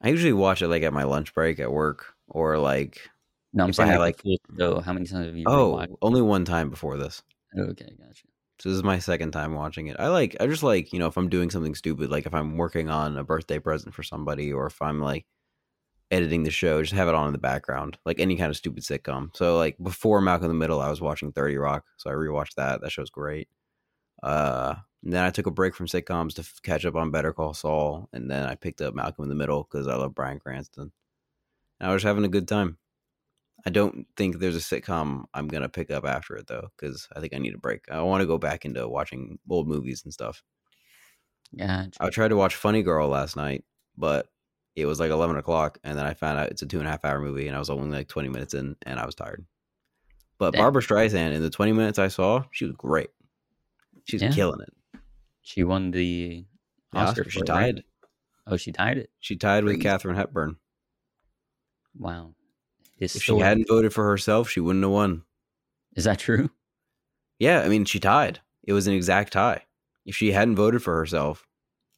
I 0.00 0.08
usually 0.10 0.32
watch 0.32 0.62
it 0.62 0.68
like 0.68 0.82
at 0.82 0.92
my 0.92 1.04
lunch 1.04 1.34
break 1.34 1.58
at 1.60 1.72
work 1.72 2.14
or 2.28 2.58
like 2.58 3.08
No, 3.52 3.64
I'm 3.64 3.68
I 3.70 3.72
saying 3.72 3.90
like, 3.90 3.98
like- 3.98 4.22
the 4.22 4.38
full 4.48 4.56
show. 4.58 4.80
How 4.80 4.92
many 4.92 5.06
times 5.06 5.26
have 5.26 5.36
you? 5.36 5.44
oh, 5.46 5.84
only 6.02 6.22
one 6.22 6.44
time 6.44 6.70
before 6.70 6.96
this. 6.96 7.22
okay, 7.58 7.90
gotcha. 7.98 8.24
So 8.60 8.68
this 8.70 8.76
is 8.76 8.82
my 8.82 8.98
second 8.98 9.30
time 9.30 9.54
watching 9.54 9.86
it. 9.86 9.96
I 10.00 10.08
like 10.08 10.36
I 10.40 10.46
just 10.48 10.62
like, 10.64 10.92
you 10.92 10.98
know, 10.98 11.06
if 11.06 11.16
I'm 11.16 11.28
doing 11.28 11.48
something 11.50 11.74
stupid, 11.76 12.10
like 12.10 12.26
if 12.26 12.34
I'm 12.34 12.56
working 12.56 12.90
on 12.90 13.16
a 13.16 13.22
birthday 13.24 13.58
present 13.60 13.94
for 13.94 14.02
somebody 14.02 14.52
or 14.52 14.66
if 14.66 14.82
I'm 14.82 15.00
like 15.00 15.26
editing 16.10 16.42
the 16.42 16.50
show, 16.50 16.80
just 16.82 16.92
have 16.94 17.06
it 17.08 17.14
on 17.14 17.26
in 17.28 17.32
the 17.32 17.38
background, 17.38 17.98
like 18.04 18.18
any 18.18 18.34
kind 18.36 18.50
of 18.50 18.56
stupid 18.56 18.82
sitcom. 18.82 19.28
So 19.36 19.56
like 19.56 19.76
before 19.80 20.20
Malcolm 20.20 20.46
in 20.46 20.50
the 20.50 20.54
Middle, 20.58 20.80
I 20.80 20.90
was 20.90 21.00
watching 21.00 21.30
30 21.32 21.56
Rock, 21.56 21.84
so 21.98 22.10
I 22.10 22.14
rewatched 22.14 22.54
that. 22.56 22.80
That 22.80 22.90
show's 22.90 23.10
great. 23.10 23.48
Uh 24.22 24.74
and 25.04 25.12
then 25.12 25.24
I 25.24 25.30
took 25.30 25.46
a 25.46 25.50
break 25.50 25.74
from 25.74 25.86
sitcoms 25.86 26.34
to 26.34 26.40
f- 26.42 26.60
catch 26.62 26.84
up 26.84 26.94
on 26.96 27.10
Better 27.10 27.32
Call 27.32 27.54
Saul, 27.54 28.08
and 28.12 28.30
then 28.30 28.44
I 28.46 28.54
picked 28.54 28.80
up 28.80 28.94
Malcolm 28.94 29.22
in 29.24 29.28
the 29.28 29.34
Middle 29.34 29.62
because 29.62 29.86
I 29.86 29.94
love 29.96 30.14
Bryan 30.14 30.38
Cranston. 30.38 30.92
And 31.80 31.90
I 31.90 31.94
was 31.94 32.02
having 32.02 32.24
a 32.24 32.28
good 32.28 32.48
time. 32.48 32.78
I 33.66 33.70
don't 33.70 34.06
think 34.16 34.38
there's 34.38 34.56
a 34.56 34.60
sitcom 34.60 35.24
I'm 35.34 35.48
gonna 35.48 35.68
pick 35.68 35.90
up 35.90 36.04
after 36.04 36.36
it 36.36 36.46
though, 36.46 36.68
because 36.76 37.08
I 37.14 37.20
think 37.20 37.34
I 37.34 37.38
need 37.38 37.54
a 37.54 37.58
break. 37.58 37.90
I 37.90 38.00
want 38.02 38.20
to 38.22 38.26
go 38.26 38.38
back 38.38 38.64
into 38.64 38.86
watching 38.88 39.38
old 39.48 39.66
movies 39.68 40.02
and 40.04 40.12
stuff. 40.12 40.42
Gotcha. 41.56 41.90
I 42.00 42.10
tried 42.10 42.28
to 42.28 42.36
watch 42.36 42.54
Funny 42.56 42.82
Girl 42.82 43.08
last 43.08 43.36
night, 43.36 43.64
but 43.96 44.28
it 44.76 44.86
was 44.86 45.00
like 45.00 45.10
eleven 45.10 45.36
o'clock, 45.36 45.78
and 45.82 45.98
then 45.98 46.06
I 46.06 46.14
found 46.14 46.38
out 46.38 46.50
it's 46.50 46.62
a 46.62 46.66
two 46.66 46.78
and 46.78 46.86
a 46.86 46.90
half 46.90 47.04
hour 47.04 47.20
movie, 47.20 47.48
and 47.48 47.56
I 47.56 47.58
was 47.58 47.70
only 47.70 47.96
like 47.96 48.08
twenty 48.08 48.28
minutes 48.28 48.54
in, 48.54 48.76
and 48.82 49.00
I 49.00 49.06
was 49.06 49.14
tired. 49.14 49.44
But 50.38 50.52
Damn. 50.52 50.60
Barbra 50.62 50.82
Streisand 50.82 51.32
in 51.32 51.42
the 51.42 51.50
twenty 51.50 51.72
minutes 51.72 51.98
I 51.98 52.08
saw, 52.08 52.44
she 52.52 52.64
was 52.64 52.74
great. 52.76 53.10
She's 54.04 54.22
Yeah. 54.22 54.30
killing 54.30 54.60
it. 54.60 54.72
She 55.48 55.64
won 55.64 55.92
the 55.92 56.44
Oscar. 56.92 57.24
She 57.30 57.40
it, 57.40 57.48
right? 57.48 57.74
tied. 57.76 57.84
Oh, 58.46 58.58
she 58.58 58.70
tied 58.70 58.98
it. 58.98 59.08
She 59.18 59.34
tied 59.34 59.64
with. 59.64 59.80
Katharine 59.80 60.14
Hepburn. 60.14 60.56
Wow. 61.98 62.34
If 62.98 63.12
she 63.12 63.38
hadn't 63.38 63.66
voted 63.66 63.94
for 63.94 64.04
herself, 64.04 64.50
she 64.50 64.60
wouldn't 64.60 64.84
have 64.84 64.90
won. 64.92 65.22
Is 65.96 66.04
that 66.04 66.18
true? 66.18 66.50
Yeah, 67.38 67.62
I 67.62 67.68
mean, 67.68 67.86
she 67.86 67.98
tied. 67.98 68.40
It 68.62 68.74
was 68.74 68.86
an 68.88 68.92
exact 68.92 69.32
tie. 69.32 69.62
If 70.04 70.14
she 70.14 70.32
hadn't 70.32 70.56
voted 70.56 70.82
for 70.82 70.98
herself, 70.98 71.46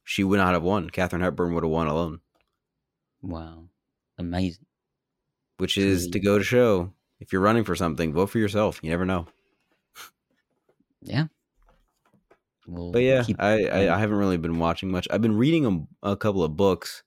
she 0.05 0.23
would 0.23 0.39
not 0.39 0.55
have 0.55 0.63
won. 0.63 0.89
Katharine 0.89 1.23
Hepburn 1.23 1.53
would 1.53 1.65
have 1.65 1.73
won 1.73 1.89
alone, 1.89 2.21
Wow. 3.21 3.65
Amazing. 4.17 4.67
which 5.57 5.77
is 5.77 6.07
to 6.11 6.21
go 6.21 6.39
to 6.39 6.45
show 6.45 6.93
if 7.19 7.33
you're 7.33 7.43
running 7.43 7.65
for 7.65 7.75
something, 7.75 8.13
vote 8.13 8.27
for 8.27 8.39
yourself. 8.39 8.79
You 8.81 8.91
never 8.91 9.05
know. 9.07 9.27
Yeah. 11.03 11.27
We'll 12.67 12.93
But 12.93 13.03
yeah, 13.03 13.25
I. 13.39 13.65
I, 13.67 13.95
I 13.95 13.99
haven't 13.99 14.19
really 14.19 14.37
been 14.37 14.59
watching 14.59 14.91
much. 14.91 15.09
I've 15.11 15.23
been 15.23 15.37
reading 15.37 15.89
a, 16.03 16.11
a 16.11 16.17
couple 16.17 16.43
of 16.45 16.57
books. 16.57 17.03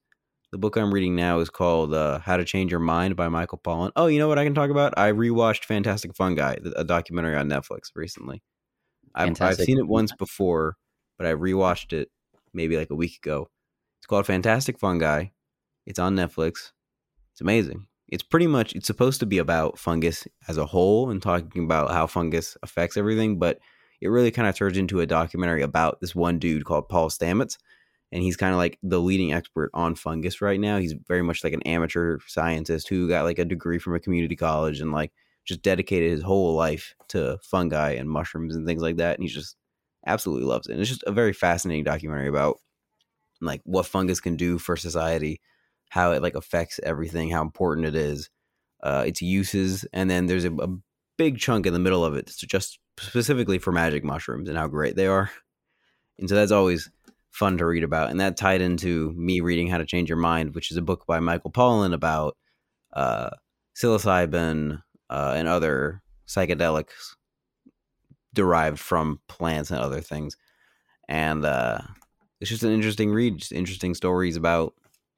The 0.51 0.57
book 0.57 0.75
I'm 0.75 0.93
reading 0.93 1.15
now 1.15 1.39
is 1.39 1.49
called 1.49 1.93
uh, 1.93 2.19
How 2.19 2.37
to 2.37 2.45
Change 2.45 2.69
Your 2.69 2.79
Mind 2.79 3.15
by 3.15 3.27
Michael 3.27 3.59
Pollan. 3.63 3.91
Oh, 3.95 4.05
you 4.05 4.19
know 4.19 4.27
what 4.27 4.37
I 4.37 4.43
can 4.43 4.53
talk 4.53 4.69
about? 4.69 4.93
I 4.97 5.11
rewatched 5.11 5.65
Fantastic 5.65 6.15
Fungi, 6.15 6.57
a 6.75 6.83
documentary 6.83 7.35
on 7.35 7.49
Netflix 7.49 7.89
recently. 7.95 8.43
I've, 9.15 9.41
I've 9.41 9.57
seen 9.57 9.79
it 9.79 9.87
once 9.87 10.11
before, 10.11 10.77
but 11.17 11.25
I 11.25 11.33
rewatched 11.33 11.93
it 11.93 12.09
maybe 12.53 12.77
like 12.77 12.91
a 12.91 12.95
week 12.95 13.17
ago. 13.17 13.49
It's 13.99 14.05
called 14.05 14.25
Fantastic 14.25 14.77
Fungi. 14.77 15.25
It's 15.85 15.99
on 15.99 16.15
Netflix. 16.15 16.71
It's 17.31 17.41
amazing. 17.41 17.87
It's 18.09 18.23
pretty 18.23 18.47
much 18.47 18.73
it's 18.73 18.85
supposed 18.85 19.19
to 19.21 19.25
be 19.25 19.39
about 19.39 19.79
fungus 19.79 20.27
as 20.47 20.57
a 20.57 20.67
whole 20.67 21.09
and 21.09 21.21
talking 21.21 21.63
about 21.63 21.89
how 21.91 22.05
fungus 22.05 22.57
affects 22.61 22.95
everything, 22.95 23.39
but 23.39 23.59
it 24.03 24.09
really 24.09 24.31
kind 24.31 24.49
of 24.49 24.55
turns 24.55 24.77
into 24.77 24.99
a 24.99 25.05
documentary 25.05 25.61
about 25.61 26.01
this 26.01 26.13
one 26.13 26.37
dude 26.37 26.65
called 26.65 26.89
Paul 26.89 27.09
Stamets. 27.09 27.57
And 28.11 28.21
he's 28.21 28.35
kind 28.35 28.51
of 28.51 28.57
like 28.57 28.77
the 28.83 28.99
leading 28.99 29.31
expert 29.31 29.71
on 29.73 29.95
fungus 29.95 30.41
right 30.41 30.59
now. 30.59 30.77
He's 30.77 30.93
very 31.07 31.21
much 31.21 31.41
like 31.41 31.53
an 31.53 31.63
amateur 31.63 32.19
scientist 32.27 32.89
who 32.89 33.07
got 33.07 33.23
like 33.23 33.39
a 33.39 33.45
degree 33.45 33.79
from 33.79 33.95
a 33.95 34.01
community 34.01 34.35
college 34.35 34.81
and 34.81 34.91
like 34.91 35.13
just 35.45 35.61
dedicated 35.61 36.11
his 36.11 36.21
whole 36.21 36.53
life 36.53 36.95
to 37.07 37.39
fungi 37.41 37.91
and 37.91 38.09
mushrooms 38.09 38.57
and 38.57 38.67
things 38.67 38.81
like 38.81 38.97
that. 38.97 39.17
And 39.17 39.23
he 39.23 39.33
just 39.33 39.55
absolutely 40.05 40.45
loves 40.45 40.67
it. 40.67 40.73
And 40.73 40.81
it's 40.81 40.89
just 40.89 41.03
a 41.07 41.11
very 41.13 41.31
fascinating 41.31 41.85
documentary 41.85 42.27
about 42.27 42.57
like 43.39 43.61
what 43.63 43.85
fungus 43.85 44.19
can 44.19 44.35
do 44.35 44.59
for 44.59 44.75
society, 44.75 45.39
how 45.89 46.11
it 46.11 46.21
like 46.21 46.35
affects 46.35 46.77
everything, 46.83 47.29
how 47.29 47.41
important 47.41 47.87
it 47.87 47.95
is, 47.95 48.29
uh, 48.83 49.05
its 49.07 49.21
uses, 49.21 49.85
and 49.93 50.09
then 50.09 50.25
there's 50.25 50.45
a, 50.45 50.53
a 50.55 50.67
big 51.17 51.39
chunk 51.39 51.65
in 51.65 51.71
the 51.71 51.79
middle 51.79 52.03
of 52.03 52.15
it 52.15 52.25
that's 52.25 52.35
just 52.41 52.79
specifically 52.97 53.59
for 53.59 53.71
magic 53.71 54.03
mushrooms 54.03 54.49
and 54.49 54.57
how 54.57 54.67
great 54.67 54.95
they 54.95 55.07
are. 55.07 55.29
And 56.19 56.29
so 56.29 56.35
that's 56.35 56.51
always 56.51 56.89
fun 57.31 57.57
to 57.57 57.65
read 57.65 57.83
about. 57.83 58.11
And 58.11 58.19
that 58.19 58.37
tied 58.37 58.61
into 58.61 59.11
me 59.13 59.41
reading 59.41 59.67
How 59.67 59.79
to 59.79 59.85
Change 59.85 60.09
Your 60.09 60.17
Mind, 60.17 60.53
which 60.53 60.71
is 60.71 60.77
a 60.77 60.81
book 60.81 61.05
by 61.07 61.19
Michael 61.19 61.51
Pollan 61.51 61.93
about 61.93 62.37
uh, 62.93 63.31
psilocybin 63.75 64.81
uh, 65.09 65.33
and 65.35 65.47
other 65.47 66.01
psychedelics 66.27 67.15
derived 68.33 68.79
from 68.79 69.19
plants 69.27 69.71
and 69.71 69.79
other 69.79 70.01
things. 70.01 70.37
And 71.09 71.43
uh, 71.45 71.79
it's 72.39 72.49
just 72.49 72.63
an 72.63 72.71
interesting 72.71 73.11
read, 73.11 73.37
just 73.37 73.51
interesting 73.51 73.95
stories 73.95 74.35
about 74.35 74.73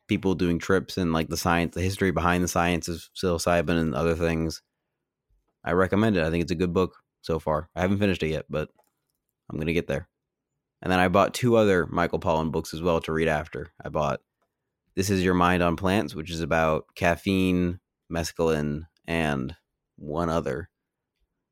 people 0.07 0.36
doing 0.36 0.59
trips 0.59 0.97
and 0.97 1.13
like 1.13 1.28
the 1.30 1.38
science, 1.38 1.76
the 1.76 1.82
history 1.82 2.11
behind 2.11 2.43
the 2.43 2.47
science 2.47 2.88
of 2.88 3.07
psilocybin 3.15 3.80
and 3.80 3.95
other 3.95 4.15
things. 4.15 4.61
I 5.63 5.71
recommend 5.71 6.15
it. 6.15 6.23
I 6.23 6.30
think 6.30 6.43
it's 6.43 6.51
a 6.51 6.55
good 6.55 6.73
book 6.73 6.95
so 7.26 7.39
far. 7.39 7.69
I 7.76 7.82
haven't 7.82 7.97
finished 7.97 8.23
it 8.23 8.30
yet, 8.30 8.45
but 8.49 8.69
I'm 9.49 9.57
gonna 9.57 9.73
get 9.73 9.88
there. 9.88 10.07
And 10.82 10.91
then 10.91 10.99
I 10.99 11.07
bought 11.07 11.34
two 11.34 11.55
other 11.55 11.88
Michael 11.88 12.19
Pollan 12.19 12.51
books 12.51 12.73
as 12.73 12.82
well 12.82 13.01
to 13.01 13.11
read 13.11 13.28
after. 13.28 13.71
I 13.84 13.89
bought 13.89 14.21
This 14.95 15.09
Is 15.09 15.23
Your 15.23 15.34
Mind 15.34 15.63
on 15.63 15.76
Plants, 15.76 16.13
which 16.13 16.30
is 16.30 16.41
about 16.41 16.86
caffeine, 16.95 17.80
mescaline, 18.11 18.84
and 19.07 19.55
one 19.95 20.30
other. 20.30 20.69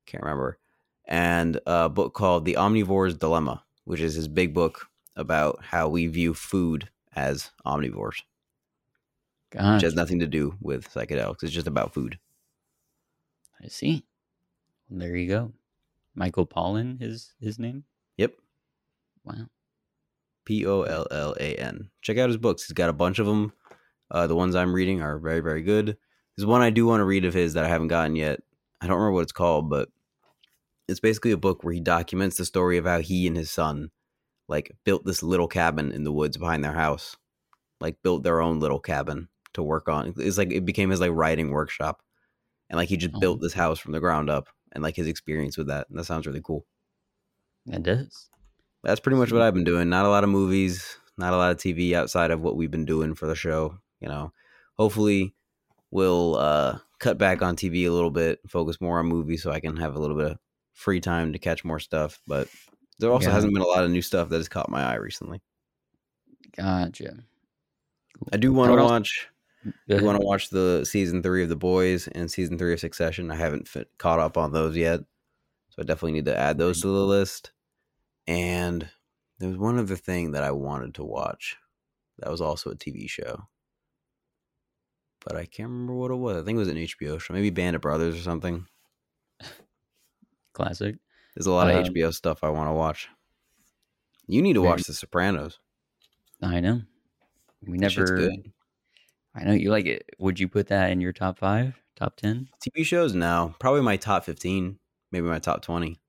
Can't 0.05 0.23
remember. 0.23 0.59
And 1.07 1.59
a 1.65 1.89
book 1.89 2.13
called 2.13 2.45
The 2.45 2.55
Omnivore's 2.55 3.17
Dilemma, 3.17 3.63
which 3.85 4.01
is 4.01 4.13
his 4.13 4.27
big 4.27 4.53
book 4.53 4.87
about 5.15 5.63
how 5.63 5.89
we 5.89 6.07
view 6.07 6.33
food 6.33 6.89
as 7.15 7.51
omnivores, 7.65 8.21
which 9.51 9.81
has 9.81 9.95
nothing 9.95 10.19
to 10.19 10.27
do 10.27 10.55
with 10.61 10.91
psychedelics. 10.93 11.43
It's 11.43 11.51
just 11.51 11.67
about 11.67 11.93
food. 11.93 12.19
I 13.63 13.67
see. 13.67 14.05
There 14.89 15.15
you 15.15 15.27
go. 15.27 15.53
Michael 16.15 16.45
Pollan 16.45 17.01
is 17.01 17.33
his 17.39 17.59
name. 17.59 17.83
Yep. 18.17 18.33
Wow. 19.23 19.47
P 20.45 20.65
O 20.65 20.81
L 20.83 21.07
L 21.11 21.35
A 21.39 21.55
N. 21.55 21.89
Check 22.01 22.17
out 22.17 22.29
his 22.29 22.37
books. 22.37 22.65
He's 22.65 22.73
got 22.73 22.89
a 22.89 22.93
bunch 22.93 23.19
of 23.19 23.25
them. 23.25 23.53
Uh, 24.11 24.27
the 24.27 24.35
ones 24.35 24.55
I'm 24.55 24.73
reading 24.73 25.01
are 25.01 25.17
very, 25.17 25.39
very 25.39 25.61
good. 25.63 25.97
There's 26.35 26.45
one 26.45 26.61
I 26.61 26.69
do 26.69 26.85
want 26.85 26.99
to 26.99 27.05
read 27.05 27.25
of 27.25 27.33
his 27.33 27.53
that 27.53 27.65
I 27.65 27.69
haven't 27.69 27.87
gotten 27.87 28.15
yet. 28.15 28.41
I 28.81 28.87
don't 28.87 28.97
remember 28.97 29.13
what 29.13 29.21
it's 29.23 29.31
called, 29.31 29.69
but 29.69 29.89
it's 30.87 30.99
basically 30.99 31.31
a 31.31 31.37
book 31.37 31.63
where 31.63 31.73
he 31.73 31.79
documents 31.79 32.37
the 32.37 32.45
story 32.45 32.77
of 32.77 32.85
how 32.85 32.99
he 32.99 33.25
and 33.27 33.37
his 33.37 33.49
son 33.49 33.89
like 34.49 34.71
built 34.83 35.05
this 35.05 35.23
little 35.23 35.47
cabin 35.47 35.91
in 35.91 36.03
the 36.03 36.11
woods 36.11 36.37
behind 36.37 36.63
their 36.63 36.73
house. 36.73 37.15
Like 37.79 37.97
built 38.03 38.23
their 38.23 38.41
own 38.41 38.59
little 38.59 38.79
cabin 38.79 39.29
to 39.53 39.63
work 39.63 39.87
on. 39.89 40.13
It's 40.17 40.37
like 40.37 40.51
it 40.51 40.65
became 40.65 40.89
his 40.89 40.99
like 41.01 41.11
writing 41.13 41.51
workshop. 41.51 42.01
And 42.69 42.77
like 42.77 42.89
he 42.89 42.97
just 42.97 43.15
Oh. 43.15 43.19
built 43.19 43.41
this 43.41 43.53
house 43.53 43.79
from 43.79 43.91
the 43.93 43.99
ground 43.99 44.29
up 44.29 44.47
and 44.73 44.83
like 44.83 44.95
his 44.95 45.07
experience 45.07 45.57
with 45.57 45.67
that. 45.67 45.89
And 45.89 45.97
that 45.97 46.03
sounds 46.05 46.27
really 46.27 46.41
cool. 46.43 46.65
It 47.67 47.83
does. 47.83 48.29
That's 48.83 48.99
pretty 48.99 49.17
much 49.17 49.31
what 49.31 49.41
I've 49.41 49.53
been 49.53 49.63
doing. 49.63 49.87
Not 49.89 50.05
a 50.05 50.09
lot 50.09 50.25
of 50.25 50.29
movies, 50.29 50.97
not 51.17 51.33
a 51.33 51.37
lot 51.37 51.51
of 51.51 51.57
TV 51.57 51.93
outside 51.93 52.31
of 52.31 52.41
what 52.41 52.57
we've 52.57 52.71
been 52.71 52.85
doing 52.85 53.15
for 53.15 53.27
the 53.27 53.35
show. 53.35 53.77
You 54.01 54.09
know, 54.09 54.33
hopefully 54.77 55.33
we'll 55.91 56.35
uh, 56.35 56.79
cut 56.99 57.17
back 57.17 57.41
on 57.41 57.55
TV 57.55 57.87
a 57.87 57.91
little 57.91 58.11
bit, 58.11 58.39
focus 58.49 58.81
more 58.81 58.99
on 58.99 59.05
movies, 59.05 59.41
so 59.43 59.51
I 59.51 59.61
can 59.61 59.77
have 59.77 59.95
a 59.95 59.99
little 59.99 60.17
bit 60.17 60.31
of 60.31 60.37
free 60.73 60.99
time 60.99 61.31
to 61.31 61.39
catch 61.39 61.63
more 61.63 61.79
stuff. 61.79 62.19
But 62.27 62.49
there 62.99 63.11
also 63.11 63.29
Yeah. 63.29 63.35
hasn't 63.35 63.53
been 63.53 63.63
a 63.63 63.67
lot 63.67 63.85
of 63.85 63.91
new 63.91 64.01
stuff 64.01 64.27
that 64.29 64.37
has 64.37 64.49
caught 64.49 64.69
my 64.69 64.83
eye 64.83 64.95
recently. 64.95 65.41
Gotcha. 66.57 67.23
I 68.31 68.37
do 68.37 68.51
want 68.53 68.71
to 68.71 68.83
watch. 68.83 69.29
Ahead. 69.89 70.01
want 70.03 70.19
to 70.19 70.25
watch 70.25 70.49
the 70.49 70.85
season 70.85 71.23
three 71.23 71.43
of 71.43 71.49
The 71.49 71.55
Boys 71.55 72.07
and 72.07 72.29
season 72.29 72.57
three 72.57 72.73
of 72.73 72.79
Succession. 72.79 73.31
I 73.31 73.35
haven't 73.35 73.67
fit, 73.67 73.89
caught 73.97 74.19
up 74.19 74.37
on 74.37 74.51
those 74.51 74.75
yet, 74.75 74.99
so 75.69 75.81
I 75.81 75.83
definitely 75.83 76.13
need 76.13 76.25
to 76.25 76.37
add 76.37 76.57
those 76.57 76.81
to 76.81 76.87
the 76.87 77.05
list. 77.05 77.51
And 78.27 78.89
there 79.39 79.49
was 79.49 79.57
one 79.57 79.77
other 79.77 79.95
thing 79.95 80.31
that 80.31 80.43
I 80.43 80.51
wanted 80.51 80.95
to 80.95 81.03
watch. 81.03 81.57
That 82.19 82.31
was 82.31 82.41
also 82.41 82.71
a 82.71 82.75
TV 82.75 83.09
show. 83.09 83.47
But 85.25 85.35
I 85.35 85.45
can't 85.45 85.69
remember 85.69 85.93
what 85.93 86.11
it 86.11 86.15
was. 86.15 86.37
I 86.37 86.45
think 86.45 86.57
it 86.57 86.59
was 86.59 86.67
an 86.67 86.77
HBO 86.77 87.19
show. 87.19 87.33
Maybe 87.33 87.49
Band 87.49 87.75
of 87.75 87.81
Brothers 87.81 88.15
or 88.17 88.21
something. 88.21 88.65
Classic. 90.53 90.95
There's 91.35 91.47
a 91.47 91.51
lot 91.51 91.69
of 91.69 91.75
Um, 91.75 91.85
HBO 91.85 92.13
stuff 92.13 92.43
I 92.43 92.49
want 92.49 92.67
to 92.69 92.73
watch. 92.73 93.07
You 94.27 94.41
need 94.41 94.53
to 94.53 94.61
watch 94.61 94.83
The 94.83 94.93
Sopranos. 94.93 95.59
I 96.41 96.59
know. 96.59 96.81
We 97.65 97.77
never. 97.77 98.29
I 99.35 99.43
know 99.43 99.53
you 99.53 99.71
like 99.71 99.85
it. 99.85 100.09
Would 100.19 100.39
you 100.39 100.47
put 100.47 100.67
that 100.67 100.91
in 100.91 101.01
your 101.01 101.13
top 101.13 101.37
five, 101.39 101.73
top 101.95 102.15
ten? 102.17 102.49
TV 102.61 102.85
shows? 102.85 103.13
No. 103.15 103.55
Probably 103.59 103.81
my 103.81 103.97
top 103.97 104.25
15, 104.25 104.77
maybe 105.11 105.25
my 105.27 105.39
top 105.39 105.61
20. 105.63 105.99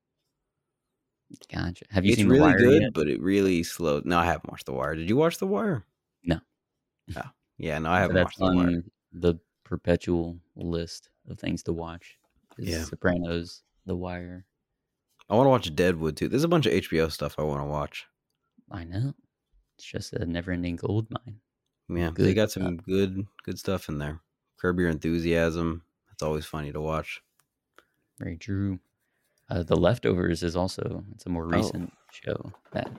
Gotcha. 1.51 1.85
Have 1.89 2.05
you 2.05 2.11
it's 2.11 2.17
seen 2.19 2.29
really 2.29 2.39
The 2.39 2.45
Wire 2.45 2.57
good, 2.59 2.81
yet? 2.83 2.93
but 2.93 3.07
it 3.07 3.19
really 3.21 3.63
slowed. 3.63 4.05
No, 4.05 4.19
I 4.19 4.25
haven't 4.25 4.49
watched 4.51 4.67
The 4.67 4.73
Wire. 4.73 4.95
Did 4.95 5.09
you 5.09 5.15
watch 5.17 5.37
The 5.39 5.47
Wire? 5.47 5.83
No. 6.23 6.39
Oh. 7.17 7.21
Yeah, 7.57 7.79
no, 7.79 7.89
I 7.89 7.99
haven't 7.99 8.15
that's 8.15 8.37
watched 8.37 8.53
The 8.53 8.55
Wire. 8.57 8.83
the 9.13 9.35
perpetual 9.63 10.37
list 10.55 11.09
of 11.29 11.39
things 11.39 11.63
to 11.63 11.73
watch. 11.73 12.17
is 12.59 12.69
Yeah. 12.69 12.83
Sopranos, 12.83 13.63
The 13.85 13.95
Wire. 13.95 14.45
I 15.27 15.35
want 15.35 15.47
to 15.47 15.49
watch 15.49 15.75
Deadwood 15.75 16.15
too. 16.15 16.27
There's 16.29 16.43
a 16.43 16.47
bunch 16.47 16.67
of 16.67 16.73
HBO 16.73 17.11
stuff 17.11 17.35
I 17.39 17.41
want 17.43 17.61
to 17.61 17.65
watch. 17.65 18.05
I 18.71 18.83
know. 18.83 19.13
It's 19.77 19.85
just 19.85 20.13
a 20.13 20.25
never-ending 20.25 20.75
gold 20.77 21.07
mine. 21.09 21.39
Yeah, 21.89 22.11
they 22.15 22.33
got 22.33 22.51
some 22.51 22.77
good 22.77 23.25
good 23.43 23.59
stuff 23.59 23.89
in 23.89 23.97
there. 23.99 24.21
Curb 24.57 24.79
Your 24.79 24.89
Enthusiasm. 24.89 25.83
That's 26.09 26.23
always 26.23 26.45
funny 26.45 26.71
to 26.71 26.81
watch. 26.81 27.21
Very 28.19 28.37
true. 28.37 28.79
Uh, 29.49 29.61
the 29.63 29.75
Leftovers 29.75 30.41
is 30.41 30.55
also 30.55 31.03
it's 31.13 31.25
a 31.25 31.29
more 31.29 31.45
Oh. 31.45 31.49
recent 31.57 31.93
show 32.11 32.51
that 32.71 32.89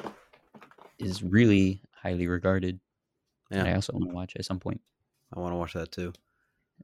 is 0.99 1.22
really 1.22 1.80
highly 1.93 2.26
regarded. 2.28 2.78
And 3.51 3.66
I 3.66 3.74
also 3.74 3.93
want 3.93 4.09
to 4.09 4.14
watch 4.14 4.37
at 4.37 4.45
some 4.45 4.61
point. 4.61 4.80
I 5.34 5.41
want 5.41 5.53
to 5.53 5.57
watch 5.57 5.72
that 5.74 5.91
too. 5.93 6.12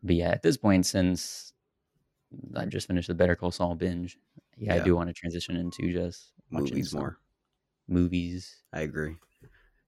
But 0.02 0.16
yeah, 0.16 0.30
at 0.30 0.42
this 0.42 0.56
point, 0.56 0.86
since 0.86 1.52
I 2.56 2.64
just 2.66 2.86
finished 2.88 3.08
the 3.08 3.14
Better 3.14 3.36
Call 3.36 3.50
Saul 3.50 3.74
binge, 3.74 4.18
yeah, 4.56 4.74
Yeah. 4.74 4.80
I 4.82 4.84
do 4.84 4.96
want 4.96 5.08
to 5.08 5.12
transition 5.12 5.56
into 5.56 5.92
just 5.92 6.32
watching 6.50 6.70
Movies 6.70 6.94
more. 6.94 7.18
Movies. 7.88 8.62
I 8.72 8.80
agree. 8.80 9.16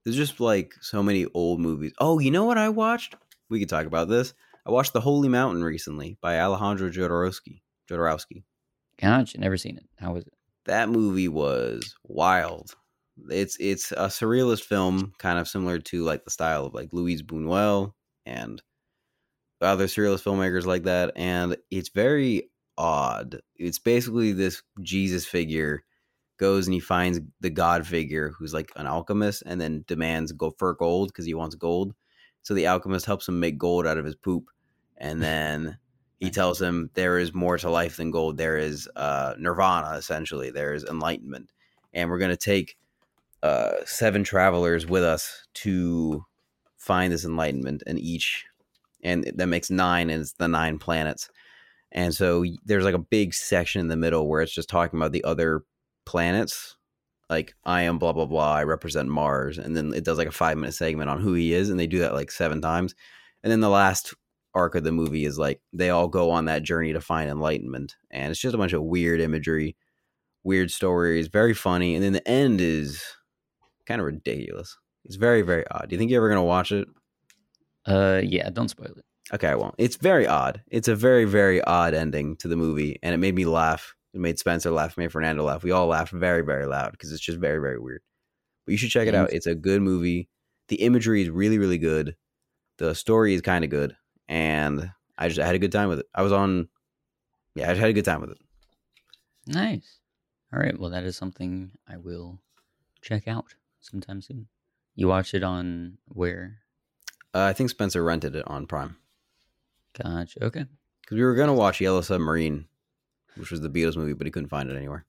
There's 0.05 0.17
just 0.17 0.41
like 0.41 0.75
so 0.81 1.03
many 1.03 1.27
old 1.35 1.61
movies. 1.61 1.93
Oh, 1.99 2.19
you 2.19 2.31
know 2.31 2.45
what 2.45 2.59
I 2.59 2.69
watched? 2.69 3.17
We 3.49 3.59
could 3.59 3.69
talk 3.69 3.87
about 3.87 4.09
this. 4.09 4.35
I 4.67 4.71
watched 4.71 4.93
The 4.93 5.01
Holy 5.01 5.29
Mountain 5.29 5.63
recently 5.63 6.19
by 6.21 6.39
Alejandro 6.39 6.91
Jodorowsky. 6.91 7.63
Jodorowsky. 7.91 8.45
Gotcha, 9.01 9.39
never 9.39 9.57
seen 9.57 9.77
it. 9.77 9.85
How 9.99 10.13
was 10.13 10.27
it? 10.27 10.33
That 10.67 10.89
movie 10.89 11.29
was 11.29 11.95
wild. 12.05 12.75
It's 13.29 13.57
it's 13.61 13.93
a 13.93 14.07
surrealist 14.07 14.65
film, 14.65 15.13
kind 15.19 15.39
of 15.39 15.49
similar 15.49 15.79
to 15.79 16.05
like 16.05 16.25
the 16.25 16.31
style 16.31 16.67
of 16.67 16.75
like 16.75 16.93
Luis 16.93 17.23
Buñuel 17.23 17.93
and 18.27 18.63
other 19.61 19.87
surrealist 19.87 20.23
filmmakers 20.23 20.67
like 20.67 20.85
that. 20.85 21.13
And 21.17 21.57
it's 21.71 21.91
very 21.91 22.51
odd. 22.77 23.41
It's 23.57 23.79
basically 23.79 24.33
this 24.33 24.63
Jesus 24.83 25.27
figure 25.27 25.85
goes 26.39 26.66
and 26.66 26.74
he 26.74 26.80
finds 26.80 27.20
the 27.41 27.51
God 27.51 27.87
figure 27.87 28.32
who's 28.37 28.55
like 28.55 28.72
an 28.76 28.87
alchemist 28.87 29.43
and 29.47 29.61
then 29.61 29.85
demands 29.87 30.32
go 30.32 30.51
for 30.59 30.74
gold 30.74 31.09
because 31.09 31.26
he 31.26 31.35
wants 31.35 31.55
gold. 31.55 31.95
So 32.43 32.55
the 32.55 32.66
alchemist 32.66 33.07
helps 33.07 33.28
him 33.28 33.41
make 33.41 33.59
gold 33.59 33.87
out 33.87 33.99
of 33.99 34.05
his 34.05 34.16
poop. 34.16 34.45
And 34.97 35.22
then 35.22 35.78
he 36.20 36.30
tells 36.30 36.61
him 36.61 36.91
there 36.95 37.18
is 37.18 37.35
more 37.35 37.59
to 37.59 37.70
life 37.70 37.97
than 37.97 38.11
gold. 38.11 38.37
There 38.37 38.57
is 38.57 38.89
uh, 38.97 39.35
nirvana, 39.39 39.97
essentially. 39.97 40.51
There 40.51 40.74
is 40.74 40.85
enlightenment. 40.85 41.51
And 41.93 42.11
we're 42.11 42.18
going 42.18 42.30
to 42.30 42.37
take 42.37 42.76
uh, 43.43 43.72
seven 43.85 44.24
travelers 44.24 44.87
with 44.87 45.05
us 45.05 45.47
to 45.55 46.24
find 46.76 47.12
this 47.12 47.24
enlightenment. 47.24 47.82
And 47.87 47.99
each, 48.01 48.45
and 49.03 49.30
that 49.37 49.47
makes 49.47 49.70
nine, 49.70 50.11
and 50.11 50.22
it's 50.22 50.32
the 50.32 50.49
nine 50.49 50.78
planets. 50.78 51.28
And 51.93 52.12
so 52.12 52.45
there's 52.64 52.85
like 52.85 52.95
a 52.95 52.99
big 52.99 53.35
section 53.35 53.80
in 53.80 53.89
the 53.89 53.97
middle 53.97 54.28
where 54.28 54.41
it's 54.41 54.55
just 54.55 54.68
talking 54.68 54.99
about 54.99 55.12
the 55.12 55.22
other 55.24 55.62
planets. 56.05 56.77
Like, 57.31 57.55
I 57.65 57.83
am 57.83 57.99
blah, 57.99 58.13
blah, 58.13 58.27
blah. 58.27 58.55
I 58.55 58.65
represent 58.65 59.09
Mars. 59.09 59.59
And 59.59 59.77
then 59.77 59.93
it 59.95 60.05
does 60.05 60.19
like 60.19 60.29
a 60.29 60.33
five 60.33 60.57
minute 60.59 60.75
segment 60.75 61.11
on 61.11 61.21
who 61.21 61.35
he 61.35 61.55
is. 61.55 61.71
And 61.71 61.81
they 61.81 61.87
do 61.87 62.01
that 62.01 62.15
like 62.15 62.31
seven 62.31 62.61
times. 62.61 62.95
And 63.43 63.51
then 63.51 63.61
the 63.61 63.71
last 63.71 64.15
arc 64.55 64.75
of 64.75 64.85
the 64.85 64.93
movie 64.93 65.25
is 65.25 65.39
like 65.39 65.61
they 65.73 65.91
all 65.91 66.07
go 66.07 66.31
on 66.31 66.45
that 66.45 66.63
journey 66.63 66.93
to 66.93 67.01
find 67.01 67.31
enlightenment. 67.31 67.97
And 68.11 68.31
it's 68.31 68.41
just 68.41 68.55
a 68.55 68.59
bunch 68.59 68.73
of 68.73 68.83
weird 68.83 69.21
imagery, 69.21 69.77
weird 70.45 70.71
stories, 70.71 71.29
very 71.29 71.55
funny. 71.55 71.95
And 71.95 72.05
then 72.05 72.13
the 72.13 72.29
end 72.29 72.61
is 72.61 73.03
kind 73.87 74.01
of 74.01 74.07
ridiculous. 74.07 74.77
It's 75.05 75.17
very, 75.17 75.43
very 75.43 75.65
odd. 75.71 75.89
Do 75.89 75.95
you 75.95 75.99
think 75.99 76.11
you're 76.11 76.25
ever 76.25 76.35
to 76.35 76.43
watch 76.43 76.73
it? 76.73 76.89
Uh, 77.87 78.23
yeah, 78.25 78.49
don't 78.51 78.69
spoil 78.69 78.93
it. 78.97 79.05
Okay, 79.33 79.49
I 79.49 79.55
won't. 79.55 79.75
It's 79.79 79.97
very 79.97 80.27
odd. 80.27 80.63
It's 80.71 80.89
a 80.89 80.95
very, 80.95 81.25
very 81.25 81.63
odd 81.63 81.95
ending 81.95 82.37
to 82.37 82.49
the 82.49 82.57
movie, 82.57 82.99
and 83.03 83.15
it 83.15 83.19
made 83.19 83.35
me 83.35 83.47
laugh. 83.47 83.95
It 84.15 84.21
made 84.21 84.39
Spencer 84.39 84.71
laugh. 84.71 84.97
Made 84.97 85.12
Fernando 85.12 85.43
laugh. 85.43 85.62
We 85.65 85.73
all 85.73 85.89
laughed 85.89 86.12
very, 86.12 86.43
very 86.43 86.67
loud 86.67 86.93
because 86.93 87.12
it's 87.12 87.21
just 87.21 87.39
very, 87.39 87.61
very 87.61 87.79
weird. 87.79 88.01
But 88.65 88.73
you 88.73 88.79
should 88.79 88.91
check 88.91 89.09
it 89.09 89.15
out. 89.15 89.33
It's 89.33 89.47
a 89.47 89.55
good 89.55 89.83
movie. 89.83 90.29
The 90.69 90.77
imagery 90.77 91.21
is 91.23 91.29
really, 91.31 91.59
really 91.59 91.79
good. 91.79 92.17
The 92.79 92.95
story 92.95 93.35
is 93.35 93.43
kind 93.43 93.65
of 93.65 93.71
good, 93.71 93.97
and 94.29 94.91
I 95.19 95.29
just 95.29 95.41
I 95.41 95.47
had 95.47 95.55
a 95.55 95.59
good 95.59 95.73
time 95.73 95.89
with 95.89 95.99
it. 95.99 96.07
I 96.15 96.23
was 96.23 96.33
on, 96.33 96.69
yeah, 97.55 97.67
I 97.67 97.73
just 97.73 97.81
had 97.81 97.91
a 97.91 97.93
good 97.93 98.05
time 98.05 98.21
with 98.21 98.31
it. 98.31 98.39
Nice. 99.47 99.99
All 100.53 100.59
right. 100.59 100.79
Well, 100.79 100.91
that 100.91 101.05
is 101.05 101.17
something 101.17 101.73
I 101.89 101.97
will 101.99 102.39
check 103.03 103.29
out 103.29 103.55
sometime 103.81 104.23
soon. 104.23 104.47
You 104.95 105.09
watched 105.09 105.35
it 105.35 105.43
on 105.43 105.99
where? 106.07 106.59
Uh, 107.35 107.43
I 107.43 107.53
think 107.53 107.69
Spencer 107.71 108.03
rented 108.03 108.37
it 108.37 108.45
on 108.47 108.67
Prime 108.67 108.97
Gotcha. 110.01 110.45
Okay. 110.45 110.65
because 111.03 111.17
we 111.17 111.23
were 111.25 111.35
gonna 111.35 111.53
watch 111.55 111.81
Yellow 111.81 112.01
Submarine, 112.01 112.67
which 113.37 113.51
was 113.51 113.61
the 113.61 113.70
Beatles 113.70 113.97
movie, 113.97 114.12
but 114.12 114.26
he 114.26 114.30
couldn't 114.30 114.49
find 114.49 114.70
it 114.70 114.76
anywhere. 114.76 115.05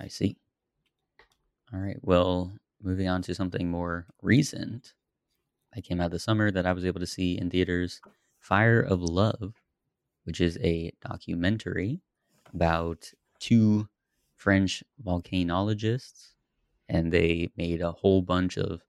I 0.00 0.08
see. 0.08 0.36
All 1.72 1.80
right. 1.80 1.98
Well, 2.02 2.52
moving 2.82 3.08
on 3.08 3.22
to 3.22 3.34
something 3.34 3.70
more 3.70 4.06
recent 4.22 4.94
that 5.74 5.84
came 5.84 6.00
out 6.00 6.10
this 6.10 6.24
summer 6.24 6.50
that 6.50 6.66
I 6.66 6.72
was 6.72 6.84
able 6.84 7.00
to 7.00 7.06
see 7.06 7.38
in 7.38 7.50
theaters 7.50 8.00
Fire 8.38 8.80
of 8.80 9.02
Love, 9.02 9.54
which 10.24 10.40
is 10.40 10.58
a 10.62 10.92
documentary 11.06 12.00
about 12.54 13.10
two 13.40 13.88
French 14.36 14.84
volcanologists. 15.04 16.32
And 16.88 17.12
they 17.12 17.50
made 17.56 17.80
a 17.80 17.92
whole 17.92 18.22
bunch 18.22 18.56
of 18.56 18.82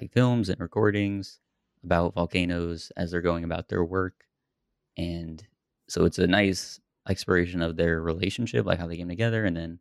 like 0.00 0.12
films 0.12 0.48
and 0.48 0.60
recordings 0.60 1.40
about 1.82 2.14
volcanoes 2.14 2.92
as 2.96 3.10
they're 3.10 3.22
going 3.22 3.44
about 3.44 3.68
their 3.68 3.84
work. 3.84 4.24
And 4.96 5.42
so 5.88 6.04
it's 6.04 6.18
a 6.18 6.26
nice 6.26 6.80
exploration 7.08 7.62
of 7.62 7.76
their 7.76 8.00
relationship, 8.02 8.66
like 8.66 8.78
how 8.78 8.86
they 8.86 8.96
came 8.96 9.08
together, 9.08 9.44
and 9.44 9.56
then 9.56 9.80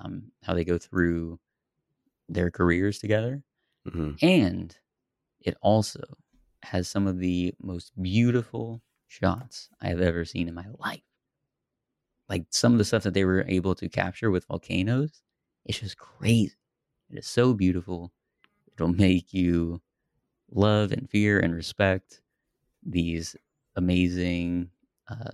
um, 0.00 0.32
how 0.42 0.54
they 0.54 0.64
go 0.64 0.78
through 0.78 1.38
their 2.28 2.50
careers 2.50 2.98
together. 2.98 3.42
hmm 3.92 4.12
And 4.22 4.76
it 5.40 5.56
also 5.62 6.02
has 6.64 6.88
some 6.88 7.06
of 7.06 7.18
the 7.20 7.54
most 7.62 7.92
beautiful 8.00 8.82
shots 9.08 9.70
I 9.80 9.88
have 9.88 10.00
ever 10.00 10.24
seen 10.24 10.48
in 10.48 10.54
my 10.54 10.66
life. 10.78 11.02
Like 12.28 12.46
some 12.50 12.72
of 12.72 12.78
the 12.78 12.84
stuff 12.84 13.04
that 13.04 13.14
they 13.14 13.24
were 13.24 13.44
able 13.46 13.74
to 13.76 13.88
capture 13.88 14.30
with 14.30 14.46
volcanoes, 14.46 15.22
it's 15.64 15.78
just 15.80 15.96
crazy. 15.98 16.54
It 17.10 17.18
is 17.20 17.26
so 17.26 17.54
beautiful. 17.54 18.12
It'll 18.74 18.88
make 18.88 19.34
you 19.34 19.82
love 20.50 20.92
and 20.92 21.10
fear 21.10 21.40
and 21.40 21.54
respect 21.54 22.22
these 22.84 23.36
amazing 23.76 24.70
uh, 25.08 25.32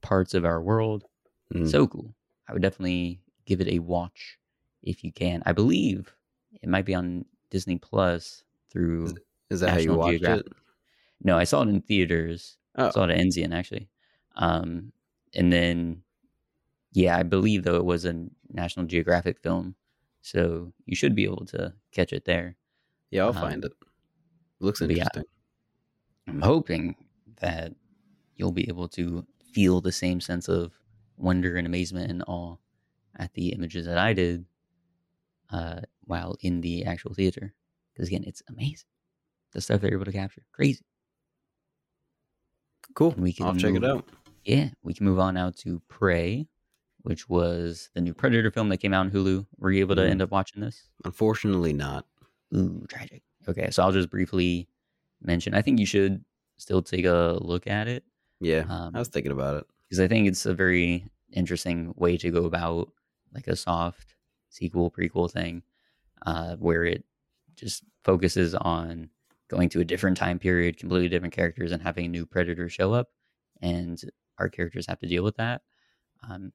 parts 0.00 0.34
of 0.34 0.44
our 0.44 0.60
world. 0.62 1.04
Mhm. 1.54 1.68
So 1.70 1.86
cool. 1.86 2.14
I 2.48 2.52
would 2.52 2.62
definitely 2.62 3.20
give 3.44 3.60
it 3.60 3.68
a 3.68 3.78
watch 3.80 4.38
if 4.82 5.02
you 5.04 5.12
can. 5.12 5.42
I 5.46 5.52
believe 5.52 6.14
it 6.62 6.68
might 6.68 6.84
be 6.84 6.94
on 6.94 7.24
Disney 7.50 7.78
Plus 7.78 8.44
through. 8.70 9.14
Is 9.50 9.60
that 9.60 9.70
how 9.70 9.76
you 9.78 9.86
National 9.88 9.98
watched 9.98 10.10
Geographic. 10.12 10.46
it? 10.46 10.52
No, 11.22 11.36
I 11.36 11.44
saw 11.44 11.62
it 11.62 11.68
in 11.68 11.80
theaters. 11.82 12.56
Oh. 12.76 12.86
I 12.86 12.90
saw 12.90 13.04
it 13.04 13.10
at 13.10 13.18
Enzian 13.18 13.52
actually. 13.52 13.88
Um, 14.36 14.92
and 15.34 15.52
then, 15.52 16.02
yeah, 16.92 17.16
I 17.16 17.22
believe 17.24 17.64
though 17.64 17.76
it 17.76 17.84
was 17.84 18.04
a 18.04 18.26
National 18.52 18.86
Geographic 18.86 19.38
film, 19.40 19.74
so 20.22 20.72
you 20.86 20.94
should 20.96 21.14
be 21.14 21.24
able 21.24 21.44
to 21.46 21.74
catch 21.92 22.12
it 22.12 22.24
there. 22.24 22.56
Yeah, 23.10 23.22
I'll 23.24 23.28
Um, 23.30 23.34
find 23.42 23.64
it. 23.64 23.72
Looks 24.60 24.80
but 24.80 24.90
yeah. 24.90 24.98
interesting. 25.04 25.24
I'm 26.28 26.40
hoping 26.42 26.94
that 27.40 27.74
you'll 28.36 28.52
be 28.52 28.68
able 28.68 28.88
to 28.90 29.26
feel 29.52 29.80
the 29.80 29.92
same 29.92 30.20
sense 30.20 30.48
of 30.48 30.72
wonder 31.16 31.56
and 31.56 31.66
amazement 31.66 32.10
and 32.10 32.22
awe 32.26 32.56
at 33.16 33.32
the 33.34 33.48
images 33.52 33.86
that 33.86 33.98
I 33.98 34.12
did 34.12 34.44
uh, 35.50 35.80
while 36.04 36.36
in 36.40 36.60
the 36.60 36.84
actual 36.84 37.14
theater. 37.14 37.52
Because 37.92 38.08
again, 38.08 38.24
it's 38.26 38.42
amazing. 38.48 38.86
The 39.52 39.60
stuff 39.60 39.80
they're 39.80 39.92
able 39.92 40.04
to 40.04 40.12
capture. 40.12 40.42
Crazy. 40.52 40.84
Cool. 42.94 43.14
we 43.16 43.34
I'll 43.40 43.50
can 43.50 43.58
check 43.58 43.74
it 43.74 43.84
out. 43.84 44.04
Yeah, 44.44 44.70
we 44.82 44.94
can 44.94 45.06
move 45.06 45.18
on 45.18 45.34
now 45.34 45.50
to 45.58 45.80
Prey, 45.88 46.48
which 47.02 47.28
was 47.28 47.90
the 47.94 48.00
new 48.00 48.14
Predator 48.14 48.50
film 48.50 48.68
that 48.70 48.78
came 48.78 48.92
out 48.94 49.06
on 49.06 49.10
Hulu. 49.10 49.46
Were 49.58 49.70
you 49.70 49.80
able 49.80 49.96
to 49.96 50.02
Mhm. 50.02 50.10
end 50.10 50.22
up 50.22 50.30
watching 50.30 50.60
this? 50.62 50.88
Unfortunately, 51.04 51.72
not. 51.72 52.06
Ooh, 52.54 52.84
tragic. 52.88 53.22
Okay, 53.48 53.70
so 53.70 53.82
I'll 53.82 53.92
just 53.92 54.10
briefly 54.10 54.68
mention. 55.20 55.54
I 55.54 55.62
think 55.62 55.78
you 55.78 55.86
should 55.86 56.24
still 56.56 56.82
take 56.82 57.04
a 57.04 57.38
look 57.40 57.66
at 57.66 57.86
it. 57.86 58.04
Yeah, 58.40 58.64
Um, 58.68 58.96
I 58.96 58.98
was 58.98 59.08
thinking 59.08 59.32
about 59.32 59.56
it. 59.58 59.66
because 59.84 60.00
I 60.00 60.08
think 60.08 60.28
it's 60.28 60.46
a 60.46 60.54
very 60.54 61.10
interesting 61.32 61.92
way 61.96 62.16
to 62.16 62.30
go 62.30 62.44
about 62.44 62.92
like 63.34 63.46
a 63.48 63.56
soft 63.56 64.14
sequel 64.48 64.90
prequel 64.90 65.30
thing, 65.30 65.62
uh, 66.26 66.56
where 66.56 66.84
it 66.84 67.04
just 67.54 67.84
focuses 68.04 68.54
on 68.54 69.10
going 69.48 69.68
to 69.70 69.80
a 69.80 69.84
different 69.84 70.16
time 70.16 70.38
period, 70.38 70.78
completely 70.78 71.08
different 71.08 71.34
characters, 71.34 71.72
and 71.72 71.82
having 71.82 72.06
a 72.06 72.08
new 72.08 72.24
predator 72.26 72.68
show 72.68 72.92
up, 72.92 73.08
and 73.60 74.00
our 74.38 74.48
characters 74.48 74.86
have 74.86 74.98
to 75.00 75.06
deal 75.06 75.22
with 75.24 75.36
that. 75.36 75.62
Um, 76.28 76.52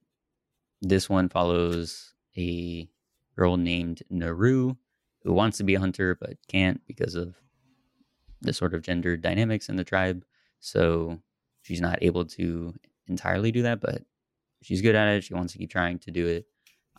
this 0.81 1.09
one 1.09 1.29
follows 1.29 2.13
a 2.37 2.87
girl 3.35 3.57
named 3.57 4.01
Naru 4.09 4.75
who 5.23 5.33
wants 5.33 5.57
to 5.57 5.63
be 5.63 5.75
a 5.75 5.79
hunter 5.79 6.15
but 6.19 6.37
can't 6.47 6.81
because 6.87 7.15
of 7.15 7.35
the 8.41 8.53
sort 8.53 8.73
of 8.73 8.81
gender 8.81 9.17
dynamics 9.17 9.69
in 9.69 9.75
the 9.75 9.83
tribe. 9.83 10.23
So 10.59 11.19
she's 11.65 11.81
not 11.81 11.99
able 12.03 12.25
to 12.25 12.75
entirely 13.07 13.51
do 13.51 13.63
that, 13.63 13.81
but 13.81 14.03
she's 14.63 14.81
good 14.81 14.95
at 14.95 15.09
it. 15.09 15.23
She 15.25 15.35
wants 15.35 15.53
to 15.53 15.59
keep 15.59 15.71
trying 15.71 15.99
to 15.99 16.11
do 16.11 16.27
it. 16.27 16.47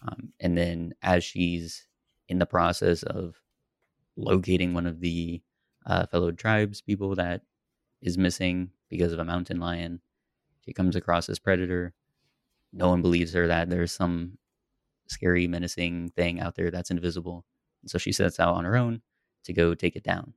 Um, 0.03 0.33
and 0.41 0.59
then 0.59 0.95
as 1.03 1.25
she's 1.25 1.89
in 2.29 2.39
the 2.41 2.47
process 2.47 3.03
of 3.05 3.43
locating 4.17 4.75
one 4.75 4.87
of 4.87 5.01
the 5.01 5.43
uh, 5.87 6.07
fellow 6.07 6.33
tribes 6.33 6.81
people 6.83 7.15
that 7.17 7.43
is 8.03 8.19
missing 8.19 8.73
because 8.91 9.13
of 9.13 9.19
a 9.21 9.25
mountain 9.25 9.61
lion, 9.61 10.01
she 10.65 10.73
comes 10.73 10.97
across 10.97 11.27
this 11.27 11.39
predator. 11.39 11.95
No 12.73 12.89
one 12.89 13.03
believes 13.03 13.33
her 13.35 13.47
that 13.49 13.71
there's 13.71 13.93
some 13.93 14.39
scary, 15.09 15.47
menacing 15.47 16.11
thing 16.11 16.41
out 16.41 16.57
there 16.57 16.71
that's 16.71 16.91
invisible. 16.91 17.47
And 17.83 17.91
so 17.91 17.99
she 17.99 18.13
sets 18.13 18.41
out 18.41 18.55
on 18.55 18.65
her 18.65 18.77
own 18.77 19.03
to 19.45 19.53
go 19.53 19.75
take 19.75 19.97
it 19.97 20.05
down 20.05 20.35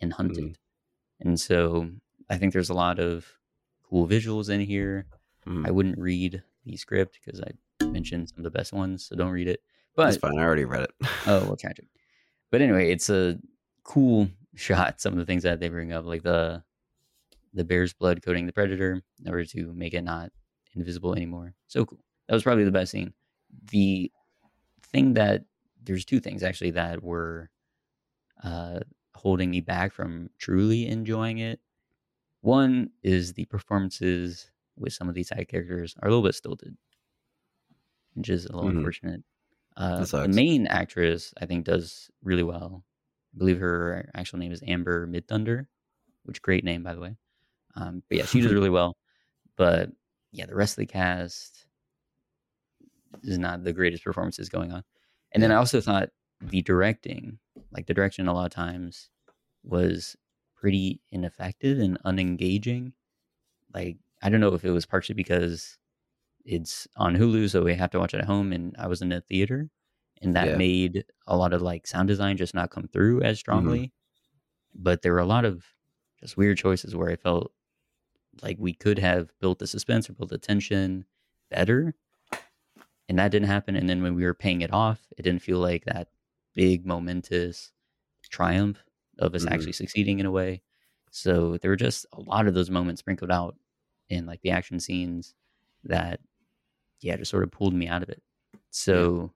and 0.00 0.12
hunt 0.12 0.32
Mhm. 0.32 0.50
it. 0.52 0.58
And 1.20 1.40
so 1.40 1.90
I 2.30 2.38
think 2.38 2.52
there's 2.52 2.70
a 2.70 2.74
lot 2.74 3.00
of 3.00 3.38
cool 3.92 4.08
visuals 4.08 4.48
in 4.48 4.60
here. 4.60 5.06
Mhm. 5.46 5.66
I 5.66 5.70
wouldn't 5.70 5.98
read 5.98 6.42
the 6.64 6.76
script 6.78 7.18
because 7.22 7.40
I 7.40 7.84
mentioned 7.84 8.30
some 8.30 8.38
of 8.38 8.44
the 8.44 8.50
best 8.50 8.72
ones, 8.72 9.04
so 9.04 9.14
don't 9.16 9.30
read 9.32 9.48
it. 9.48 9.60
That's 9.96 10.16
But 10.16 10.30
fine. 10.30 10.38
I 10.38 10.42
already 10.44 10.64
read 10.64 10.84
it. 10.84 10.90
oh, 11.26 11.44
well, 11.44 11.56
tragic. 11.60 11.86
But 12.50 12.62
anyway, 12.62 12.90
it's 12.90 13.10
a 13.10 13.38
cool 13.84 14.28
shot. 14.54 15.00
Some 15.00 15.12
of 15.12 15.18
the 15.18 15.26
things 15.26 15.42
that 15.42 15.60
they 15.60 15.68
bring 15.68 15.92
up, 15.92 16.04
like 16.06 16.22
the 16.22 16.64
the 17.54 17.64
bear's 17.64 17.92
blood 17.92 18.22
coating 18.22 18.46
the 18.46 18.52
predator 18.52 19.02
in 19.20 19.28
order 19.28 19.44
to 19.44 19.74
make 19.74 19.92
it 19.92 20.00
not 20.00 20.32
invisible 20.74 21.14
anymore. 21.14 21.54
So 21.66 21.84
cool. 21.84 22.02
That 22.28 22.34
was 22.34 22.42
probably 22.42 22.64
the 22.64 22.70
best 22.70 22.92
scene. 22.92 23.12
The 23.70 24.10
thing 24.84 25.12
that 25.14 25.44
there's 25.82 26.06
two 26.06 26.18
things 26.20 26.42
actually 26.42 26.70
that 26.70 27.02
were 27.02 27.50
uh, 28.42 28.80
holding 29.14 29.50
me 29.50 29.60
back 29.60 29.92
from 29.92 30.30
truly 30.38 30.86
enjoying 30.86 31.38
it. 31.38 31.60
One 32.42 32.90
is 33.02 33.32
the 33.32 33.44
performances 33.46 34.50
with 34.76 34.92
some 34.92 35.08
of 35.08 35.14
these 35.14 35.28
side 35.28 35.46
characters 35.48 35.94
are 36.02 36.08
a 36.08 36.10
little 36.10 36.24
bit 36.24 36.34
stilted, 36.34 36.76
which 38.14 38.28
is 38.28 38.46
a 38.46 38.52
little 38.54 38.70
Mhm. 38.70 38.76
unfortunate. 38.78 39.24
Uh, 39.76 40.04
the 40.04 40.28
main 40.36 40.66
actress, 40.66 41.32
I 41.40 41.46
think, 41.46 41.64
does 41.64 42.10
really 42.22 42.42
well. 42.42 42.84
I 43.34 43.38
believe 43.38 43.58
her 43.60 44.10
actual 44.14 44.38
name 44.38 44.52
is 44.52 44.62
Amber 44.66 45.06
Midthunder, 45.06 45.66
which 46.24 46.42
great 46.42 46.64
name 46.64 46.82
by 46.82 46.94
the 46.94 47.00
way. 47.00 47.16
Um, 47.74 48.02
but 48.08 48.18
yeah, 48.18 48.26
she 48.26 48.40
does 48.40 48.52
really 48.52 48.70
well. 48.70 48.96
But 49.56 49.90
yeah, 50.32 50.46
the 50.46 50.54
rest 50.54 50.72
of 50.74 50.76
the 50.82 50.86
cast 50.86 51.66
is 53.22 53.38
not 53.38 53.64
the 53.64 53.72
greatest 53.72 54.04
performances 54.04 54.48
going 54.48 54.72
on. 54.72 54.84
And 55.32 55.42
then 55.42 55.52
I 55.52 55.56
also 55.56 55.80
thought 55.80 56.10
the 56.40 56.60
directing, 56.62 57.38
like 57.70 57.86
the 57.86 57.94
direction, 57.94 58.26
a 58.28 58.34
lot 58.34 58.46
of 58.46 58.52
times 58.52 59.10
was 59.62 60.16
pretty 60.62 61.00
ineffective 61.10 61.80
and 61.80 61.98
unengaging. 62.04 62.92
Like 63.74 63.98
I 64.22 64.30
don't 64.30 64.40
know 64.40 64.54
if 64.54 64.64
it 64.64 64.70
was 64.70 64.86
partially 64.86 65.16
because 65.16 65.76
it's 66.44 66.86
on 66.96 67.16
Hulu, 67.16 67.50
so 67.50 67.62
we 67.62 67.74
have 67.74 67.90
to 67.90 67.98
watch 67.98 68.14
it 68.14 68.18
at 68.18 68.24
home, 68.26 68.52
and 68.52 68.74
I 68.78 68.86
was 68.86 69.02
in 69.02 69.12
a 69.12 69.20
theater, 69.20 69.68
and 70.22 70.34
that 70.34 70.48
Yeah. 70.50 70.56
made 70.56 71.04
a 71.26 71.36
lot 71.36 71.52
of 71.52 71.62
like 71.62 71.86
sound 71.86 72.08
design 72.08 72.36
just 72.36 72.54
not 72.54 72.70
come 72.70 72.86
through 72.88 73.22
as 73.22 73.36
mm-hmm. 73.36 73.40
strongly. 73.40 73.92
But 74.74 75.02
there 75.02 75.12
were 75.12 75.18
a 75.18 75.26
lot 75.26 75.44
of 75.44 75.66
just 76.20 76.36
weird 76.36 76.56
choices 76.58 76.94
where 76.94 77.10
I 77.10 77.16
felt 77.16 77.52
like 78.40 78.56
we 78.58 78.72
could 78.72 78.98
have 79.00 79.36
built 79.40 79.58
the 79.58 79.66
suspense 79.66 80.08
or 80.08 80.14
built 80.14 80.30
the 80.30 80.38
tension 80.38 81.04
better, 81.50 81.94
and 83.08 83.18
that 83.18 83.32
didn't 83.32 83.48
happen. 83.48 83.74
And 83.74 83.90
then 83.90 84.00
when 84.02 84.14
we 84.14 84.24
were 84.24 84.34
paying 84.34 84.60
it 84.60 84.72
off, 84.72 85.00
it 85.18 85.22
didn't 85.22 85.42
feel 85.42 85.58
like 85.58 85.84
that 85.86 86.08
big 86.54 86.86
momentous 86.86 87.72
triumph 88.30 88.84
of 89.22 89.34
us 89.34 89.44
Mhm. 89.46 89.52
actually 89.52 89.72
succeeding 89.72 90.18
in 90.20 90.26
a 90.26 90.30
way. 90.30 90.62
So 91.10 91.56
there 91.58 91.70
were 91.70 91.76
just 91.76 92.06
a 92.12 92.20
lot 92.20 92.46
of 92.46 92.54
those 92.54 92.70
moments 92.70 93.00
sprinkled 93.00 93.30
out 93.30 93.56
in 94.10 94.26
like 94.26 94.40
the 94.42 94.50
action 94.50 94.80
scenes 94.80 95.34
that 95.84 96.20
yeah 97.00 97.16
just 97.16 97.30
sort 97.30 97.44
of 97.44 97.50
pulled 97.50 97.74
me 97.74 97.88
out 97.88 98.02
of 98.02 98.08
it. 98.10 98.22
So 98.70 99.32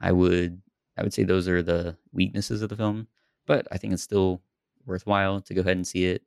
I 0.00 0.12
would 0.12 0.60
I 0.96 1.02
would 1.02 1.12
say 1.14 1.22
those 1.24 1.48
are 1.48 1.62
the 1.62 1.96
weaknesses 2.12 2.62
of 2.62 2.68
the 2.70 2.76
film, 2.76 3.08
but 3.46 3.66
I 3.70 3.78
think 3.78 3.92
it's 3.92 4.02
still 4.02 4.42
worthwhile 4.86 5.40
to 5.42 5.54
go 5.54 5.60
ahead 5.60 5.76
and 5.76 5.86
see 5.86 6.06
it, 6.06 6.24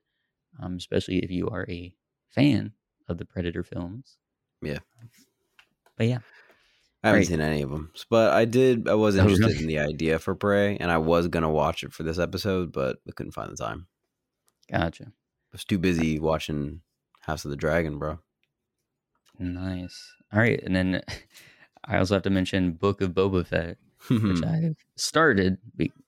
um, 0.59 0.77
especially 0.77 1.19
if 1.23 1.31
you 1.31 1.49
are 1.49 1.65
a 1.69 1.93
fan 2.29 2.73
of 3.07 3.17
the 3.17 3.25
Predator 3.25 3.63
films. 3.63 4.17
Yeah. 4.61 4.79
But 5.97 6.07
yeah, 6.07 6.19
I 7.03 7.07
haven't 7.07 7.19
Right. 7.21 7.27
seen 7.27 7.41
any 7.41 7.61
of 7.63 7.69
them, 7.71 7.91
but 8.09 8.31
I 8.31 8.45
did. 8.45 8.87
I 8.87 8.93
was 8.93 9.17
Oh, 9.17 9.21
interested 9.27 9.59
in 9.61 9.67
the 9.67 9.79
idea 9.79 10.19
for 10.19 10.35
Prey, 10.35 10.77
and 10.77 10.91
I 10.91 10.97
was 10.99 11.27
gonna 11.27 11.49
watch 11.51 11.83
it 11.83 11.93
for 11.93 12.03
this 12.03 12.19
episode, 12.19 12.71
but 12.71 12.99
I 13.07 13.11
couldn't 13.11 13.31
find 13.31 13.51
the 13.51 13.55
time. 13.57 13.87
gotcha. 14.69 15.05
I 15.05 15.51
was 15.53 15.65
too 15.65 15.77
busy 15.79 16.19
watching 16.19 16.81
House 17.21 17.43
of 17.43 17.51
the 17.51 17.57
Dragon, 17.57 17.97
bro. 17.99 18.19
Nice. 19.39 20.13
All 20.31 20.39
right, 20.39 20.61
and 20.63 20.75
then 20.75 21.01
I 21.85 21.97
also 21.97 22.13
have 22.15 22.23
to 22.23 22.29
mention 22.29 22.73
Book 22.73 23.01
of 23.01 23.11
Boba 23.11 23.45
Fett, 23.45 23.77
which 24.09 24.43
I've 24.45 24.77
started 24.95 25.57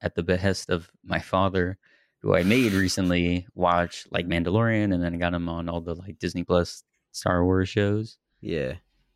at 0.01 0.15
the 0.15 0.23
behest 0.23 0.69
of 0.69 0.91
my 1.03 1.19
father, 1.19 1.77
who 2.21 2.35
I 2.35 2.43
made 2.43 2.73
recently 2.73 3.47
watch 3.55 4.05
like 4.11 4.27
Mandalorian, 4.27 4.93
and 4.93 5.03
then 5.03 5.13
I 5.15 5.17
got 5.17 5.33
him 5.33 5.49
on 5.49 5.67
all 5.69 5.81
the 5.81 5.95
like 5.95 6.19
Disney 6.19 6.43
Plus 6.43 6.83
Star 7.11 7.43
Wars 7.43 7.69
shows 7.69 8.17
yeah, 8.41 8.73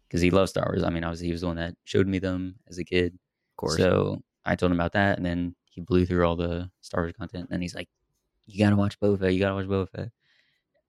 because 0.08 0.22
he 0.22 0.32
loves 0.32 0.52
Star 0.52 0.66
Wars. 0.68 0.84
I 0.84 0.90
mean, 0.90 1.04
obviously 1.04 1.28
he 1.28 1.32
was 1.32 1.42
the 1.42 1.48
one 1.48 1.58
that 1.58 1.76
showed 1.84 2.08
me 2.08 2.20
them 2.20 2.56
as 2.68 2.78
a 2.78 2.84
kid. 2.84 3.14
Of 3.14 3.58
course. 3.58 3.78
So 3.78 4.22
I 4.46 4.56
told 4.56 4.72
him 4.72 4.78
about 4.80 4.94
that, 4.94 5.18
and 5.18 5.26
then 5.26 5.56
he 5.66 5.82
blew 5.82 6.06
through 6.06 6.26
all 6.26 6.36
the 6.36 6.70
Star 6.82 7.04
Wars 7.04 7.14
content. 7.18 7.50
And 7.52 7.62
he's 7.62 7.76
like, 7.76 7.90
"You 8.46 8.64
gotta 8.64 8.76
watch 8.76 9.00
Boba 9.00 9.20
Fett. 9.20 9.34
You 9.34 9.40
gotta 9.40 9.56
watch 9.56 9.66
Boba 9.66 9.90
Fett." 9.90 10.12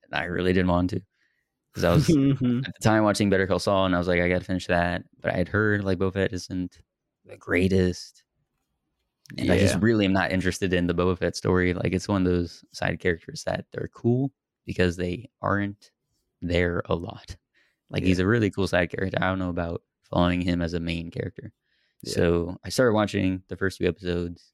And 0.05 0.15
I 0.15 0.25
really 0.25 0.53
didn't 0.53 0.69
want 0.69 0.91
to 0.91 1.03
because 1.73 1.85
I 1.85 1.93
was 1.93 2.07
mm-hmm. 2.09 2.61
at 2.67 2.75
the 2.75 2.83
time 2.83 3.05
watching 3.05 3.31
Better 3.31 3.47
Call 3.47 3.59
Saul, 3.59 3.87
and 3.87 3.95
I 3.95 3.99
was 3.99 4.09
like, 4.09 4.21
I 4.21 4.29
gotta 4.29 4.45
finish 4.45 4.67
that. 4.67 5.05
But 5.21 5.35
I 5.35 5.37
had 5.37 5.49
heard 5.49 5.85
like 5.85 5.99
Boba 5.99 6.15
Fett 6.15 6.33
isn't 6.33 6.81
the 7.25 7.37
greatest, 7.37 8.25
and 9.37 9.51
I 9.51 9.59
just 9.59 9.81
really 9.81 10.05
am 10.05 10.13
not 10.13 10.33
interested 10.33 10.73
in 10.73 10.87
the 10.87 10.95
Boba 10.95 11.19
Fett 11.19 11.37
story. 11.37 11.75
Like 11.75 11.93
it's 11.93 12.09
one 12.09 12.27
of 12.27 12.33
those 12.33 12.65
side 12.73 13.01
characters 13.01 13.45
that 13.45 13.67
they're 13.73 13.91
cool 13.93 14.33
because 14.65 14.97
they 14.97 15.29
aren't 15.43 15.91
there 16.41 16.83
a 16.87 16.95
lot. 16.95 17.37
Like 17.91 18.03
he's 18.03 18.19
a 18.19 18.27
really 18.27 18.51
cool 18.51 18.67
side 18.67 18.91
character. 18.91 19.19
I 19.21 19.27
don't 19.29 19.39
know 19.39 19.49
about 19.49 19.83
following 20.11 20.41
him 20.41 20.61
as 20.63 20.75
a 20.75 20.81
main 20.81 21.11
character. 21.11 21.53
Yeah. 22.03 22.13
So 22.13 22.59
I 22.65 22.69
started 22.69 22.93
watching 22.93 23.43
the 23.49 23.57
first 23.57 23.79
few 23.79 23.89
episodes, 23.89 24.53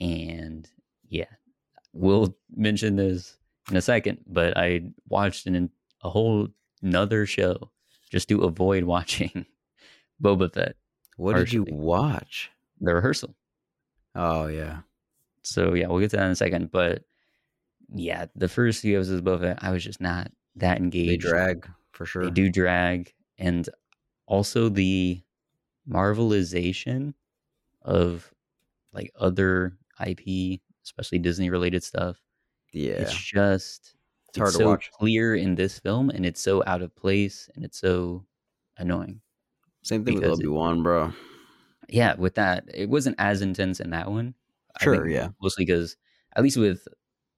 and 0.00 0.68
yeah, 1.08 1.26
we'll 1.92 2.36
mention 2.54 2.96
this 2.96 3.38
in 3.70 3.76
a 3.76 3.82
second. 3.82 4.18
But 4.26 4.56
I 4.56 4.82
watched 5.08 5.46
an, 5.46 5.70
a 6.02 6.10
whole 6.10 6.48
another 6.82 7.26
show 7.26 7.70
just 8.10 8.28
to 8.28 8.42
avoid 8.42 8.84
watching 8.94 9.46
Boba 10.22 10.52
Fett, 10.52 10.76
what 11.16 11.36
did 11.36 11.52
you 11.52 11.64
watch? 11.68 12.50
the 12.80 12.94
rehearsal. 12.94 13.34
Oh 14.14 14.46
yeah, 14.48 14.80
So 15.42 15.74
yeah, 15.74 15.86
we'll 15.86 16.00
get 16.00 16.10
to 16.10 16.16
that 16.18 16.26
in 16.26 16.32
a 16.32 16.36
second. 16.36 16.70
But 16.70 17.04
yeah, 17.92 18.26
the 18.36 18.48
first 18.48 18.82
few 18.82 18.96
episodes 18.98 19.18
of 19.18 19.24
Boba 19.24 19.40
Fett, 19.40 19.58
I 19.62 19.70
was 19.70 19.82
just 19.82 20.00
not 20.00 20.30
that 20.56 20.78
engaged. 20.78 21.10
they 21.10 21.16
drag 21.16 21.68
for 21.94 22.06
sure. 22.06 22.24
They 22.24 22.30
do 22.30 22.50
drag, 22.50 23.12
and 23.38 23.68
also 24.26 24.68
the 24.68 25.22
marvelization 25.88 27.14
of 27.82 28.32
like 28.92 29.10
other 29.18 29.76
IP, 30.04 30.60
especially 30.84 31.18
Disney 31.18 31.50
related 31.50 31.82
stuff. 31.82 32.18
Yeah, 32.72 32.92
It's 32.92 33.14
just 33.14 33.94
It's 34.28 34.38
hard 34.38 34.52
to 34.52 34.58
so 34.58 34.66
watch. 34.66 34.90
clear 34.92 35.34
in 35.34 35.54
this 35.54 35.78
film, 35.78 36.10
and 36.10 36.26
it's 36.26 36.40
so 36.40 36.62
out 36.66 36.82
of 36.82 36.94
place, 36.96 37.48
and 37.54 37.64
it's 37.64 37.78
so 37.78 38.24
annoying. 38.76 39.20
same 39.82 40.04
thing 40.04 40.16
with 40.16 40.24
Obi 40.24 40.46
Wan, 40.48 40.82
bro. 40.82 41.12
Yeah, 41.88 42.14
with 42.14 42.34
that, 42.36 42.64
it 42.72 42.88
wasn't 42.88 43.16
as 43.18 43.42
intense 43.42 43.78
in 43.80 43.90
that 43.90 44.10
one. 44.10 44.34
I 44.80 44.84
Sure, 44.84 44.96
think 45.04 45.14
yeah. 45.14 45.28
mostly 45.40 45.64
because 45.66 45.96
at 46.34 46.42
least 46.42 46.56
with 46.56 46.88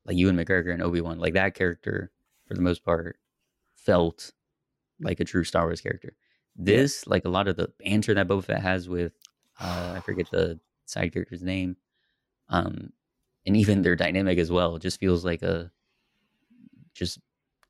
like 0.06 0.16
Ewan 0.16 0.36
McGregor 0.36 0.72
and 0.72 0.82
Obi 0.82 1.00
Wan, 1.00 1.18
like 1.18 1.34
that 1.34 1.54
character 1.54 2.10
for 2.46 2.54
the 2.54 2.62
most 2.62 2.84
part 2.84 3.18
felt 3.74 4.32
like 5.00 5.20
a 5.20 5.24
true 5.24 5.44
Star 5.44 5.66
Wars 5.66 5.80
character. 5.80 6.16
This, 6.56 7.06
like 7.06 7.24
a 7.24 7.28
lot 7.30 7.48
of 7.48 7.56
the 7.56 7.72
banter 7.80 8.14
that 8.14 8.28
Boba 8.28 8.44
Fett 8.44 8.62
has 8.62 8.88
with, 8.88 9.12
uh, 9.60 9.94
I 9.96 10.00
forget 10.00 10.30
the 10.30 10.60
side 10.86 11.12
character's 11.12 11.42
name, 11.42 11.76
um, 12.48 12.92
and 13.46 13.56
even 13.56 13.82
their 13.82 13.96
dynamic 13.96 14.38
as 14.38 14.50
well 14.52 14.78
just 14.78 15.00
feels 15.00 15.24
like 15.24 15.42
a 15.42 15.72
just 16.94 17.18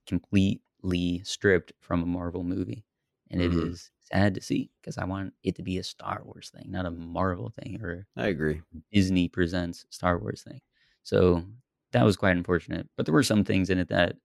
completely 0.06 1.22
stripped 1.24 1.72
from 1.80 2.02
a 2.02 2.06
Marvel 2.06 2.44
movie, 2.44 2.84
and 3.30 3.42
it 3.42 3.52
Mhm. 3.52 3.52
is 3.52 3.90
sad 4.00 4.34
to 4.34 4.40
see 4.42 4.70
because 4.80 4.98
I 4.98 5.04
want 5.04 5.34
it 5.42 5.56
to 5.56 5.62
be 5.62 5.78
a 5.78 5.84
Star 5.84 6.22
Wars 6.24 6.50
thing, 6.50 6.70
not 6.70 6.86
a 6.86 6.90
Marvel 6.90 7.50
thing 7.50 7.82
or 7.82 8.06
I 8.16 8.26
agree. 8.28 8.62
Disney 8.92 9.28
presents 9.28 9.86
Star 9.90 10.18
Wars 10.18 10.42
thing. 10.42 10.60
So 11.02 11.44
that 11.92 12.04
was 12.04 12.16
quite 12.16 12.36
unfortunate. 12.36 12.88
But 12.96 13.06
there 13.06 13.14
were 13.14 13.22
some 13.22 13.44
things 13.44 13.70
in 13.70 13.78
it 13.78 13.88
that 13.88 14.16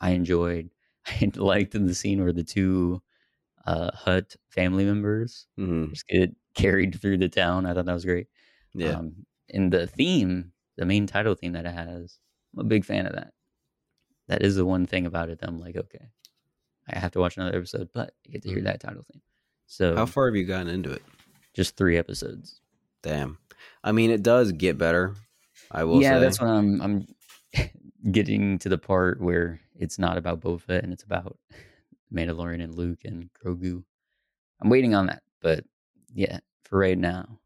I 0.00 0.12
enjoyed. 0.12 0.70
I 1.06 1.30
liked 1.36 1.74
in 1.74 1.86
the 1.86 1.94
scene 1.94 2.22
where 2.22 2.32
the 2.32 2.44
two 2.44 3.02
uh, 3.66 3.90
Hutt 3.94 4.36
family 4.50 4.84
members 4.84 5.46
hmm 5.56 5.86
just 5.90 6.06
get 6.08 6.30
carried 6.54 7.00
through 7.00 7.18
the 7.18 7.28
town. 7.28 7.66
I 7.66 7.74
thought 7.74 7.84
that 7.86 7.92
was 7.94 8.04
great. 8.04 8.26
Yeah, 8.74 8.92
Um, 8.98 9.26
and 9.50 9.72
the 9.72 9.86
theme, 9.86 10.52
the 10.76 10.84
main 10.86 11.06
title 11.06 11.34
theme 11.34 11.52
that 11.52 11.66
it 11.66 11.72
has, 11.72 12.18
I'm 12.54 12.60
a 12.60 12.68
big 12.68 12.84
fan 12.84 13.06
of 13.06 13.14
that. 13.14 13.32
That 14.28 14.42
is 14.42 14.54
the 14.56 14.64
one 14.64 14.86
thing 14.86 15.06
about 15.06 15.28
it 15.28 15.40
that 15.40 15.48
I'm 15.48 15.58
like, 15.58 15.76
okay, 15.76 16.06
I 16.88 16.98
have 16.98 17.10
to 17.12 17.18
watch 17.20 17.36
another 17.36 17.56
episode, 17.56 17.88
but 17.92 18.14
I 18.26 18.30
get 18.30 18.42
to 18.42 18.48
hear 18.48 18.58
Mhm. 18.60 18.64
that 18.64 18.80
title 18.80 19.04
theme. 19.10 19.22
So 19.66 19.96
how 19.96 20.06
far 20.06 20.26
have 20.26 20.36
you 20.36 20.44
gotten 20.44 20.68
into 20.68 20.90
it? 20.92 21.02
just 21.52 21.76
three 21.76 21.96
episodes. 21.96 22.60
Damn. 23.02 23.38
I 23.82 23.90
mean, 23.92 24.10
it 24.10 24.22
does 24.22 24.52
get 24.52 24.78
better. 24.78 25.14
I 25.70 25.82
will 25.84 26.00
yeah, 26.00 26.14
say. 26.14 26.20
that's 26.20 26.40
when 26.40 26.48
I'm 26.50 26.80
I'm 26.82 27.06
getting 28.12 28.58
to 28.60 28.68
the 28.68 28.78
part 28.78 29.20
where 29.20 29.60
it's 29.80 29.98
not 29.98 30.16
about 30.18 30.40
Boba 30.40 30.60
Fett 30.60 30.84
and 30.84 30.92
it's 30.92 31.02
about 31.02 31.38
Mandalorian 32.14 32.62
and 32.62 32.74
Luke 32.74 33.00
and 33.04 33.30
Grogu. 33.44 33.82
I'm 34.62 34.70
waiting 34.70 34.94
on 34.94 35.06
that, 35.06 35.22
but 35.40 35.64
yeah, 36.14 36.38
for 36.64 36.78
right 36.78 36.98
now, 36.98 37.40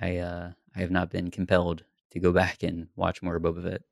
I 0.00 0.18
uh 0.18 0.52
I 0.76 0.80
have 0.80 0.90
not 0.90 1.10
been 1.10 1.30
compelled 1.30 1.84
to 2.12 2.20
go 2.20 2.32
back 2.42 2.62
and 2.62 2.88
watch 2.96 3.22
more 3.22 3.38
Boba 3.40 3.62
Fett, 3.62 3.82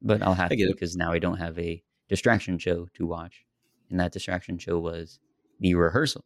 but 0.00 0.22
I'll 0.22 0.34
have 0.34 0.50
to 0.50 0.56
it. 0.56 0.72
because 0.72 0.96
now 0.96 1.12
I 1.12 1.18
don't 1.18 1.38
have 1.38 1.58
a 1.58 1.82
distraction 2.08 2.58
show 2.58 2.88
to 2.94 3.06
watch, 3.06 3.44
and 3.90 3.98
that 4.00 4.12
distraction 4.12 4.58
show 4.58 4.78
was 4.78 5.18
the 5.60 5.74
rehearsal, 5.74 6.24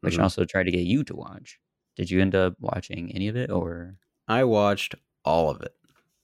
which 0.00 0.16
Mhm. 0.16 0.20
I 0.20 0.22
also 0.24 0.44
tried 0.44 0.64
to 0.64 0.70
get 0.72 0.86
you 0.86 1.04
to 1.04 1.16
watch. 1.16 1.58
Did 1.96 2.10
you 2.10 2.20
end 2.20 2.34
up 2.34 2.54
watching 2.60 3.12
any 3.14 3.28
of 3.28 3.36
it, 3.36 3.50
or 3.50 3.96
I 4.28 4.44
watched 4.44 4.94
all 5.24 5.50
of 5.50 5.60
it. 5.62 5.74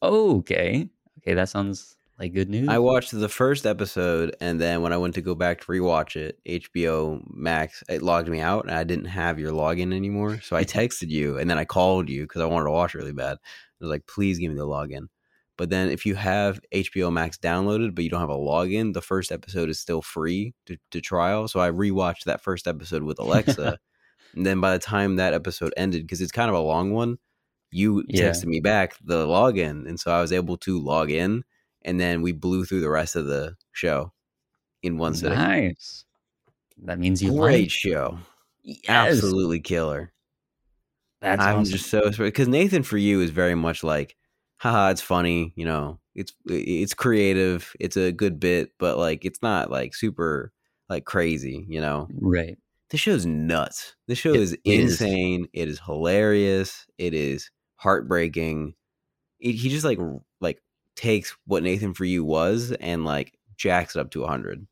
okay, 0.03 0.89
okay, 1.19 1.35
that 1.35 1.49
sounds 1.49 1.97
like 2.23 2.33
good 2.35 2.49
news. 2.49 2.69
I 2.71 2.79
watched 2.79 3.11
the 3.11 3.29
first 3.29 3.67
episode, 3.67 4.37
and 4.41 4.61
then 4.61 4.83
when 4.83 4.93
I 4.93 4.97
went 4.97 5.15
to 5.15 5.21
go 5.21 5.35
back 5.35 5.61
to 5.61 5.67
rewatch 5.67 6.17
it, 6.17 6.39
HBO 6.47 7.21
Max 7.35 7.83
it 7.89 8.03
logged 8.03 8.29
me 8.29 8.41
out, 8.41 8.65
and 8.65 8.73
I 8.75 8.85
didn't 8.85 9.07
have 9.07 9.39
your 9.39 9.51
login 9.53 9.93
anymore. 9.93 10.41
So 10.43 10.57
I 10.57 10.65
texted 10.65 11.09
you, 11.11 11.39
and 11.39 11.51
then 11.51 11.59
I 11.59 11.65
called 11.65 12.09
you 12.09 12.23
because 12.23 12.41
I 12.41 12.47
wanted 12.47 12.67
to 12.67 12.71
watch 12.71 12.95
really 12.95 13.13
bad. 13.13 13.39
I 13.43 13.85
was 13.85 13.91
like, 13.91 14.07
"Please 14.07 14.39
give 14.39 14.53
me 14.53 14.57
the 14.57 14.67
login." 14.67 15.09
But 15.59 15.71
then, 15.71 15.91
if 15.91 16.07
you 16.07 16.15
have 16.15 16.61
HBO 16.73 17.13
Max 17.13 17.37
downloaded 17.39 17.95
but 17.95 18.05
you 18.05 18.11
don't 18.11 18.21
have 18.21 18.31
a 18.31 18.35
login, 18.37 18.95
the 18.95 19.03
first 19.03 19.33
episode 19.33 19.69
is 19.69 19.79
still 19.81 20.01
free 20.03 20.55
to, 20.67 20.77
to 20.93 21.01
trial. 21.01 21.49
So 21.49 21.61
I 21.61 21.71
rewatched 21.71 22.25
that 22.25 22.41
first 22.43 22.67
episode 22.69 23.03
with 23.03 23.19
Alexa, 23.19 23.79
and 24.37 24.47
then 24.47 24.61
by 24.61 24.73
the 24.73 24.79
time 24.79 25.17
that 25.17 25.35
episode 25.35 25.75
ended, 25.77 26.03
because 26.03 26.21
it's 26.21 26.33
kind 26.33 26.49
of 26.51 26.57
a 26.57 26.61
long 26.61 26.93
one, 26.93 27.19
you 27.73 28.05
Yeah. 28.09 28.31
texted 28.31 28.47
me 28.47 28.61
back 28.61 28.97
the 29.05 29.27
login, 29.27 29.89
and 29.89 29.99
so 30.01 30.13
I 30.13 30.21
was 30.21 30.33
able 30.33 30.57
to 30.59 30.79
log 30.81 31.11
in 31.11 31.45
and 31.85 32.01
then 32.01 32.23
we 32.23 32.33
blew 32.33 32.65
through 32.65 32.81
the 32.81 32.91
rest 32.91 33.17
of 33.17 33.27
the 33.27 33.57
show 33.73 34.13
in 34.83 34.99
one 34.99 35.15
sitting. 35.15 35.39
Nice. 35.39 36.05
That 36.79 36.99
means 36.99 37.23
you 37.23 37.33
Great 37.33 37.71
like. 37.71 37.71
show, 37.71 38.19
Yes, 38.63 38.89
absolutely 38.89 39.61
killer. 39.61 40.13
That's 41.21 41.47
I'm 41.47 41.47
awesome. 41.47 41.73
just 41.73 41.89
so 41.89 42.11
because 42.11 42.49
Nathan 42.49 42.83
for 42.83 42.99
you 42.99 43.21
is 43.21 43.31
very 43.31 43.55
much 43.55 43.83
like, 43.83 44.17
haha, 44.59 44.91
it's 44.91 45.01
funny, 45.01 45.53
you 45.57 45.65
know, 45.65 46.01
it's 46.15 46.33
it's 46.47 46.95
creative, 46.95 47.73
it's 47.81 47.97
a 47.97 48.13
good 48.13 48.39
bit, 48.39 48.73
but 48.79 48.99
like 48.99 49.25
it's 49.25 49.43
not 49.43 49.71
like 49.71 49.95
super 49.95 50.53
like 50.89 51.05
crazy, 51.05 51.65
you 51.69 51.81
know. 51.81 52.13
right. 52.21 52.59
The 52.91 52.99
show's 52.99 53.27
nuts. 53.27 53.97
The 54.09 54.15
show 54.15 54.35
It 54.35 54.41
is 54.41 54.57
is. 54.65 55.01
insane. 55.01 55.49
It 55.53 55.69
is 55.69 55.81
hilarious. 55.81 56.87
It 56.99 57.15
is 57.15 57.51
heartbreaking. 57.77 58.75
It, 59.41 59.55
he 59.55 59.69
just 59.71 59.85
like 59.85 59.99
like 60.41 60.63
takes 60.97 61.37
what 61.47 61.63
Nathan 61.63 61.95
for 61.95 62.05
you 62.05 62.25
was 62.25 62.73
and 62.73 63.05
like 63.05 63.39
jacks 63.57 63.97
it 63.97 64.01
up 64.01 64.11
to 64.13 64.25
hundred. 64.25 64.67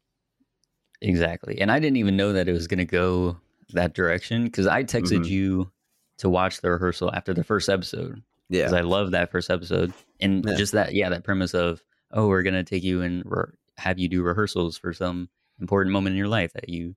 Exactly. 1.02 1.60
And 1.60 1.70
I 1.72 1.78
didn't 1.78 1.96
even 1.96 2.16
know 2.16 2.32
that 2.32 2.48
it 2.48 2.52
was 2.52 2.66
going 2.66 2.78
to 2.78 2.84
go 2.84 3.36
that 3.72 3.94
direction 3.94 4.44
because 4.44 4.66
I 4.66 4.84
texted 4.84 5.20
Mhm. 5.24 5.28
you 5.28 5.70
to 6.18 6.28
watch 6.28 6.60
the 6.60 6.70
rehearsal 6.70 7.10
after 7.14 7.32
the 7.32 7.44
first 7.44 7.68
episode 7.68 8.22
Yeah. 8.48 8.62
because 8.64 8.72
I 8.74 8.80
love 8.82 9.12
that 9.12 9.30
first 9.30 9.48
episode 9.48 9.92
and 10.20 10.44
Yeah. 10.46 10.56
just 10.56 10.72
that 10.72 10.92
yeah 10.94 11.08
that 11.08 11.24
premise 11.24 11.54
of 11.54 11.82
oh 12.10 12.26
we're 12.28 12.42
going 12.42 12.54
to 12.54 12.64
take 12.64 12.82
you 12.82 13.00
and 13.00 13.22
re- 13.24 13.44
have 13.78 13.98
you 13.98 14.08
do 14.08 14.22
rehearsals 14.22 14.76
for 14.76 14.92
some 14.92 15.30
important 15.60 15.92
moment 15.92 16.12
in 16.14 16.18
your 16.18 16.28
life 16.28 16.52
that 16.52 16.68
you 16.68 16.94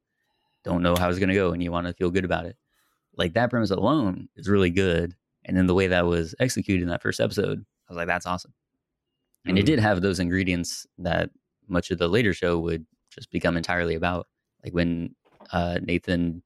don't 0.63 0.81
know 0.81 0.95
how 0.97 1.09
it's 1.09 1.19
going 1.19 1.29
to 1.29 1.35
go 1.35 1.51
and 1.53 1.61
you 1.63 1.71
want 1.71 1.87
to 1.87 1.93
feel 1.93 2.09
good 2.09 2.25
about 2.25 2.45
it. 2.45 2.57
Like 3.15 3.33
that 3.33 3.49
premise 3.49 3.69
alone 3.71 4.27
is 4.35 4.49
really 4.49 4.69
good 4.71 5.15
and 5.45 5.55
then 5.55 5.67
the 5.67 5.73
way 5.75 5.87
that 5.87 6.05
was 6.05 6.33
executed 6.39 6.81
in 6.83 6.89
that 6.89 7.01
first 7.03 7.21
episode 7.21 7.59
I 7.87 7.93
was 7.93 7.97
like 7.97 8.07
that's 8.07 8.25
awesome. 8.25 8.53
And 9.47 9.57
it 9.57 9.63
Mhm. 9.63 9.65
did 9.65 9.79
have 9.79 10.01
those 10.01 10.19
ingredients 10.19 10.87
that 10.99 11.29
much 11.67 11.91
of 11.91 11.97
the 11.97 12.07
later 12.07 12.33
show 12.33 12.59
would 12.59 12.85
just 13.09 13.29
become 13.31 13.57
entirely 13.57 13.95
about. 13.95 14.27
Like 14.63 14.73
when 14.73 15.15
uh, 15.51 15.79
Nathan 15.81 16.43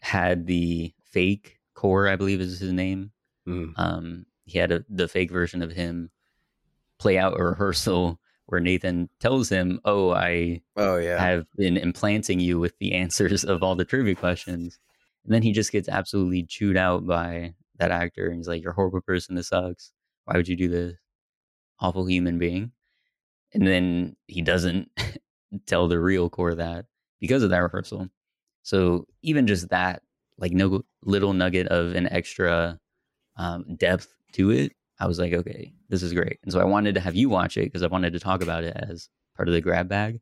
had 0.00 0.46
the 0.46 0.94
fake 1.04 1.58
Kor, 1.74 2.08
I 2.08 2.16
believe 2.16 2.40
is 2.40 2.60
his 2.60 2.72
name. 2.72 3.12
Mhm. 3.46 3.72
Um, 3.76 4.26
he 4.46 4.58
had 4.58 4.72
a, 4.72 4.84
the 4.88 5.08
fake 5.08 5.30
version 5.30 5.62
of 5.62 5.72
him 5.72 6.10
play 6.98 7.18
out 7.18 7.38
a 7.40 7.44
rehearsal 7.44 8.20
where 8.46 8.60
Nathan 8.60 9.08
tells 9.20 9.48
him, 9.48 9.80
"Oh, 9.84 10.10
I 10.12 10.62
Oh 10.76 10.96
yeah. 10.98 11.18
have 11.20 11.46
been 11.56 11.76
implanting 11.76 12.40
you 12.40 12.58
with 12.60 12.76
the 12.78 12.92
answers 12.94 13.44
of 13.44 13.62
all 13.62 13.76
the 13.76 13.84
trivia 13.84 14.14
questions," 14.14 14.78
and 15.24 15.34
then 15.34 15.42
he 15.42 15.52
just 15.52 15.72
gets 15.72 15.88
absolutely 15.88 16.44
chewed 16.44 16.76
out 16.76 17.06
by 17.06 17.54
that 17.78 17.90
actor, 17.92 18.26
and 18.28 18.36
he's 18.36 18.48
like, 18.48 18.62
"You're 18.62 18.72
a 18.72 18.74
horrible 18.74 19.00
person. 19.02 19.36
This 19.36 19.48
sucks. 19.48 19.92
Why 20.24 20.36
would 20.36 20.48
you 20.48 20.56
do 20.56 20.68
this? 20.68 20.96
Awful 21.80 22.06
human 22.06 22.38
being." 22.38 22.72
And 23.52 23.66
then 23.66 24.16
he 24.26 24.42
doesn't 24.42 24.90
tell 25.66 25.88
the 25.88 25.98
real 25.98 26.30
Kor 26.30 26.54
that 26.54 26.86
because 27.20 27.42
of 27.42 27.50
that 27.50 27.58
rehearsal. 27.58 28.08
So 28.62 29.06
even 29.22 29.46
just 29.46 29.68
that, 29.70 30.02
like 30.38 30.52
no 30.52 30.82
little 31.04 31.32
nugget 31.32 31.66
of 31.68 31.94
an 31.94 32.08
extra 32.12 32.78
um, 33.36 33.64
depth 33.76 34.08
to 34.32 34.50
it, 34.50 34.72
I 34.98 35.06
was 35.06 35.18
like, 35.18 35.32
okay, 35.32 35.72
this 35.88 36.02
is 36.02 36.12
great. 36.12 36.38
And 36.42 36.52
so 36.52 36.60
I 36.60 36.64
wanted 36.64 36.94
to 36.94 37.00
have 37.00 37.16
you 37.16 37.28
watch 37.28 37.56
it 37.56 37.64
because 37.64 37.82
I 37.82 37.88
wanted 37.88 38.12
to 38.12 38.20
talk 38.20 38.42
about 38.42 38.64
it 38.64 38.76
as 38.76 39.08
part 39.34 39.48
of 39.48 39.54
the 39.54 39.60
grab 39.60 39.88
bag. 39.88 40.20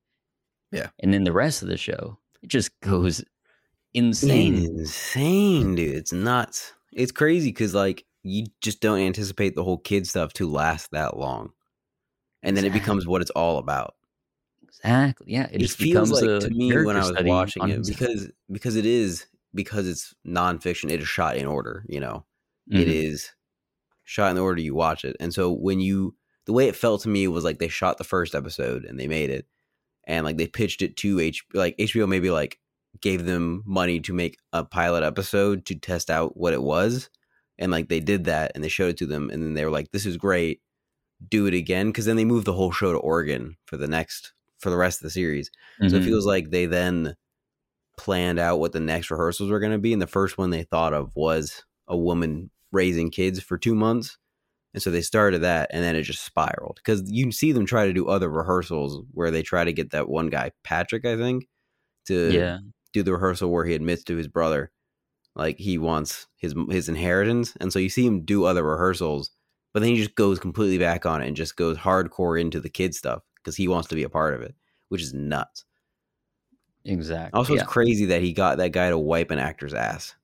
Yeah. 0.70 0.88
And 1.00 1.12
then 1.12 1.24
the 1.24 1.32
rest 1.32 1.62
of 1.62 1.68
the 1.68 1.76
show, 1.76 2.18
it 2.42 2.48
just 2.48 2.70
goes 2.80 3.24
insane. 3.92 4.64
insane, 4.64 5.74
dude. 5.74 5.96
It's 5.96 6.12
nuts. 6.12 6.72
It's 6.92 7.12
crazy 7.12 7.50
because 7.50 7.74
like 7.74 8.04
you 8.30 8.46
just 8.60 8.80
don't 8.80 8.98
anticipate 8.98 9.54
the 9.54 9.64
whole 9.64 9.78
kid 9.78 10.06
stuff 10.06 10.32
to 10.34 10.48
last 10.48 10.90
that 10.92 11.16
long, 11.16 11.52
and 12.42 12.56
then 12.56 12.64
it 12.64 12.72
becomes 12.72 13.06
what 13.06 13.22
it's 13.22 13.30
all 13.30 13.58
about. 13.58 13.94
Exactly. 14.62 15.32
Yeah. 15.32 15.48
It, 15.50 15.56
It, 15.56 15.58
just 15.58 15.76
feels 15.78 16.10
becomes 16.10 16.22
like 16.22 16.40
to 16.42 16.50
me 16.50 16.72
when 16.84 16.96
I 16.96 17.00
was 17.00 17.12
watching 17.24 17.62
on 17.62 17.70
it 17.70 17.86
because 17.86 18.28
because 18.50 18.76
it 18.76 18.86
is 18.86 19.26
because 19.54 19.88
it's 19.88 20.14
nonfiction. 20.26 20.90
It 20.90 21.00
is 21.00 21.08
shot 21.08 21.36
in 21.36 21.46
order. 21.46 21.84
You 21.88 22.00
know, 22.00 22.26
it 22.70 22.86
Mhm. 22.86 23.04
is 23.04 23.30
shot 24.04 24.30
in 24.30 24.36
the 24.36 24.42
order 24.42 24.60
you 24.60 24.74
watch 24.74 25.04
it, 25.04 25.16
and 25.20 25.32
so 25.34 25.50
when 25.52 25.80
you 25.80 26.14
the 26.46 26.52
way 26.52 26.68
it 26.68 26.76
felt 26.76 27.02
to 27.02 27.08
me 27.08 27.26
was 27.28 27.44
like 27.44 27.58
they 27.58 27.68
shot 27.68 27.98
the 27.98 28.04
first 28.04 28.34
episode 28.34 28.84
and 28.84 28.98
they 29.00 29.08
made 29.08 29.30
it, 29.30 29.46
and 30.04 30.24
like 30.24 30.36
they 30.36 30.46
pitched 30.46 30.80
it 30.82 30.96
to 30.98 31.18
H 31.20 31.44
like 31.54 31.76
HBO 31.78 32.06
maybe 32.08 32.30
like 32.30 32.58
gave 33.00 33.24
them 33.26 33.62
money 33.66 34.00
to 34.00 34.12
make 34.12 34.38
a 34.52 34.64
pilot 34.64 35.02
episode 35.02 35.64
to 35.66 35.74
test 35.74 36.08
out 36.10 36.36
what 36.36 36.52
it 36.52 36.62
was, 36.62 37.10
and 37.58 37.72
like 37.72 37.88
they 37.88 38.00
did 38.00 38.24
that 38.24 38.52
and 38.54 38.62
they 38.64 38.68
showed 38.68 38.90
it 38.90 38.96
to 38.98 39.06
them, 39.06 39.30
and 39.30 39.42
then 39.42 39.54
they 39.54 39.64
were 39.64 39.70
like, 39.70 39.90
"This 39.92 40.06
is 40.06 40.16
great." 40.16 40.60
Do 41.30 41.46
it 41.46 41.54
again 41.54 41.88
because 41.88 42.04
then 42.06 42.16
they 42.16 42.24
moved 42.24 42.46
the 42.46 42.52
whole 42.52 42.72
show 42.72 42.92
to 42.92 42.98
Oregon 42.98 43.56
for 43.66 43.76
the 43.76 43.88
next 43.88 44.34
for 44.60 44.70
the 44.70 44.76
rest 44.76 45.00
of 45.00 45.04
the 45.04 45.10
series. 45.10 45.50
So 45.88 45.96
it 45.96 46.00
Mhm. 46.00 46.04
feels 46.04 46.26
like 46.26 46.50
they 46.50 46.66
then 46.66 47.16
planned 47.96 48.38
out 48.38 48.60
what 48.60 48.72
the 48.72 48.80
next 48.80 49.10
rehearsals 49.10 49.50
were 49.50 49.60
going 49.60 49.72
to 49.72 49.78
be. 49.78 49.92
And 49.92 50.00
the 50.02 50.06
first 50.06 50.38
one 50.38 50.50
they 50.50 50.62
thought 50.64 50.94
of 50.94 51.10
was 51.14 51.64
a 51.88 51.96
woman 51.96 52.50
raising 52.72 53.10
kids 53.10 53.40
for 53.40 53.58
two 53.58 53.74
months. 53.74 54.16
And 54.74 54.82
so 54.82 54.90
they 54.90 55.02
started 55.02 55.40
that 55.40 55.70
and 55.72 55.82
then 55.82 55.96
it 55.96 56.02
just 56.02 56.24
spiraled 56.24 56.76
because 56.76 57.02
you 57.10 57.32
see 57.32 57.52
them 57.52 57.66
try 57.66 57.86
to 57.86 57.92
do 57.92 58.08
other 58.08 58.28
rehearsals 58.30 59.02
where 59.12 59.30
they 59.30 59.42
try 59.42 59.64
to 59.64 59.72
get 59.72 59.90
that 59.90 60.08
one 60.08 60.28
guy, 60.28 60.52
Patrick, 60.64 61.04
I 61.04 61.16
think, 61.16 61.48
to 62.06 62.32
yeah. 62.32 62.58
do 62.92 63.02
the 63.02 63.12
rehearsal 63.14 63.50
where 63.50 63.64
he 63.64 63.74
admits 63.74 64.04
to 64.04 64.16
his 64.16 64.28
brother 64.28 64.70
like 65.38 65.56
he 65.58 65.78
wants 65.78 66.26
his 66.36 66.54
his 66.68 66.88
inheritance. 66.88 67.56
And 67.60 67.72
so 67.72 67.78
you 67.78 67.88
see 67.88 68.04
him 68.04 68.24
do 68.24 68.44
other 68.44 68.64
rehearsals, 68.64 69.30
but 69.72 69.80
then 69.80 69.90
he 69.90 69.96
just 69.96 70.16
goes 70.16 70.38
completely 70.38 70.78
back 70.78 71.06
on 71.06 71.22
it 71.22 71.28
and 71.28 71.36
just 71.36 71.56
goes 71.56 71.78
hardcore 71.78 72.38
into 72.38 72.60
the 72.60 72.68
kid 72.68 72.94
stuff 72.94 73.22
because 73.36 73.56
he 73.56 73.68
wants 73.68 73.88
to 73.88 73.94
be 73.94 74.02
a 74.02 74.08
part 74.08 74.34
of 74.34 74.42
it, 74.42 74.54
which 74.88 75.00
is 75.00 75.14
nuts. 75.14 75.64
Exactly. 76.84 77.36
Also, 77.38 77.54
yeah. 77.54 77.60
it's 77.60 77.70
crazy 77.70 78.06
that 78.06 78.22
he 78.22 78.32
got 78.32 78.58
that 78.58 78.72
guy 78.72 78.90
to 78.90 78.98
wipe 78.98 79.30
an 79.30 79.38
actor's 79.38 79.74
ass 79.74 80.14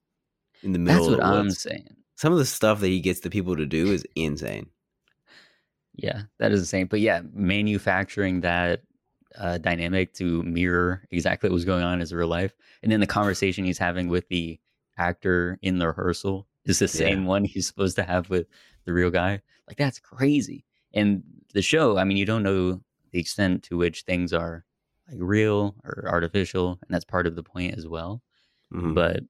in 0.63 0.73
the 0.73 0.79
middle 0.79 1.11
That's 1.11 1.21
what 1.21 1.25
I'm 1.25 1.51
saying. 1.51 1.95
Some 2.15 2.33
of 2.33 2.39
the 2.39 2.45
stuff 2.45 2.79
that 2.79 2.87
he 2.87 2.99
gets 2.99 3.21
the 3.21 3.29
people 3.29 3.55
to 3.55 3.65
do 3.65 3.91
is 3.91 4.05
insane. 4.15 4.67
Yeah, 5.95 6.23
that 6.39 6.51
is 6.51 6.61
insane. 6.61 6.87
But 6.87 6.99
yeah, 6.99 7.21
manufacturing 7.33 8.41
that 8.41 8.81
uh, 9.37 9.57
dynamic 9.59 10.13
to 10.13 10.43
mirror 10.43 11.03
exactly 11.11 11.49
what 11.49 11.53
was 11.53 11.65
going 11.65 11.83
on 11.83 11.95
in 11.95 11.99
his 11.99 12.13
real 12.13 12.27
life, 12.27 12.53
and 12.83 12.91
then 12.91 12.99
the 12.99 13.07
conversation 13.07 13.63
he's 13.63 13.77
having 13.77 14.07
with 14.07 14.27
the 14.29 14.59
actor 14.97 15.57
in 15.61 15.77
the 15.79 15.87
rehearsal 15.87 16.47
is 16.65 16.79
the 16.79 16.87
same 16.87 17.21
Yeah. 17.23 17.27
one 17.27 17.43
he's 17.45 17.67
supposed 17.67 17.95
to 17.97 18.03
have 18.03 18.29
with 18.29 18.47
the 18.85 18.93
real 18.93 19.11
guy. 19.11 19.41
Like 19.67 19.77
that's 19.77 19.99
crazy. 19.99 20.65
And 20.93 21.23
the 21.53 21.61
show, 21.61 21.97
I 21.97 22.03
mean, 22.03 22.17
you 22.17 22.25
don't 22.25 22.43
know 22.43 22.81
the 23.11 23.19
extent 23.19 23.63
to 23.63 23.77
which 23.77 24.03
things 24.03 24.33
are 24.33 24.65
like 25.09 25.17
real 25.19 25.75
or 25.83 26.05
artificial, 26.07 26.71
and 26.81 26.89
that's 26.89 27.05
part 27.05 27.27
of 27.27 27.35
the 27.35 27.43
point 27.43 27.75
as 27.77 27.87
well. 27.87 28.21
Mhm. 28.73 28.95
But 28.95 29.23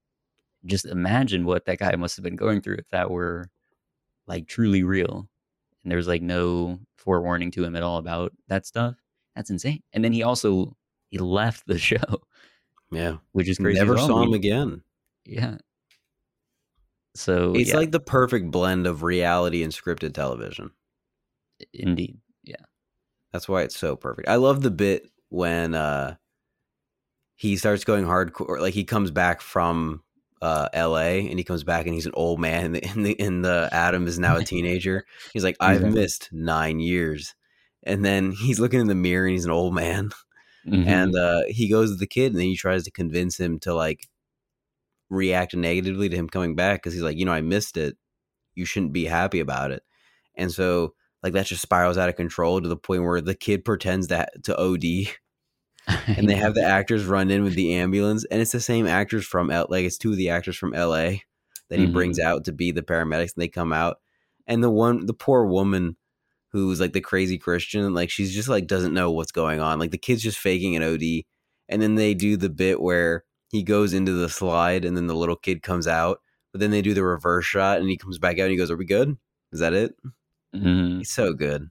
just 0.65 0.85
imagine 0.85 1.45
what 1.45 1.65
that 1.65 1.79
guy 1.79 1.95
must 1.95 2.15
have 2.15 2.23
been 2.23 2.35
going 2.35 2.61
through 2.61 2.75
if 2.77 2.89
that 2.89 3.11
were 3.11 3.49
like 4.27 4.47
truly 4.47 4.81
real 4.83 5.29
and 5.83 5.91
there 5.91 5.97
was 5.97 6.07
like 6.07 6.21
no 6.23 6.79
forewarning 6.97 7.51
to 7.51 7.63
him 7.63 7.75
at 7.75 7.83
all 7.83 7.97
about 7.97 8.33
that 8.47 8.65
stuff. 8.65 8.95
That's 9.35 9.51
insane. 9.51 9.83
And 9.93 10.03
then 10.03 10.11
he 10.13 10.23
also 10.23 10.75
he 11.09 11.17
left 11.19 11.67
the 11.67 11.77
show, 11.89 12.21
yeah, 12.91 13.17
which 13.33 13.47
is 13.49 13.57
crazy. 13.59 13.77
never 13.77 13.97
saw 13.97 14.23
him 14.23 14.33
again. 14.33 14.81
Yeah. 15.25 15.57
So 17.15 17.55
It's 17.55 17.69
yeah, 17.69 17.77
like 17.77 17.91
the 17.91 17.99
perfect 17.99 18.51
blend 18.51 18.85
of 18.87 19.01
reality 19.03 19.63
and 19.63 19.71
scripted 19.73 20.13
television. 20.13 20.71
indeed. 21.73 22.19
Yeah. 22.43 22.55
That's 23.33 23.49
why 23.49 23.63
it's 23.63 23.77
so 23.77 23.95
perfect. 23.95 24.29
I 24.29 24.35
love 24.35 24.61
the 24.61 24.71
bit 24.71 25.09
when 25.29 25.75
uh 25.75 26.15
he 27.35 27.57
starts 27.57 27.83
going 27.83 28.05
hardcore 28.05 28.59
like 28.59 28.73
he 28.73 28.83
comes 28.83 29.11
back 29.11 29.41
from 29.41 30.01
uh 30.41 30.69
LA 30.73 31.27
and 31.29 31.37
he 31.37 31.43
comes 31.43 31.63
back 31.63 31.85
and 31.85 31.93
he's 31.93 32.05
an 32.05 32.11
old 32.15 32.39
man 32.39 32.65
and 32.65 32.75
the, 32.75 32.83
and 32.89 33.05
the, 33.05 33.19
and 33.19 33.45
the 33.45 33.69
Adam 33.71 34.07
is 34.07 34.19
now 34.19 34.37
a 34.37 34.43
teenager. 34.45 35.05
He's 35.33 35.43
like 35.43 35.57
I've 35.59 35.83
Yeah. 35.83 35.89
missed 35.91 36.29
9 36.31 36.79
years. 36.79 37.35
And 37.83 38.03
then 38.03 38.31
he's 38.31 38.59
looking 38.59 38.79
in 38.79 38.87
the 38.87 38.95
mirror 38.95 39.25
and 39.27 39.33
he's 39.33 39.45
an 39.45 39.51
old 39.51 39.75
man 39.75 40.11
Mhm. 40.65 40.87
and 40.87 41.15
uh 41.15 41.41
he 41.47 41.69
goes 41.69 41.91
to 41.91 41.97
the 41.97 42.07
kid 42.07 42.31
and 42.33 42.41
then 42.41 42.47
he 42.47 42.55
tries 42.57 42.83
to 42.85 42.91
convince 42.91 43.39
him 43.39 43.59
to 43.59 43.73
like 43.75 44.07
react 45.15 45.55
negatively 45.55 46.09
to 46.09 46.15
him 46.15 46.29
coming 46.29 46.55
back 46.55 46.83
cuz 46.83 46.93
he's 46.93 47.01
like, 47.03 47.17
"You 47.17 47.25
know, 47.25 47.33
I 47.33 47.41
missed 47.41 47.77
it. 47.77 47.97
You 48.55 48.65
shouldn't 48.65 48.93
be 48.93 49.05
happy 49.05 49.39
about 49.39 49.71
it." 49.71 49.83
And 50.37 50.51
so 50.51 50.95
like 51.23 51.33
that 51.33 51.47
just 51.47 51.61
spirals 51.61 51.97
out 51.97 52.09
of 52.09 52.15
control 52.15 52.61
to 52.61 52.67
the 52.69 52.77
point 52.77 53.03
where 53.03 53.21
the 53.21 53.35
kid 53.35 53.65
pretends 53.65 54.07
that 54.09 54.43
to 54.45 54.55
OD 54.57 55.09
and 56.17 56.29
they 56.29 56.35
have 56.35 56.53
the 56.55 56.63
actors 56.63 57.05
run 57.05 57.31
in 57.31 57.43
with 57.43 57.55
the 57.55 57.73
ambulance 57.73 58.25
and 58.25 58.41
it's 58.41 58.51
the 58.51 58.61
same 58.61 58.87
actors 58.87 59.25
from 59.25 59.51
L- 59.51 59.67
like 59.69 59.85
it's 59.85 59.97
two 59.97 60.11
of 60.11 60.17
the 60.17 60.29
actors 60.29 60.57
from 60.57 60.73
LA 60.73 61.21
that 61.69 61.79
he 61.79 61.87
Mhm. 61.87 61.93
brings 61.93 62.19
out 62.19 62.45
to 62.45 62.51
be 62.51 62.71
the 62.71 62.81
paramedics 62.83 63.33
and 63.35 63.41
they 63.41 63.47
come 63.47 63.73
out 63.73 63.97
and 64.47 64.63
the 64.63 64.69
one 64.69 65.05
the 65.05 65.13
poor 65.13 65.45
woman 65.45 65.97
who's 66.51 66.79
like 66.79 66.93
the 66.93 67.01
crazy 67.01 67.37
Christian 67.37 67.93
like 67.93 68.09
she's 68.09 68.33
just 68.33 68.49
like 68.49 68.67
doesn't 68.67 68.93
know 68.93 69.11
what's 69.11 69.31
going 69.31 69.59
on 69.59 69.79
like 69.79 69.91
the 69.91 69.97
kid's 69.97 70.23
just 70.23 70.39
faking 70.39 70.75
an 70.75 70.83
OD 70.83 71.25
and 71.69 71.81
then 71.81 71.95
they 71.95 72.13
do 72.13 72.37
the 72.37 72.49
bit 72.49 72.81
where 72.81 73.23
he 73.55 73.63
goes 73.63 73.93
into 73.93 74.11
the 74.11 74.29
slide 74.29 74.85
and 74.85 74.95
then 74.97 75.07
the 75.07 75.15
little 75.15 75.35
kid 75.35 75.61
comes 75.63 75.87
out 75.87 76.19
but 76.51 76.59
then 76.61 76.71
they 76.71 76.81
do 76.81 76.93
the 76.93 77.03
reverse 77.03 77.45
shot 77.45 77.79
and 77.79 77.89
he 77.89 77.97
comes 77.97 78.17
back 78.19 78.37
out 78.39 78.43
and 78.43 78.51
he 78.51 78.57
goes 78.57 78.69
are 78.71 78.77
we 78.77 78.85
good 78.85 79.17
is 79.51 79.59
that 79.59 79.73
it 79.73 79.95
Mhm. 80.55 80.99
he's 80.99 81.11
so 81.11 81.33
good 81.33 81.69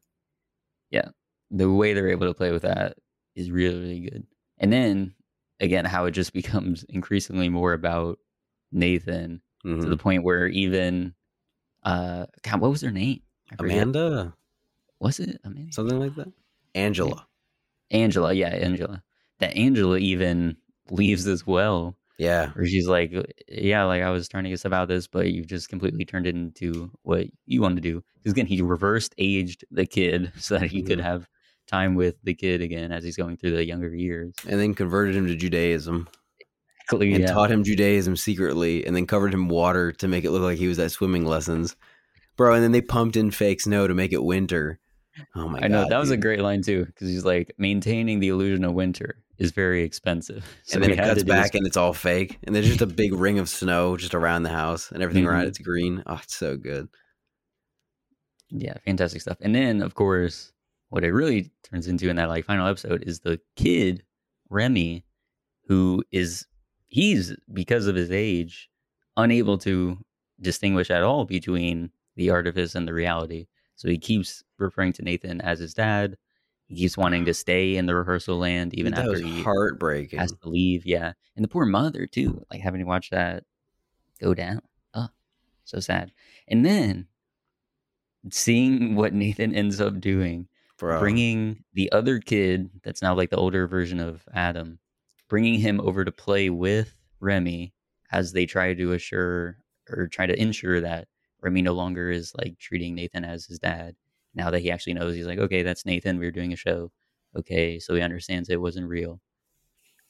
Yeah. 0.90 1.08
the 1.50 1.70
way 1.70 1.94
they're 1.94 2.08
able 2.10 2.26
to 2.26 2.34
play 2.34 2.50
with 2.52 2.62
that 2.62 2.96
is 3.34 3.50
really, 3.50 3.78
really 3.80 4.00
good. 4.00 4.26
And 4.58 4.72
then 4.72 5.14
again, 5.60 5.84
how 5.84 6.04
it 6.04 6.10
just 6.12 6.32
becomes 6.40 6.84
increasingly 6.84 7.48
more 7.48 7.72
about 7.72 8.18
Nathan 8.72 9.40
to 9.62 9.68
Mhm. 9.68 9.88
the 9.88 9.96
point 9.96 10.22
where 10.24 10.46
even 10.48 11.14
uh 11.84 12.26
God, 12.42 12.60
what 12.60 12.70
was 12.70 12.80
her 12.82 12.90
name? 12.90 13.20
Amanda 13.58 14.34
Was 15.00 15.18
it 15.20 15.40
Amanda? 15.44 15.72
something 15.72 15.98
like 15.98 16.14
that 16.16 16.32
Angela 16.74 17.26
Angela, 17.90 18.32
yeah, 18.32 18.48
Angela. 18.48 19.02
That 19.40 19.56
Angela 19.56 19.98
even 19.98 20.56
leaves 20.90 21.26
as 21.26 21.46
well. 21.46 21.96
yeah 22.18 22.50
Where 22.50 22.66
she's 22.66 22.86
like, 22.88 23.12
Yeah, 23.48 23.84
like 23.84 24.02
I 24.02 24.10
was 24.10 24.28
trying 24.28 24.44
to 24.44 24.50
get 24.50 24.58
stuff 24.60 24.72
out 24.72 24.82
of 24.84 24.88
this, 24.88 25.06
but 25.06 25.30
you've 25.30 25.46
just 25.46 25.68
completely 25.68 26.04
turned 26.04 26.26
it 26.26 26.34
into 26.36 26.90
what 27.02 27.26
you 27.46 27.60
want 27.62 27.76
to 27.76 27.80
do. 27.82 28.02
Because 28.18 28.32
again, 28.32 28.46
he 28.46 28.62
reversed 28.62 29.14
aged 29.18 29.64
the 29.70 29.86
kid 29.86 30.32
so 30.38 30.58
that 30.58 30.70
he 30.70 30.82
could 30.82 30.98
Mhm. 30.98 31.02
have 31.04 31.28
time 31.66 31.94
with 31.94 32.16
the 32.22 32.34
kid 32.34 32.60
again 32.60 32.92
as 32.92 33.02
he's 33.04 33.16
going 33.16 33.36
through 33.38 33.52
the 33.52 33.64
younger 33.66 33.94
years. 33.94 34.34
and 34.46 34.60
then 34.60 34.74
converted 34.74 35.16
him 35.16 35.26
to 35.26 35.34
Judaism 35.34 36.06
and 36.92 37.02
yeah. 37.02 37.26
taught 37.26 37.50
him 37.50 37.64
Judaism 37.64 38.14
secretly, 38.16 38.84
and 38.86 38.94
then 38.94 39.06
covered 39.06 39.32
him 39.32 39.48
water 39.48 39.90
to 39.92 40.06
make 40.06 40.24
it 40.24 40.30
look 40.30 40.42
like 40.42 40.58
he 40.58 40.68
was 40.68 40.78
at 40.78 40.90
swimming 40.92 41.24
lessons, 41.24 41.74
bro. 42.36 42.52
And 42.54 42.62
then 42.62 42.72
they 42.72 42.82
pumped 42.82 43.16
in 43.16 43.30
fake 43.30 43.62
snow 43.62 43.86
to 43.88 43.94
make 43.94 44.12
it 44.12 44.22
winter. 44.22 44.78
Oh 45.34 45.48
my 45.48 45.60
I 45.62 45.68
know 45.68 45.84
god! 45.84 45.92
that 45.92 45.98
was 45.98 46.10
a 46.10 46.16
great 46.18 46.40
line 46.40 46.60
too, 46.60 46.84
because 46.84 47.08
he's 47.08 47.24
like 47.24 47.54
maintaining 47.56 48.20
the 48.20 48.28
illusion 48.28 48.64
of 48.64 48.74
winter 48.74 49.23
is 49.38 49.50
very 49.52 49.82
expensive. 49.82 50.44
So 50.64 50.74
and 50.76 50.84
then 50.84 50.90
it 50.92 50.96
cuts 50.96 51.22
back 51.24 51.52
this- 51.52 51.58
and 51.58 51.66
it's 51.66 51.76
all 51.76 51.92
fake, 51.92 52.38
and 52.44 52.54
there's 52.54 52.66
just 52.68 52.80
a 52.82 52.86
big 52.86 53.12
ring 53.26 53.38
of 53.38 53.48
snow 53.48 53.96
just 53.96 54.14
around 54.14 54.42
the 54.44 54.50
house, 54.50 54.90
and 54.92 55.02
everything 55.02 55.26
around 55.26 55.44
Mhm. 55.44 55.48
it's 55.48 55.58
green. 55.58 56.02
Oh, 56.06 56.20
it's 56.22 56.36
so 56.36 56.56
good. 56.56 56.88
yeah, 58.50 58.74
fantastic 58.84 59.20
stuff. 59.20 59.38
And 59.40 59.54
then 59.54 59.82
of 59.82 59.94
course, 59.94 60.52
what 60.90 61.04
it 61.04 61.12
really 61.12 61.50
turns 61.62 61.88
into 61.88 62.08
in 62.08 62.16
that 62.16 62.28
like 62.28 62.44
final 62.44 62.66
episode 62.68 63.02
is 63.06 63.20
the 63.20 63.40
kid 63.56 64.04
Remy, 64.50 65.04
who 65.66 66.04
is 66.12 66.46
he's 66.86 67.34
because 67.52 67.86
of 67.86 67.96
his 67.96 68.10
age 68.10 68.68
unable 69.16 69.58
to 69.58 69.98
distinguish 70.40 70.90
at 70.90 71.02
all 71.02 71.24
between 71.24 71.90
the 72.16 72.30
artifice 72.30 72.74
and 72.74 72.86
the 72.86 72.94
reality. 72.94 73.46
So 73.76 73.88
he 73.88 73.98
keeps 73.98 74.44
referring 74.58 74.92
to 74.94 75.02
Nathan 75.02 75.40
as 75.40 75.58
his 75.58 75.74
dad. 75.74 76.16
He 76.66 76.76
keeps 76.76 76.96
wanting 76.96 77.26
to 77.26 77.34
stay 77.34 77.76
in 77.76 77.86
the 77.86 77.94
rehearsal 77.94 78.38
land 78.38 78.74
even 78.74 78.92
that 78.92 79.00
after 79.00 79.10
was 79.12 79.20
he 79.20 79.42
heartbreaking. 79.42 80.18
has 80.18 80.32
to 80.32 80.48
leave. 80.48 80.86
Yeah, 80.86 81.12
and 81.36 81.44
the 81.44 81.48
poor 81.48 81.66
mother 81.66 82.06
too, 82.06 82.44
like 82.50 82.60
having 82.60 82.80
to 82.80 82.86
watch 82.86 83.10
that 83.10 83.44
go 84.20 84.32
down. 84.34 84.60
Oh, 84.94 85.08
so 85.64 85.80
sad. 85.80 86.12
And 86.48 86.64
then 86.64 87.06
seeing 88.30 88.94
what 88.96 89.12
Nathan 89.12 89.54
ends 89.54 89.80
up 89.80 90.00
doing, 90.00 90.48
Bro. 90.78 91.00
bringing 91.00 91.64
the 91.74 91.90
other 91.92 92.18
kid 92.18 92.70
that's 92.82 93.02
now 93.02 93.14
like 93.14 93.30
the 93.30 93.36
older 93.36 93.66
version 93.66 94.00
of 94.00 94.22
Adam, 94.32 94.78
bringing 95.28 95.60
him 95.60 95.80
over 95.80 96.04
to 96.04 96.12
play 96.12 96.50
with 96.50 96.94
Remy 97.20 97.72
as 98.10 98.32
they 98.32 98.46
try 98.46 98.74
to 98.74 98.92
assure 98.92 99.58
or 99.90 100.08
try 100.08 100.26
to 100.26 100.40
ensure 100.40 100.80
that 100.80 101.08
Remy 101.42 101.62
no 101.62 101.72
longer 101.72 102.10
is 102.10 102.32
like 102.36 102.58
treating 102.58 102.94
Nathan 102.94 103.24
as 103.24 103.44
his 103.44 103.58
dad. 103.58 103.96
Now 104.34 104.50
that 104.50 104.60
he 104.60 104.70
actually 104.70 104.94
knows, 104.94 105.14
he's 105.14 105.26
like, 105.26 105.38
okay, 105.38 105.62
that's 105.62 105.86
Nathan. 105.86 106.18
We 106.18 106.26
were 106.26 106.30
doing 106.32 106.52
a 106.52 106.56
show. 106.56 106.90
Okay, 107.36 107.78
so 107.78 107.94
he 107.94 108.00
understands 108.00 108.48
it 108.48 108.60
wasn't 108.60 108.88
real. 108.88 109.20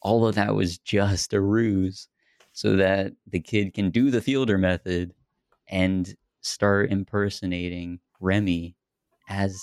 All 0.02 0.26
of 0.26 0.34
that 0.34 0.54
was 0.54 0.78
just 0.78 1.32
a 1.32 1.40
ruse 1.40 2.08
so 2.52 2.76
that 2.76 3.12
the 3.26 3.40
kid 3.40 3.72
can 3.74 3.90
do 3.90 4.10
the 4.10 4.20
fielder 4.20 4.58
method 4.58 5.12
and 5.68 6.14
start 6.42 6.90
impersonating 6.90 8.00
Remy 8.20 8.76
as 9.28 9.58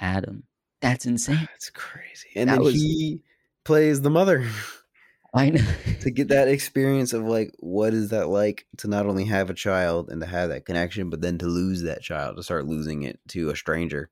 Adam. 0.00 0.42
That's 0.80 1.06
insane. 1.06 1.36
That's 1.52 1.70
crazy. 1.70 2.28
And 2.34 2.48
That 2.50 2.56
then 2.56 2.64
was- 2.64 2.74
he 2.74 3.22
plays 3.64 4.02
the 4.02 4.10
mother. 4.10 4.48
I 5.36 5.50
know. 5.50 5.64
to 6.00 6.10
get 6.10 6.28
that 6.28 6.48
experience 6.48 7.12
of 7.12 7.24
like 7.24 7.52
what 7.58 7.92
is 7.92 8.10
that 8.10 8.28
like 8.28 8.66
to 8.78 8.88
not 8.88 9.06
only 9.06 9.24
have 9.26 9.50
a 9.50 9.54
child 9.54 10.08
and 10.08 10.20
to 10.20 10.26
have 10.26 10.48
that 10.48 10.64
connection 10.64 11.10
but 11.10 11.20
then 11.20 11.38
to 11.38 11.46
lose 11.46 11.82
that 11.82 12.02
child 12.02 12.36
to 12.36 12.42
start 12.42 12.66
losing 12.66 13.02
it 13.02 13.20
to 13.28 13.50
a 13.50 13.56
stranger 13.56 14.10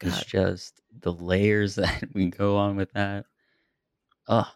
It's 0.00 0.24
just 0.24 0.80
the 1.00 1.12
layers 1.12 1.74
that 1.76 2.04
we 2.14 2.26
go 2.26 2.56
on 2.56 2.76
with 2.76 2.92
that. 2.92 3.26
Oh, 4.28 4.50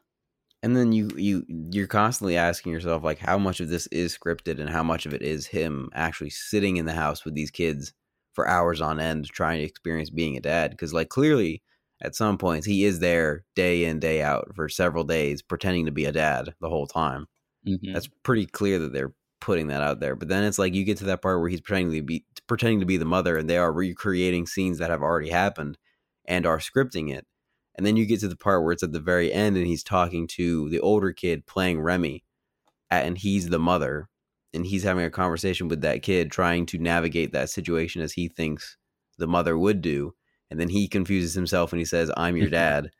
and 0.63 0.77
then 0.77 0.93
you 0.93 1.11
you 1.17 1.45
you're 1.49 1.87
constantly 1.87 2.37
asking 2.37 2.73
yourself 2.73 3.03
like 3.03 3.19
how 3.19 3.39
much 3.39 3.61
of 3.61 3.69
this 3.69 3.87
is 3.89 4.17
scripted 4.17 4.61
and 4.61 4.71
how 4.71 4.83
much 4.83 5.07
of 5.07 5.15
it 5.15 5.23
is 5.23 5.47
him 5.47 5.89
actually 5.95 6.31
sitting 6.31 6.77
in 6.77 6.87
the 6.87 6.93
house 6.93 7.25
with 7.25 7.35
these 7.35 7.51
kids 7.51 7.93
for 8.33 8.49
hours 8.49 8.81
on 8.81 9.01
end 9.01 9.27
trying 9.27 9.59
to 9.59 9.65
experience 9.65 10.11
being 10.11 10.37
a 10.37 10.41
dad 10.41 10.71
because 10.71 10.95
like 10.95 11.09
clearly 11.09 11.63
at 12.03 12.15
some 12.15 12.37
points 12.37 12.67
he 12.67 12.85
is 12.85 12.99
there 12.99 13.45
day 13.55 13.85
in 13.85 13.99
day 14.01 14.23
out 14.23 14.51
for 14.55 14.69
several 14.69 15.05
days 15.05 15.41
pretending 15.41 15.87
to 15.87 15.93
be 15.93 16.05
a 16.05 16.13
dad 16.13 16.55
the 16.61 16.69
whole 16.69 16.87
time 16.87 17.27
mhm. 17.67 17.93
that's 17.93 18.09
pretty 18.23 18.47
clear 18.47 18.79
that 18.79 18.93
they're 18.93 19.15
putting 19.43 19.67
that 19.67 19.83
out 19.83 20.01
there. 20.01 20.15
But 20.17 20.29
then 20.29 20.45
it's 20.45 20.59
like 20.59 20.73
you 20.73 20.85
get 20.85 20.99
to 20.99 21.05
that 21.07 21.21
part 21.21 21.41
where 21.41 21.51
he's 21.51 21.61
pretending 21.61 21.95
to 21.97 22.03
be 22.03 22.25
pretending 22.47 22.81
to 22.81 22.87
be 22.87 22.97
the 22.97 23.05
mother, 23.05 23.37
and 23.37 23.51
they 23.51 23.59
are 23.59 23.73
recreating 23.73 24.47
scenes 24.47 24.79
that 24.79 24.89
have 24.89 25.03
already 25.03 25.29
happened 25.31 25.77
and 26.25 26.47
are 26.47 26.59
scripting 26.59 27.13
it. 27.13 27.27
And 27.75 27.85
then 27.85 27.97
you 27.97 28.07
get 28.07 28.21
to 28.21 28.29
the 28.29 28.37
part 28.37 28.63
where 28.63 28.73
it's 28.73 28.83
at 28.83 28.93
the 28.93 29.01
very 29.01 29.33
end, 29.33 29.57
and 29.57 29.67
he's 29.67 29.83
talking 29.83 30.27
to 30.29 30.71
the 30.71 30.81
older 30.81 31.13
kid 31.13 31.45
playing 31.47 31.81
Remy, 31.81 32.25
and 32.91 33.19
he's 33.19 33.49
the 33.49 33.59
mother, 33.59 34.09
and 34.55 34.65
he's 34.65 34.85
having 34.85 35.05
a 35.05 35.11
conversation 35.11 35.69
with 35.69 35.81
that 35.83 36.03
kid, 36.03 36.31
trying 36.31 36.65
to 36.67 36.79
navigate 36.79 37.33
that 37.33 37.51
situation 37.51 38.01
as 38.01 38.13
he 38.13 38.29
thinks 38.29 38.77
the 39.19 39.27
mother 39.27 39.59
would 39.59 39.83
do. 39.83 40.15
And 40.53 40.61
then 40.61 40.69
he 40.69 40.87
confuses 40.87 41.33
himself 41.33 41.73
and 41.73 41.81
he 41.81 41.87
says, 41.87 42.11
"I'm 42.15 42.37
your 42.37 42.51
dad." 42.63 42.91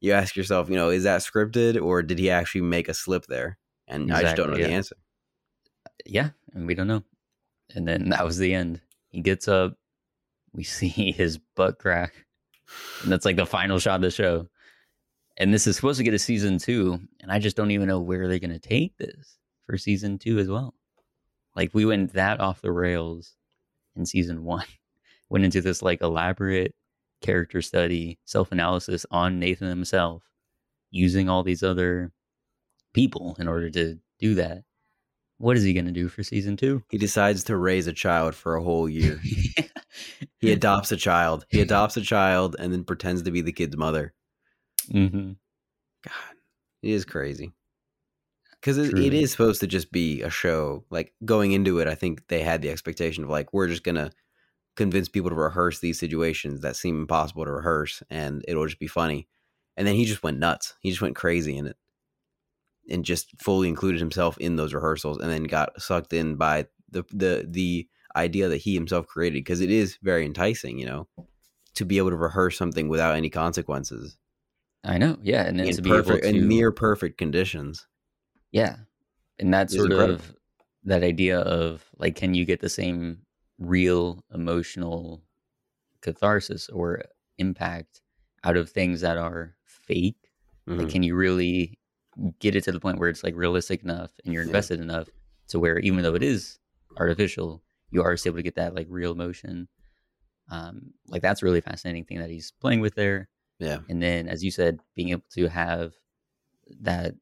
you 0.00 0.12
ask 0.12 0.36
yourself, 0.36 0.68
you 0.68 0.76
know, 0.76 0.90
is 0.90 1.04
that 1.04 1.22
scripted 1.22 1.82
or 1.82 2.02
did 2.02 2.18
he 2.18 2.28
actually 2.30 2.60
make 2.60 2.86
a 2.86 2.94
slip 2.94 3.24
there? 3.26 3.58
And 3.88 4.12
I 4.12 4.20
just 4.22 4.36
don't 4.36 4.48
know 4.50 4.52
Exactly, 4.52 4.70
the 4.70 4.76
answer. 4.76 4.96
yeah, 6.04 6.28
and 6.52 6.66
we 6.66 6.74
don't 6.74 6.86
know. 6.86 7.02
And 7.74 7.88
then 7.88 8.10
that 8.10 8.24
was 8.24 8.36
the 8.36 8.52
end. 8.54 8.82
He 9.08 9.22
gets 9.22 9.48
up, 9.48 9.74
we 10.52 10.64
see 10.78 11.12
his 11.12 11.38
butt 11.56 11.78
crack. 11.78 12.12
And 13.02 13.10
that's 13.10 13.24
like 13.24 13.36
the 13.36 13.46
final 13.46 13.78
shot 13.78 13.96
of 13.96 14.02
the 14.02 14.10
show. 14.10 14.48
And 15.38 15.52
this 15.52 15.66
is 15.66 15.76
supposed 15.76 15.96
to 15.98 16.04
get 16.04 16.14
a 16.14 16.18
season 16.18 16.58
two. 16.58 17.00
And 17.20 17.32
I 17.32 17.38
just 17.38 17.56
don't 17.56 17.70
even 17.70 17.88
know 17.88 17.98
where 18.00 18.28
they're 18.28 18.38
going 18.38 18.50
to 18.52 18.58
take 18.58 18.98
this 18.98 19.38
for 19.64 19.78
season 19.78 20.18
two 20.18 20.38
as 20.38 20.48
well. 20.48 20.74
Like 21.54 21.70
we 21.72 21.86
went 21.86 22.12
that 22.12 22.38
off 22.38 22.60
the 22.60 22.70
rails 22.70 23.34
in 23.96 24.04
season 24.04 24.44
one, 24.44 24.66
went 25.28 25.44
into 25.44 25.60
this 25.60 25.82
like 25.82 26.02
elaborate 26.02 26.74
character 27.22 27.62
study, 27.62 28.18
self 28.24 28.52
analysis 28.52 29.06
on 29.10 29.38
Nathan 29.38 29.68
himself, 29.68 30.22
using 30.90 31.28
all 31.28 31.42
these 31.42 31.62
other 31.62 32.12
people 32.92 33.36
in 33.38 33.48
order 33.48 33.70
to 33.70 33.98
do 34.18 34.34
that. 34.36 34.62
What 35.38 35.56
is 35.56 35.62
he 35.62 35.74
going 35.74 35.86
to 35.86 35.92
do 35.92 36.08
for 36.08 36.22
season 36.22 36.56
two? 36.56 36.82
He 36.88 36.96
decides 36.96 37.44
to 37.44 37.56
raise 37.56 37.86
a 37.86 37.92
child 37.92 38.34
for 38.34 38.56
a 38.56 38.62
whole 38.62 38.88
year. 38.88 39.20
he 40.38 40.50
adopts 40.50 40.90
a 40.92 40.96
child. 40.96 41.44
He 41.50 41.60
adopts 41.60 41.96
a 41.98 42.00
child 42.00 42.56
and 42.58 42.72
then 42.72 42.84
pretends 42.84 43.22
to 43.22 43.30
be 43.30 43.42
the 43.42 43.52
kid's 43.52 43.76
mother. 43.76 44.14
mm-hmm. 44.88 45.32
God, 46.04 46.36
it 46.82 46.90
is 46.90 47.04
crazy. 47.04 47.52
Because 48.52 48.78
it, 48.78 48.98
it 48.98 49.12
is 49.12 49.30
supposed 49.30 49.60
to 49.60 49.66
just 49.66 49.92
be 49.92 50.22
a 50.22 50.30
show. 50.30 50.84
Like 50.88 51.12
going 51.24 51.52
into 51.52 51.80
it, 51.80 51.86
I 51.86 51.94
think 51.94 52.26
they 52.28 52.40
had 52.40 52.62
the 52.62 52.70
expectation 52.70 53.22
of 53.22 53.30
like, 53.30 53.52
we're 53.52 53.68
just 53.68 53.84
going 53.84 53.96
to 53.96 54.10
convince 54.76 55.08
people 55.08 55.30
to 55.30 55.36
rehearse 55.36 55.80
these 55.80 55.98
situations 55.98 56.60
that 56.60 56.76
seem 56.76 57.00
impossible 57.00 57.44
to 57.44 57.50
rehearse 57.50 58.02
and 58.10 58.44
it'll 58.46 58.66
just 58.66 58.78
be 58.78 58.86
funny. 58.86 59.26
And 59.76 59.86
then 59.86 59.94
he 59.94 60.04
just 60.04 60.22
went 60.22 60.38
nuts. 60.38 60.74
He 60.80 60.90
just 60.90 61.02
went 61.02 61.16
crazy 61.16 61.56
in 61.56 61.66
it 61.66 61.76
and 62.88 63.04
just 63.04 63.30
fully 63.40 63.68
included 63.68 64.00
himself 64.00 64.38
in 64.38 64.56
those 64.56 64.72
rehearsals 64.72 65.18
and 65.18 65.30
then 65.30 65.44
got 65.44 65.80
sucked 65.80 66.12
in 66.12 66.36
by 66.36 66.66
the 66.90 67.04
the 67.10 67.46
the 67.48 67.88
idea 68.14 68.48
that 68.48 68.58
he 68.58 68.74
himself 68.74 69.06
created 69.06 69.40
because 69.40 69.60
it 69.60 69.70
is 69.70 69.98
very 70.02 70.24
enticing, 70.24 70.78
you 70.78 70.86
know, 70.86 71.08
to 71.74 71.84
be 71.84 71.98
able 71.98 72.10
to 72.10 72.16
rehearse 72.16 72.56
something 72.56 72.88
without 72.88 73.16
any 73.16 73.28
consequences 73.28 74.16
I 74.86 74.98
know. 74.98 75.18
Yeah. 75.22 75.42
And 75.42 75.58
then 75.58 75.66
in 75.68 75.76
to 75.76 75.82
be 75.82 75.90
perfect 75.90 76.24
able 76.24 76.38
to. 76.38 76.42
in 76.42 76.48
near 76.48 76.70
perfect 76.70 77.18
conditions. 77.18 77.86
Yeah. 78.52 78.76
And 79.38 79.52
that 79.52 79.70
sort 79.70 79.92
of 79.92 80.34
that 80.84 81.02
idea 81.02 81.40
of 81.40 81.84
like, 81.98 82.14
can 82.14 82.34
you 82.34 82.44
get 82.44 82.60
the 82.60 82.68
same 82.68 83.18
real 83.58 84.24
emotional 84.34 85.22
catharsis 86.00 86.68
or 86.68 87.02
impact 87.38 88.02
out 88.44 88.56
of 88.56 88.70
things 88.70 89.00
that 89.00 89.16
are 89.18 89.56
fake? 89.64 90.30
Like, 90.66 90.88
Mhm. 90.88 90.90
can 90.90 91.02
you 91.02 91.14
really 91.14 91.78
get 92.38 92.56
it 92.56 92.64
to 92.64 92.72
the 92.72 92.80
point 92.80 92.98
where 92.98 93.08
it's 93.08 93.22
like 93.22 93.34
realistic 93.36 93.82
enough 93.82 94.12
and 94.24 94.32
you're 94.32 94.42
Yeah. 94.42 94.48
invested 94.48 94.80
enough 94.80 95.08
to 95.48 95.58
where 95.60 95.78
even 95.78 96.02
though 96.02 96.14
it 96.14 96.22
is 96.22 96.58
artificial, 96.96 97.62
you 97.90 98.02
are 98.02 98.16
still 98.16 98.30
able 98.30 98.38
to 98.38 98.42
get 98.42 98.54
that 98.56 98.74
like 98.74 98.86
real 98.90 99.12
emotion. 99.12 99.68
Um, 100.50 100.94
like 101.08 101.22
that's 101.22 101.42
a 101.42 101.44
really 101.44 101.60
fascinating 101.60 102.04
thing 102.04 102.18
that 102.18 102.30
he's 102.30 102.50
playing 102.52 102.80
with 102.80 102.94
there. 102.94 103.28
Yeah. 103.58 103.80
And 103.88 104.02
then, 104.02 104.28
as 104.28 104.42
you 104.44 104.50
said, 104.50 104.80
being 104.94 105.10
able 105.10 105.24
to 105.30 105.48
have 105.48 105.94
that 106.80 107.14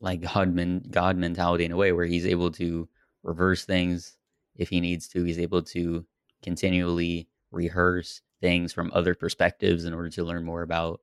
like 0.00 0.20
God, 0.20 0.52
men- 0.54 0.86
God 0.90 1.16
mentality 1.16 1.64
in 1.64 1.72
a 1.72 1.76
way 1.76 1.92
where 1.92 2.04
he's 2.06 2.26
able 2.26 2.50
to 2.52 2.88
reverse 3.22 3.64
things 3.64 4.16
if 4.56 4.68
he 4.68 4.80
needs 4.80 5.08
to. 5.08 5.24
He's 5.24 5.38
able 5.38 5.62
to 5.62 6.04
continually 6.42 7.28
rehearse 7.50 8.22
things 8.40 8.72
from 8.72 8.90
other 8.94 9.14
perspectives 9.14 9.84
in 9.84 9.94
order 9.94 10.10
to 10.10 10.24
learn 10.24 10.44
more 10.44 10.62
about 10.62 11.00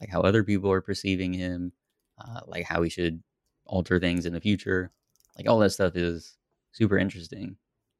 like 0.00 0.08
how 0.10 0.20
other 0.22 0.42
people 0.42 0.70
are 0.72 0.80
perceiving 0.80 1.32
him, 1.34 1.72
uh, 2.18 2.40
like 2.46 2.64
how 2.64 2.82
he 2.82 2.88
should 2.90 3.22
alter 3.66 4.00
things 4.00 4.24
in 4.26 4.32
the 4.32 4.40
future. 4.40 4.90
Like 5.36 5.48
all 5.48 5.58
that 5.60 5.70
stuff 5.70 5.94
is 5.96 6.36
super 6.72 6.98
interesting. 6.98 7.56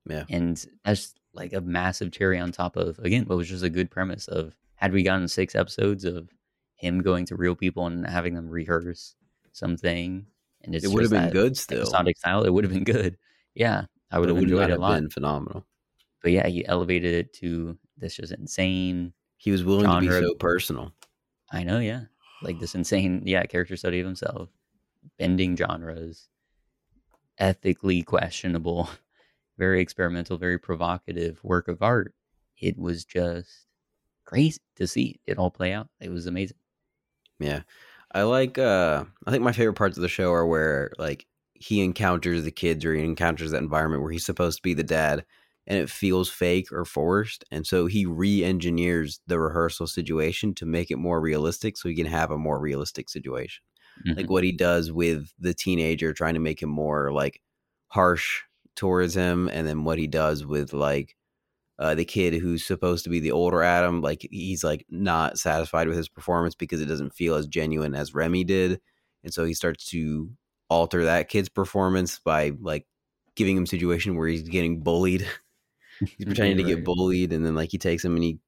Yeah. 0.09 0.25
And 0.31 0.65
that's 0.85 1.15
like 1.33 1.53
a 1.53 1.61
massive 1.61 2.11
cherry 2.11 2.39
on 2.39 2.51
top 2.53 2.77
of 2.77 2.99
again 3.01 3.25
what 3.27 3.39
was 3.39 3.49
just 3.49 3.63
a 3.63 3.71
good 3.71 3.91
premise 3.91 4.27
of 4.29 4.57
had 4.75 4.93
we 4.93 5.03
gotten 5.03 5.29
six 5.29 5.55
episodes 5.55 6.05
of 6.05 6.29
him 6.75 7.03
going 7.03 7.27
to 7.27 7.37
real 7.37 7.55
people 7.55 7.87
and 7.87 8.05
having 8.07 8.35
them 8.35 8.49
rehearse 8.49 9.15
something 9.53 10.27
and 10.63 10.75
it's 10.75 10.85
It 10.85 10.89
would 10.91 11.03
have 11.03 11.11
been 11.13 11.31
good 11.31 11.57
still. 11.57 11.83
episodic 11.83 12.17
style, 12.19 12.43
it 12.45 12.51
would 12.53 12.65
have 12.65 12.73
been 12.73 12.85
good. 12.85 13.17
Yeah. 13.55 13.85
I 14.11 14.19
would 14.19 14.29
have 14.29 14.39
enjoyed 14.39 14.71
it 14.71 14.79
a 14.79 14.81
lot. 14.81 15.01
been 15.01 15.11
phenomenal. 15.11 15.67
But 16.23 16.33
yeah, 16.33 16.47
he 16.47 16.67
elevated 16.67 17.15
it 17.15 17.33
to 17.35 17.79
this 17.97 18.17
just 18.17 18.33
insane 18.33 19.13
He 19.37 19.51
was 19.51 19.65
willing 19.65 19.89
to 19.89 20.01
be 20.01 20.09
so 20.09 20.35
personal. 20.35 20.93
I 21.51 21.65
know, 21.65 21.79
yeah. 21.79 22.03
Like 22.43 22.59
this 22.59 22.75
insane, 22.75 23.23
yeah, 23.25 23.45
character 23.45 23.77
study 23.77 24.01
of 24.01 24.07
himself, 24.07 24.49
bending 25.19 25.57
genres, 25.57 26.29
ethically 27.39 28.03
questionable, 28.03 28.89
very 29.59 29.81
experimental, 29.81 30.39
very 30.39 30.59
provocative 30.59 31.43
work 31.45 31.69
of 31.69 31.83
art. 31.83 32.15
It 32.59 32.79
was 32.79 33.05
just 33.05 33.67
crazy 34.25 34.61
to 34.77 34.87
see 34.87 35.21
it 35.27 35.39
all 35.39 35.51
play 35.51 35.73
out. 35.73 35.89
It 36.01 36.11
was 36.11 36.27
amazing. 36.27 36.57
Yeah. 37.39 37.63
I 38.13 38.23
like 38.23 38.59
uh 38.59 39.05
I 39.27 39.31
think 39.31 39.43
my 39.43 39.53
favorite 39.53 39.75
parts 39.75 39.97
of 39.97 40.03
the 40.03 40.09
show 40.09 40.33
are 40.33 40.47
where 40.47 40.93
like 40.99 41.27
he 41.61 41.83
encounters 41.83 42.45
the 42.45 42.53
kids 42.53 42.85
or 42.85 42.95
he 42.95 43.05
encounters 43.05 43.53
that 43.53 43.63
environment 43.63 44.03
where 44.03 44.13
he's 44.13 44.27
supposed 44.27 44.59
to 44.59 44.63
be 44.65 44.75
the 44.75 44.85
dad 44.85 45.27
and 45.69 45.79
it 45.79 45.91
feels 45.91 46.31
fake 46.31 46.73
or 46.73 46.85
forced 46.87 47.45
and 47.53 47.67
so 47.67 47.87
he 47.87 48.07
re-engineers 48.07 49.21
the 49.29 49.41
rehearsal 49.41 49.87
situation 49.87 50.55
to 50.55 50.67
make 50.67 50.91
it 50.91 50.99
more 50.99 51.21
realistic 51.21 51.77
so 51.79 51.89
he 51.89 51.97
can 51.97 52.07
have 52.07 52.33
a 52.33 52.39
more 52.39 52.61
realistic 52.61 53.11
situation. 53.11 53.63
Like 54.17 54.29
Mhm. 54.29 54.31
what 54.31 54.45
he 54.45 54.53
does 54.53 54.93
with 54.93 55.33
the 55.39 55.55
teenager 55.55 56.13
trying 56.15 56.35
to 56.35 56.41
make 56.41 56.63
him 56.63 56.71
more 56.71 57.13
like 57.13 57.41
harsh 57.89 58.43
towards 58.77 59.15
him 59.15 59.49
and 59.51 59.67
then 59.67 59.85
what 59.85 59.99
he 59.99 60.07
does 60.09 60.47
with 60.47 60.73
like 60.73 61.17
uh, 61.79 61.95
the 61.95 62.05
kid 62.05 62.35
who's 62.35 62.65
supposed 62.65 63.05
to 63.05 63.11
be 63.11 63.21
the 63.21 63.33
older 63.33 63.63
Adam, 63.63 64.03
like 64.03 64.27
he's 64.31 64.63
like 64.65 64.85
not 64.91 65.39
satisfied 65.39 65.89
with 65.89 65.97
his 65.97 66.09
performance 66.09 66.55
because 66.55 66.81
it 66.81 66.87
doesn't 66.87 67.15
feel 67.15 67.35
as 67.35 67.47
genuine 67.47 67.95
as 67.95 68.15
Remy 68.15 68.45
did, 68.45 68.81
and 69.25 69.33
so 69.33 69.45
he 69.45 69.55
starts 69.55 69.85
to 69.87 70.31
alter 70.71 71.05
that 71.05 71.29
kid's 71.29 71.49
performance 71.49 72.19
by 72.19 72.53
like 72.61 72.87
giving 73.35 73.57
him 73.57 73.65
a 73.65 73.67
situation 73.67 74.17
where 74.17 74.29
he's 74.29 74.49
getting 74.49 74.81
bullied. 74.81 75.27
he's 76.01 76.25
pretending 76.25 76.57
to 76.57 76.63
get 76.63 76.85
bullied, 76.85 77.33
and 77.33 77.45
then 77.45 77.55
like 77.55 77.71
he 77.71 77.79
takes 77.79 78.05
him 78.05 78.15
and 78.15 78.25
he 78.25 78.39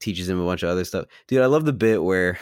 teaches 0.00 0.28
him 0.28 0.40
a 0.40 0.44
bunch 0.44 0.62
of 0.62 0.68
other 0.68 0.84
stuff. 0.84 1.06
Dude, 1.28 1.42
I 1.42 1.46
love 1.46 1.64
the 1.64 1.72
bit 1.72 2.02
where 2.02 2.38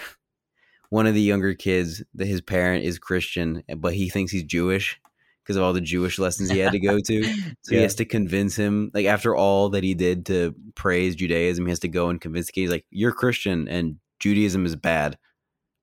one 0.88 1.06
of 1.06 1.14
the 1.14 1.20
younger 1.20 1.54
kids, 1.54 2.02
that 2.14 2.26
his 2.26 2.40
parent 2.40 2.84
is 2.84 2.98
Christian, 2.98 3.62
eh, 3.68 3.74
but 3.74 3.94
he 3.94 4.08
thinks 4.08 4.32
he's 4.32 4.44
Jewish 4.44 5.00
because 5.42 5.56
of 5.56 5.62
all 5.62 5.72
the 5.72 5.80
Jewish 5.80 6.18
lessons 6.18 6.50
he 6.50 6.58
had 6.58 6.72
to 6.72 6.80
go 6.80 6.98
to. 6.98 7.22
So 7.62 7.76
he 7.76 7.82
has 7.82 7.94
to 7.96 8.04
convince 8.04 8.56
him, 8.56 8.90
like 8.94 9.06
after 9.06 9.36
all 9.36 9.68
that 9.70 9.84
he 9.84 9.94
did 9.94 10.26
to 10.26 10.54
praise 10.74 11.14
Judaism, 11.14 11.66
he 11.66 11.70
has 11.70 11.78
to 11.80 11.88
go 11.88 12.08
and 12.08 12.20
convince 12.20 12.46
the 12.46 12.52
kid. 12.52 12.62
He's 12.62 12.70
like, 12.70 12.86
"You're 12.90 13.12
Christian, 13.12 13.68
and 13.68 13.96
Judaism 14.18 14.66
is 14.66 14.76
bad, 14.76 15.18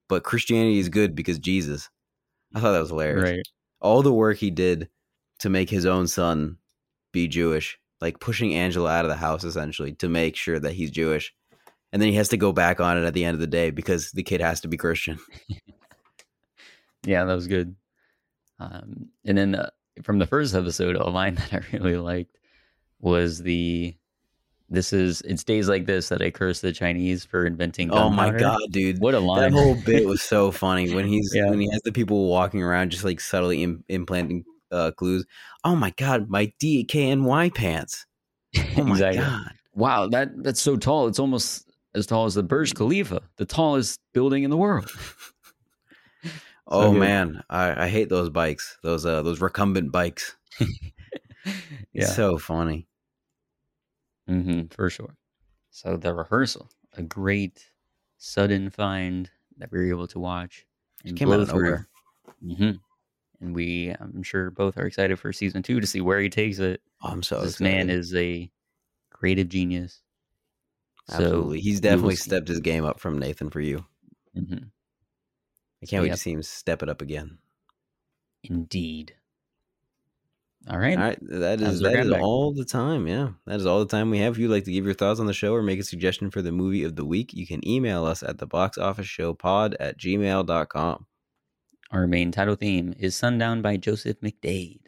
but 0.10 0.24
Christianity 0.24 0.80
is 0.80 0.90
good 0.90 1.16
because 1.16 1.40
Jesus." 1.40 1.90
I 2.54 2.60
thought 2.60 2.72
that 2.72 2.82
was 2.82 2.90
hilarious. 2.90 3.24
Right. 3.24 3.48
All 3.82 4.02
the 4.02 4.14
work 4.14 4.38
he 4.38 4.52
did 4.52 4.90
to 5.40 5.50
make 5.50 5.70
his 5.70 5.86
own 5.86 6.08
son 6.08 6.58
be 7.12 7.28
Jewish, 7.28 7.80
like 8.02 8.20
pushing 8.20 8.56
Angela 8.56 8.90
out 8.92 9.06
of 9.06 9.10
the 9.10 9.16
house 9.16 9.44
essentially 9.44 9.94
to 9.94 10.10
make 10.10 10.36
sure 10.36 10.60
that 10.60 10.74
he's 10.74 10.92
Jewish, 10.92 11.34
and 11.92 12.02
then 12.02 12.10
he 12.10 12.16
has 12.16 12.30
to 12.30 12.38
go 12.38 12.52
back 12.52 12.80
on 12.80 12.98
it 12.98 13.06
at 13.06 13.14
the 13.14 13.26
end 13.26 13.36
of 13.36 13.42
the 13.42 13.48
day 13.48 13.70
because 13.70 14.12
the 14.12 14.24
kid 14.24 14.42
has 14.42 14.62
to 14.62 14.68
be 14.68 14.78
Christian. 14.78 15.20
Yeah, 17.08 17.24
that 17.24 17.34
was 17.34 17.48
good. 17.48 17.76
Um, 18.60 19.08
and 19.24 19.38
then 19.38 19.56
uh, 19.56 19.70
from 20.04 20.20
the 20.20 20.26
first 20.26 20.54
episode, 20.54 20.98
a 20.98 21.10
line 21.10 21.36
that 21.52 21.54
I 21.54 21.78
really 21.78 21.98
liked 21.98 22.38
was 23.00 23.42
the 23.42 23.96
"This 24.70 24.92
is 24.94 25.22
it's 25.22 25.44
days 25.44 25.68
like 25.70 25.86
this 25.86 26.10
that 26.10 26.22
I 26.22 26.30
curse 26.32 26.62
the 26.62 26.72
Chinese 26.72 27.24
for 27.26 27.46
inventing." 27.46 27.92
Oh 27.92 28.10
my 28.10 28.26
gunpowder." 28.32 28.40
god, 28.40 28.72
dude! 28.72 29.00
What 29.00 29.14
a 29.14 29.20
line! 29.20 29.52
That 29.52 29.54
whole 29.54 29.76
bit 29.76 30.06
was 30.08 30.22
so 30.22 30.52
funny 30.52 30.94
when 30.94 31.08
he's 31.08 31.32
Yeah. 31.34 31.50
when 31.50 31.60
he 31.60 31.70
has 31.72 31.82
the 31.84 31.92
people 31.92 32.28
walking 32.30 32.62
around 32.62 32.92
just 32.92 33.04
like 33.04 33.20
subtly 33.20 33.64
Im- 33.64 33.84
implanting 33.90 34.44
uh, 34.72 34.92
clues. 34.92 35.26
Oh 35.64 35.76
my 35.76 35.92
god, 35.98 36.30
my 36.30 36.52
DKNY 36.62 37.54
pants. 37.56 38.06
Oh 38.78 38.84
my 38.84 38.92
exactly. 38.92 39.22
god. 39.24 39.52
Wow, 39.74 40.08
that 40.08 40.30
that's 40.44 40.62
so 40.62 40.76
tall. 40.76 41.08
It's 41.08 41.20
almost 41.20 41.70
as 41.96 42.06
tall 42.08 42.26
as 42.26 42.34
the 42.36 42.44
Burj 42.44 42.74
Khalifa, 42.76 43.22
the 43.38 43.46
tallest 43.46 44.00
building 44.14 44.44
in 44.44 44.50
the 44.50 44.58
world. 44.58 44.92
Oh 46.70 46.92
good. 46.92 47.00
man, 47.00 47.44
I, 47.50 47.86
I 47.86 47.88
hate 47.88 48.10
those 48.10 48.30
bikes. 48.30 48.78
Those 48.84 49.06
uh 49.06 49.22
those 49.22 49.40
recumbent 49.40 49.90
bikes. 49.94 50.36
yeah, 51.94 52.08
So 52.08 52.38
funny. 52.38 52.88
Hmm 54.28 54.66
for 54.68 54.90
sure. 54.90 55.16
So 55.72 55.98
the 55.98 56.14
rehearsal, 56.14 56.70
a 56.94 57.04
great 57.04 57.66
sudden 58.18 58.70
find 58.70 59.30
that 59.58 59.72
we 59.72 59.80
were 59.80 59.90
able 59.90 60.08
to 60.08 60.20
watch 60.20 60.66
and 61.06 61.18
Came 61.18 61.32
out 61.32 61.40
of 61.40 61.48
nowhere. 61.50 61.88
hmm 62.42 62.72
And 63.42 63.56
we, 63.56 63.90
I'm 64.00 64.24
sure, 64.24 64.50
both 64.52 64.78
are 64.78 64.86
excited 64.88 65.20
for 65.20 65.32
season 65.34 65.64
two 65.64 65.80
to 65.80 65.88
see 65.88 66.02
where 66.02 66.20
he 66.20 66.30
takes 66.30 66.60
it. 66.60 66.82
Oh, 67.04 67.10
I'm 67.10 67.24
so 67.24 67.42
this 67.42 67.60
man 67.60 67.90
is 67.90 68.14
a 68.16 68.52
creative 69.12 69.50
genius. 69.50 70.02
Absolutely. 71.10 71.62
He's 71.62 71.80
definitely 71.80 72.16
stepped 72.16 72.48
his 72.48 72.60
game 72.60 72.84
up 72.84 73.00
from 73.00 73.18
Nathan 73.20 73.50
for 73.50 73.62
you. 73.62 73.86
Mhm. 74.36 74.72
I 75.82 75.86
can't 75.86 76.04
wait 76.04 76.10
to 76.10 76.18
see 76.18 76.32
him 76.34 76.44
step 76.44 76.84
it 76.84 76.90
up 76.90 77.02
again. 77.02 77.38
Indeed. 78.44 79.16
All 80.70 80.80
right. 80.80 80.98
All 80.98 81.04
right, 81.04 81.20
that 81.22 81.62
is 81.62 81.80
that 81.80 81.96
is 81.96 82.12
all 82.12 82.54
the 82.54 82.66
time. 82.66 83.08
Yeah, 83.08 83.30
that 83.46 83.60
is 83.60 83.66
all 83.66 83.80
the 83.80 83.86
time 83.86 84.10
we 84.10 84.20
have. 84.20 84.34
If 84.34 84.40
you'd 84.40 84.52
like 84.52 84.66
to 84.66 84.72
give 84.72 84.84
your 84.84 84.94
thoughts 84.94 85.20
on 85.20 85.26
the 85.26 85.34
show 85.34 85.54
or 85.54 85.62
make 85.62 85.80
a 85.80 85.84
suggestion 85.84 86.30
for 86.30 86.42
the 86.42 86.52
movie 86.52 86.84
of 86.84 86.96
the 86.96 87.06
week, 87.06 87.34
you 87.34 87.48
can 87.48 87.66
email 87.68 88.04
us 88.06 88.22
at 88.22 88.40
the 88.40 88.48
box 88.48 88.78
office 88.78 89.08
show 89.08 89.34
pod 89.34 89.76
at 89.80 89.98
gmail.com. 89.98 91.06
Our 91.92 92.06
main 92.06 92.32
title 92.32 92.56
theme 92.56 92.94
is 93.00 93.16
Sundown 93.16 93.62
by 93.62 93.78
Joseph 93.78 94.20
McDade. 94.20 94.82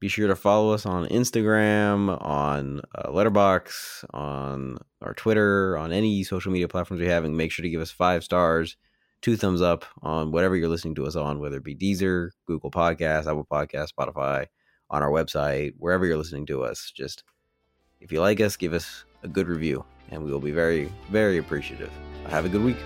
Be 0.00 0.08
sure 0.08 0.28
to 0.28 0.36
follow 0.36 0.74
us 0.74 0.84
on 0.84 1.08
Instagram, 1.08 2.22
on 2.22 2.82
uh, 2.94 3.08
Letterboxd, 3.08 4.04
on 4.12 4.76
our 5.00 5.14
Twitter, 5.14 5.78
on 5.78 5.92
any 5.92 6.22
social 6.24 6.52
media 6.52 6.68
platforms 6.68 7.00
we 7.00 7.08
have, 7.08 7.24
and 7.24 7.38
make 7.38 7.50
sure 7.50 7.62
to 7.62 7.70
give 7.70 7.80
us 7.80 7.90
five 7.90 8.22
stars, 8.22 8.76
two 9.22 9.38
thumbs 9.38 9.62
up 9.62 9.86
on 10.02 10.30
whatever 10.30 10.54
you're 10.54 10.68
listening 10.68 10.94
to 10.96 11.06
us 11.06 11.16
on, 11.16 11.40
whether 11.40 11.56
it 11.56 11.64
be 11.64 11.74
Deezer, 11.74 12.32
Google 12.46 12.70
Podcasts, 12.70 13.26
Apple 13.26 13.46
Podcasts, 13.50 13.88
Spotify, 13.98 14.48
on 14.90 15.02
our 15.02 15.10
website, 15.10 15.74
wherever 15.78 16.06
you're 16.06 16.16
listening 16.16 16.46
to 16.46 16.62
us. 16.62 16.92
Just 16.94 17.24
if 18.00 18.12
you 18.12 18.20
like 18.20 18.40
us, 18.40 18.56
give 18.56 18.72
us 18.72 19.04
a 19.22 19.28
good 19.28 19.48
review, 19.48 19.84
and 20.10 20.22
we 20.22 20.30
will 20.30 20.40
be 20.40 20.52
very, 20.52 20.92
very 21.10 21.38
appreciative. 21.38 21.90
Have 22.28 22.44
a 22.44 22.48
good 22.48 22.62
week. 22.62 22.78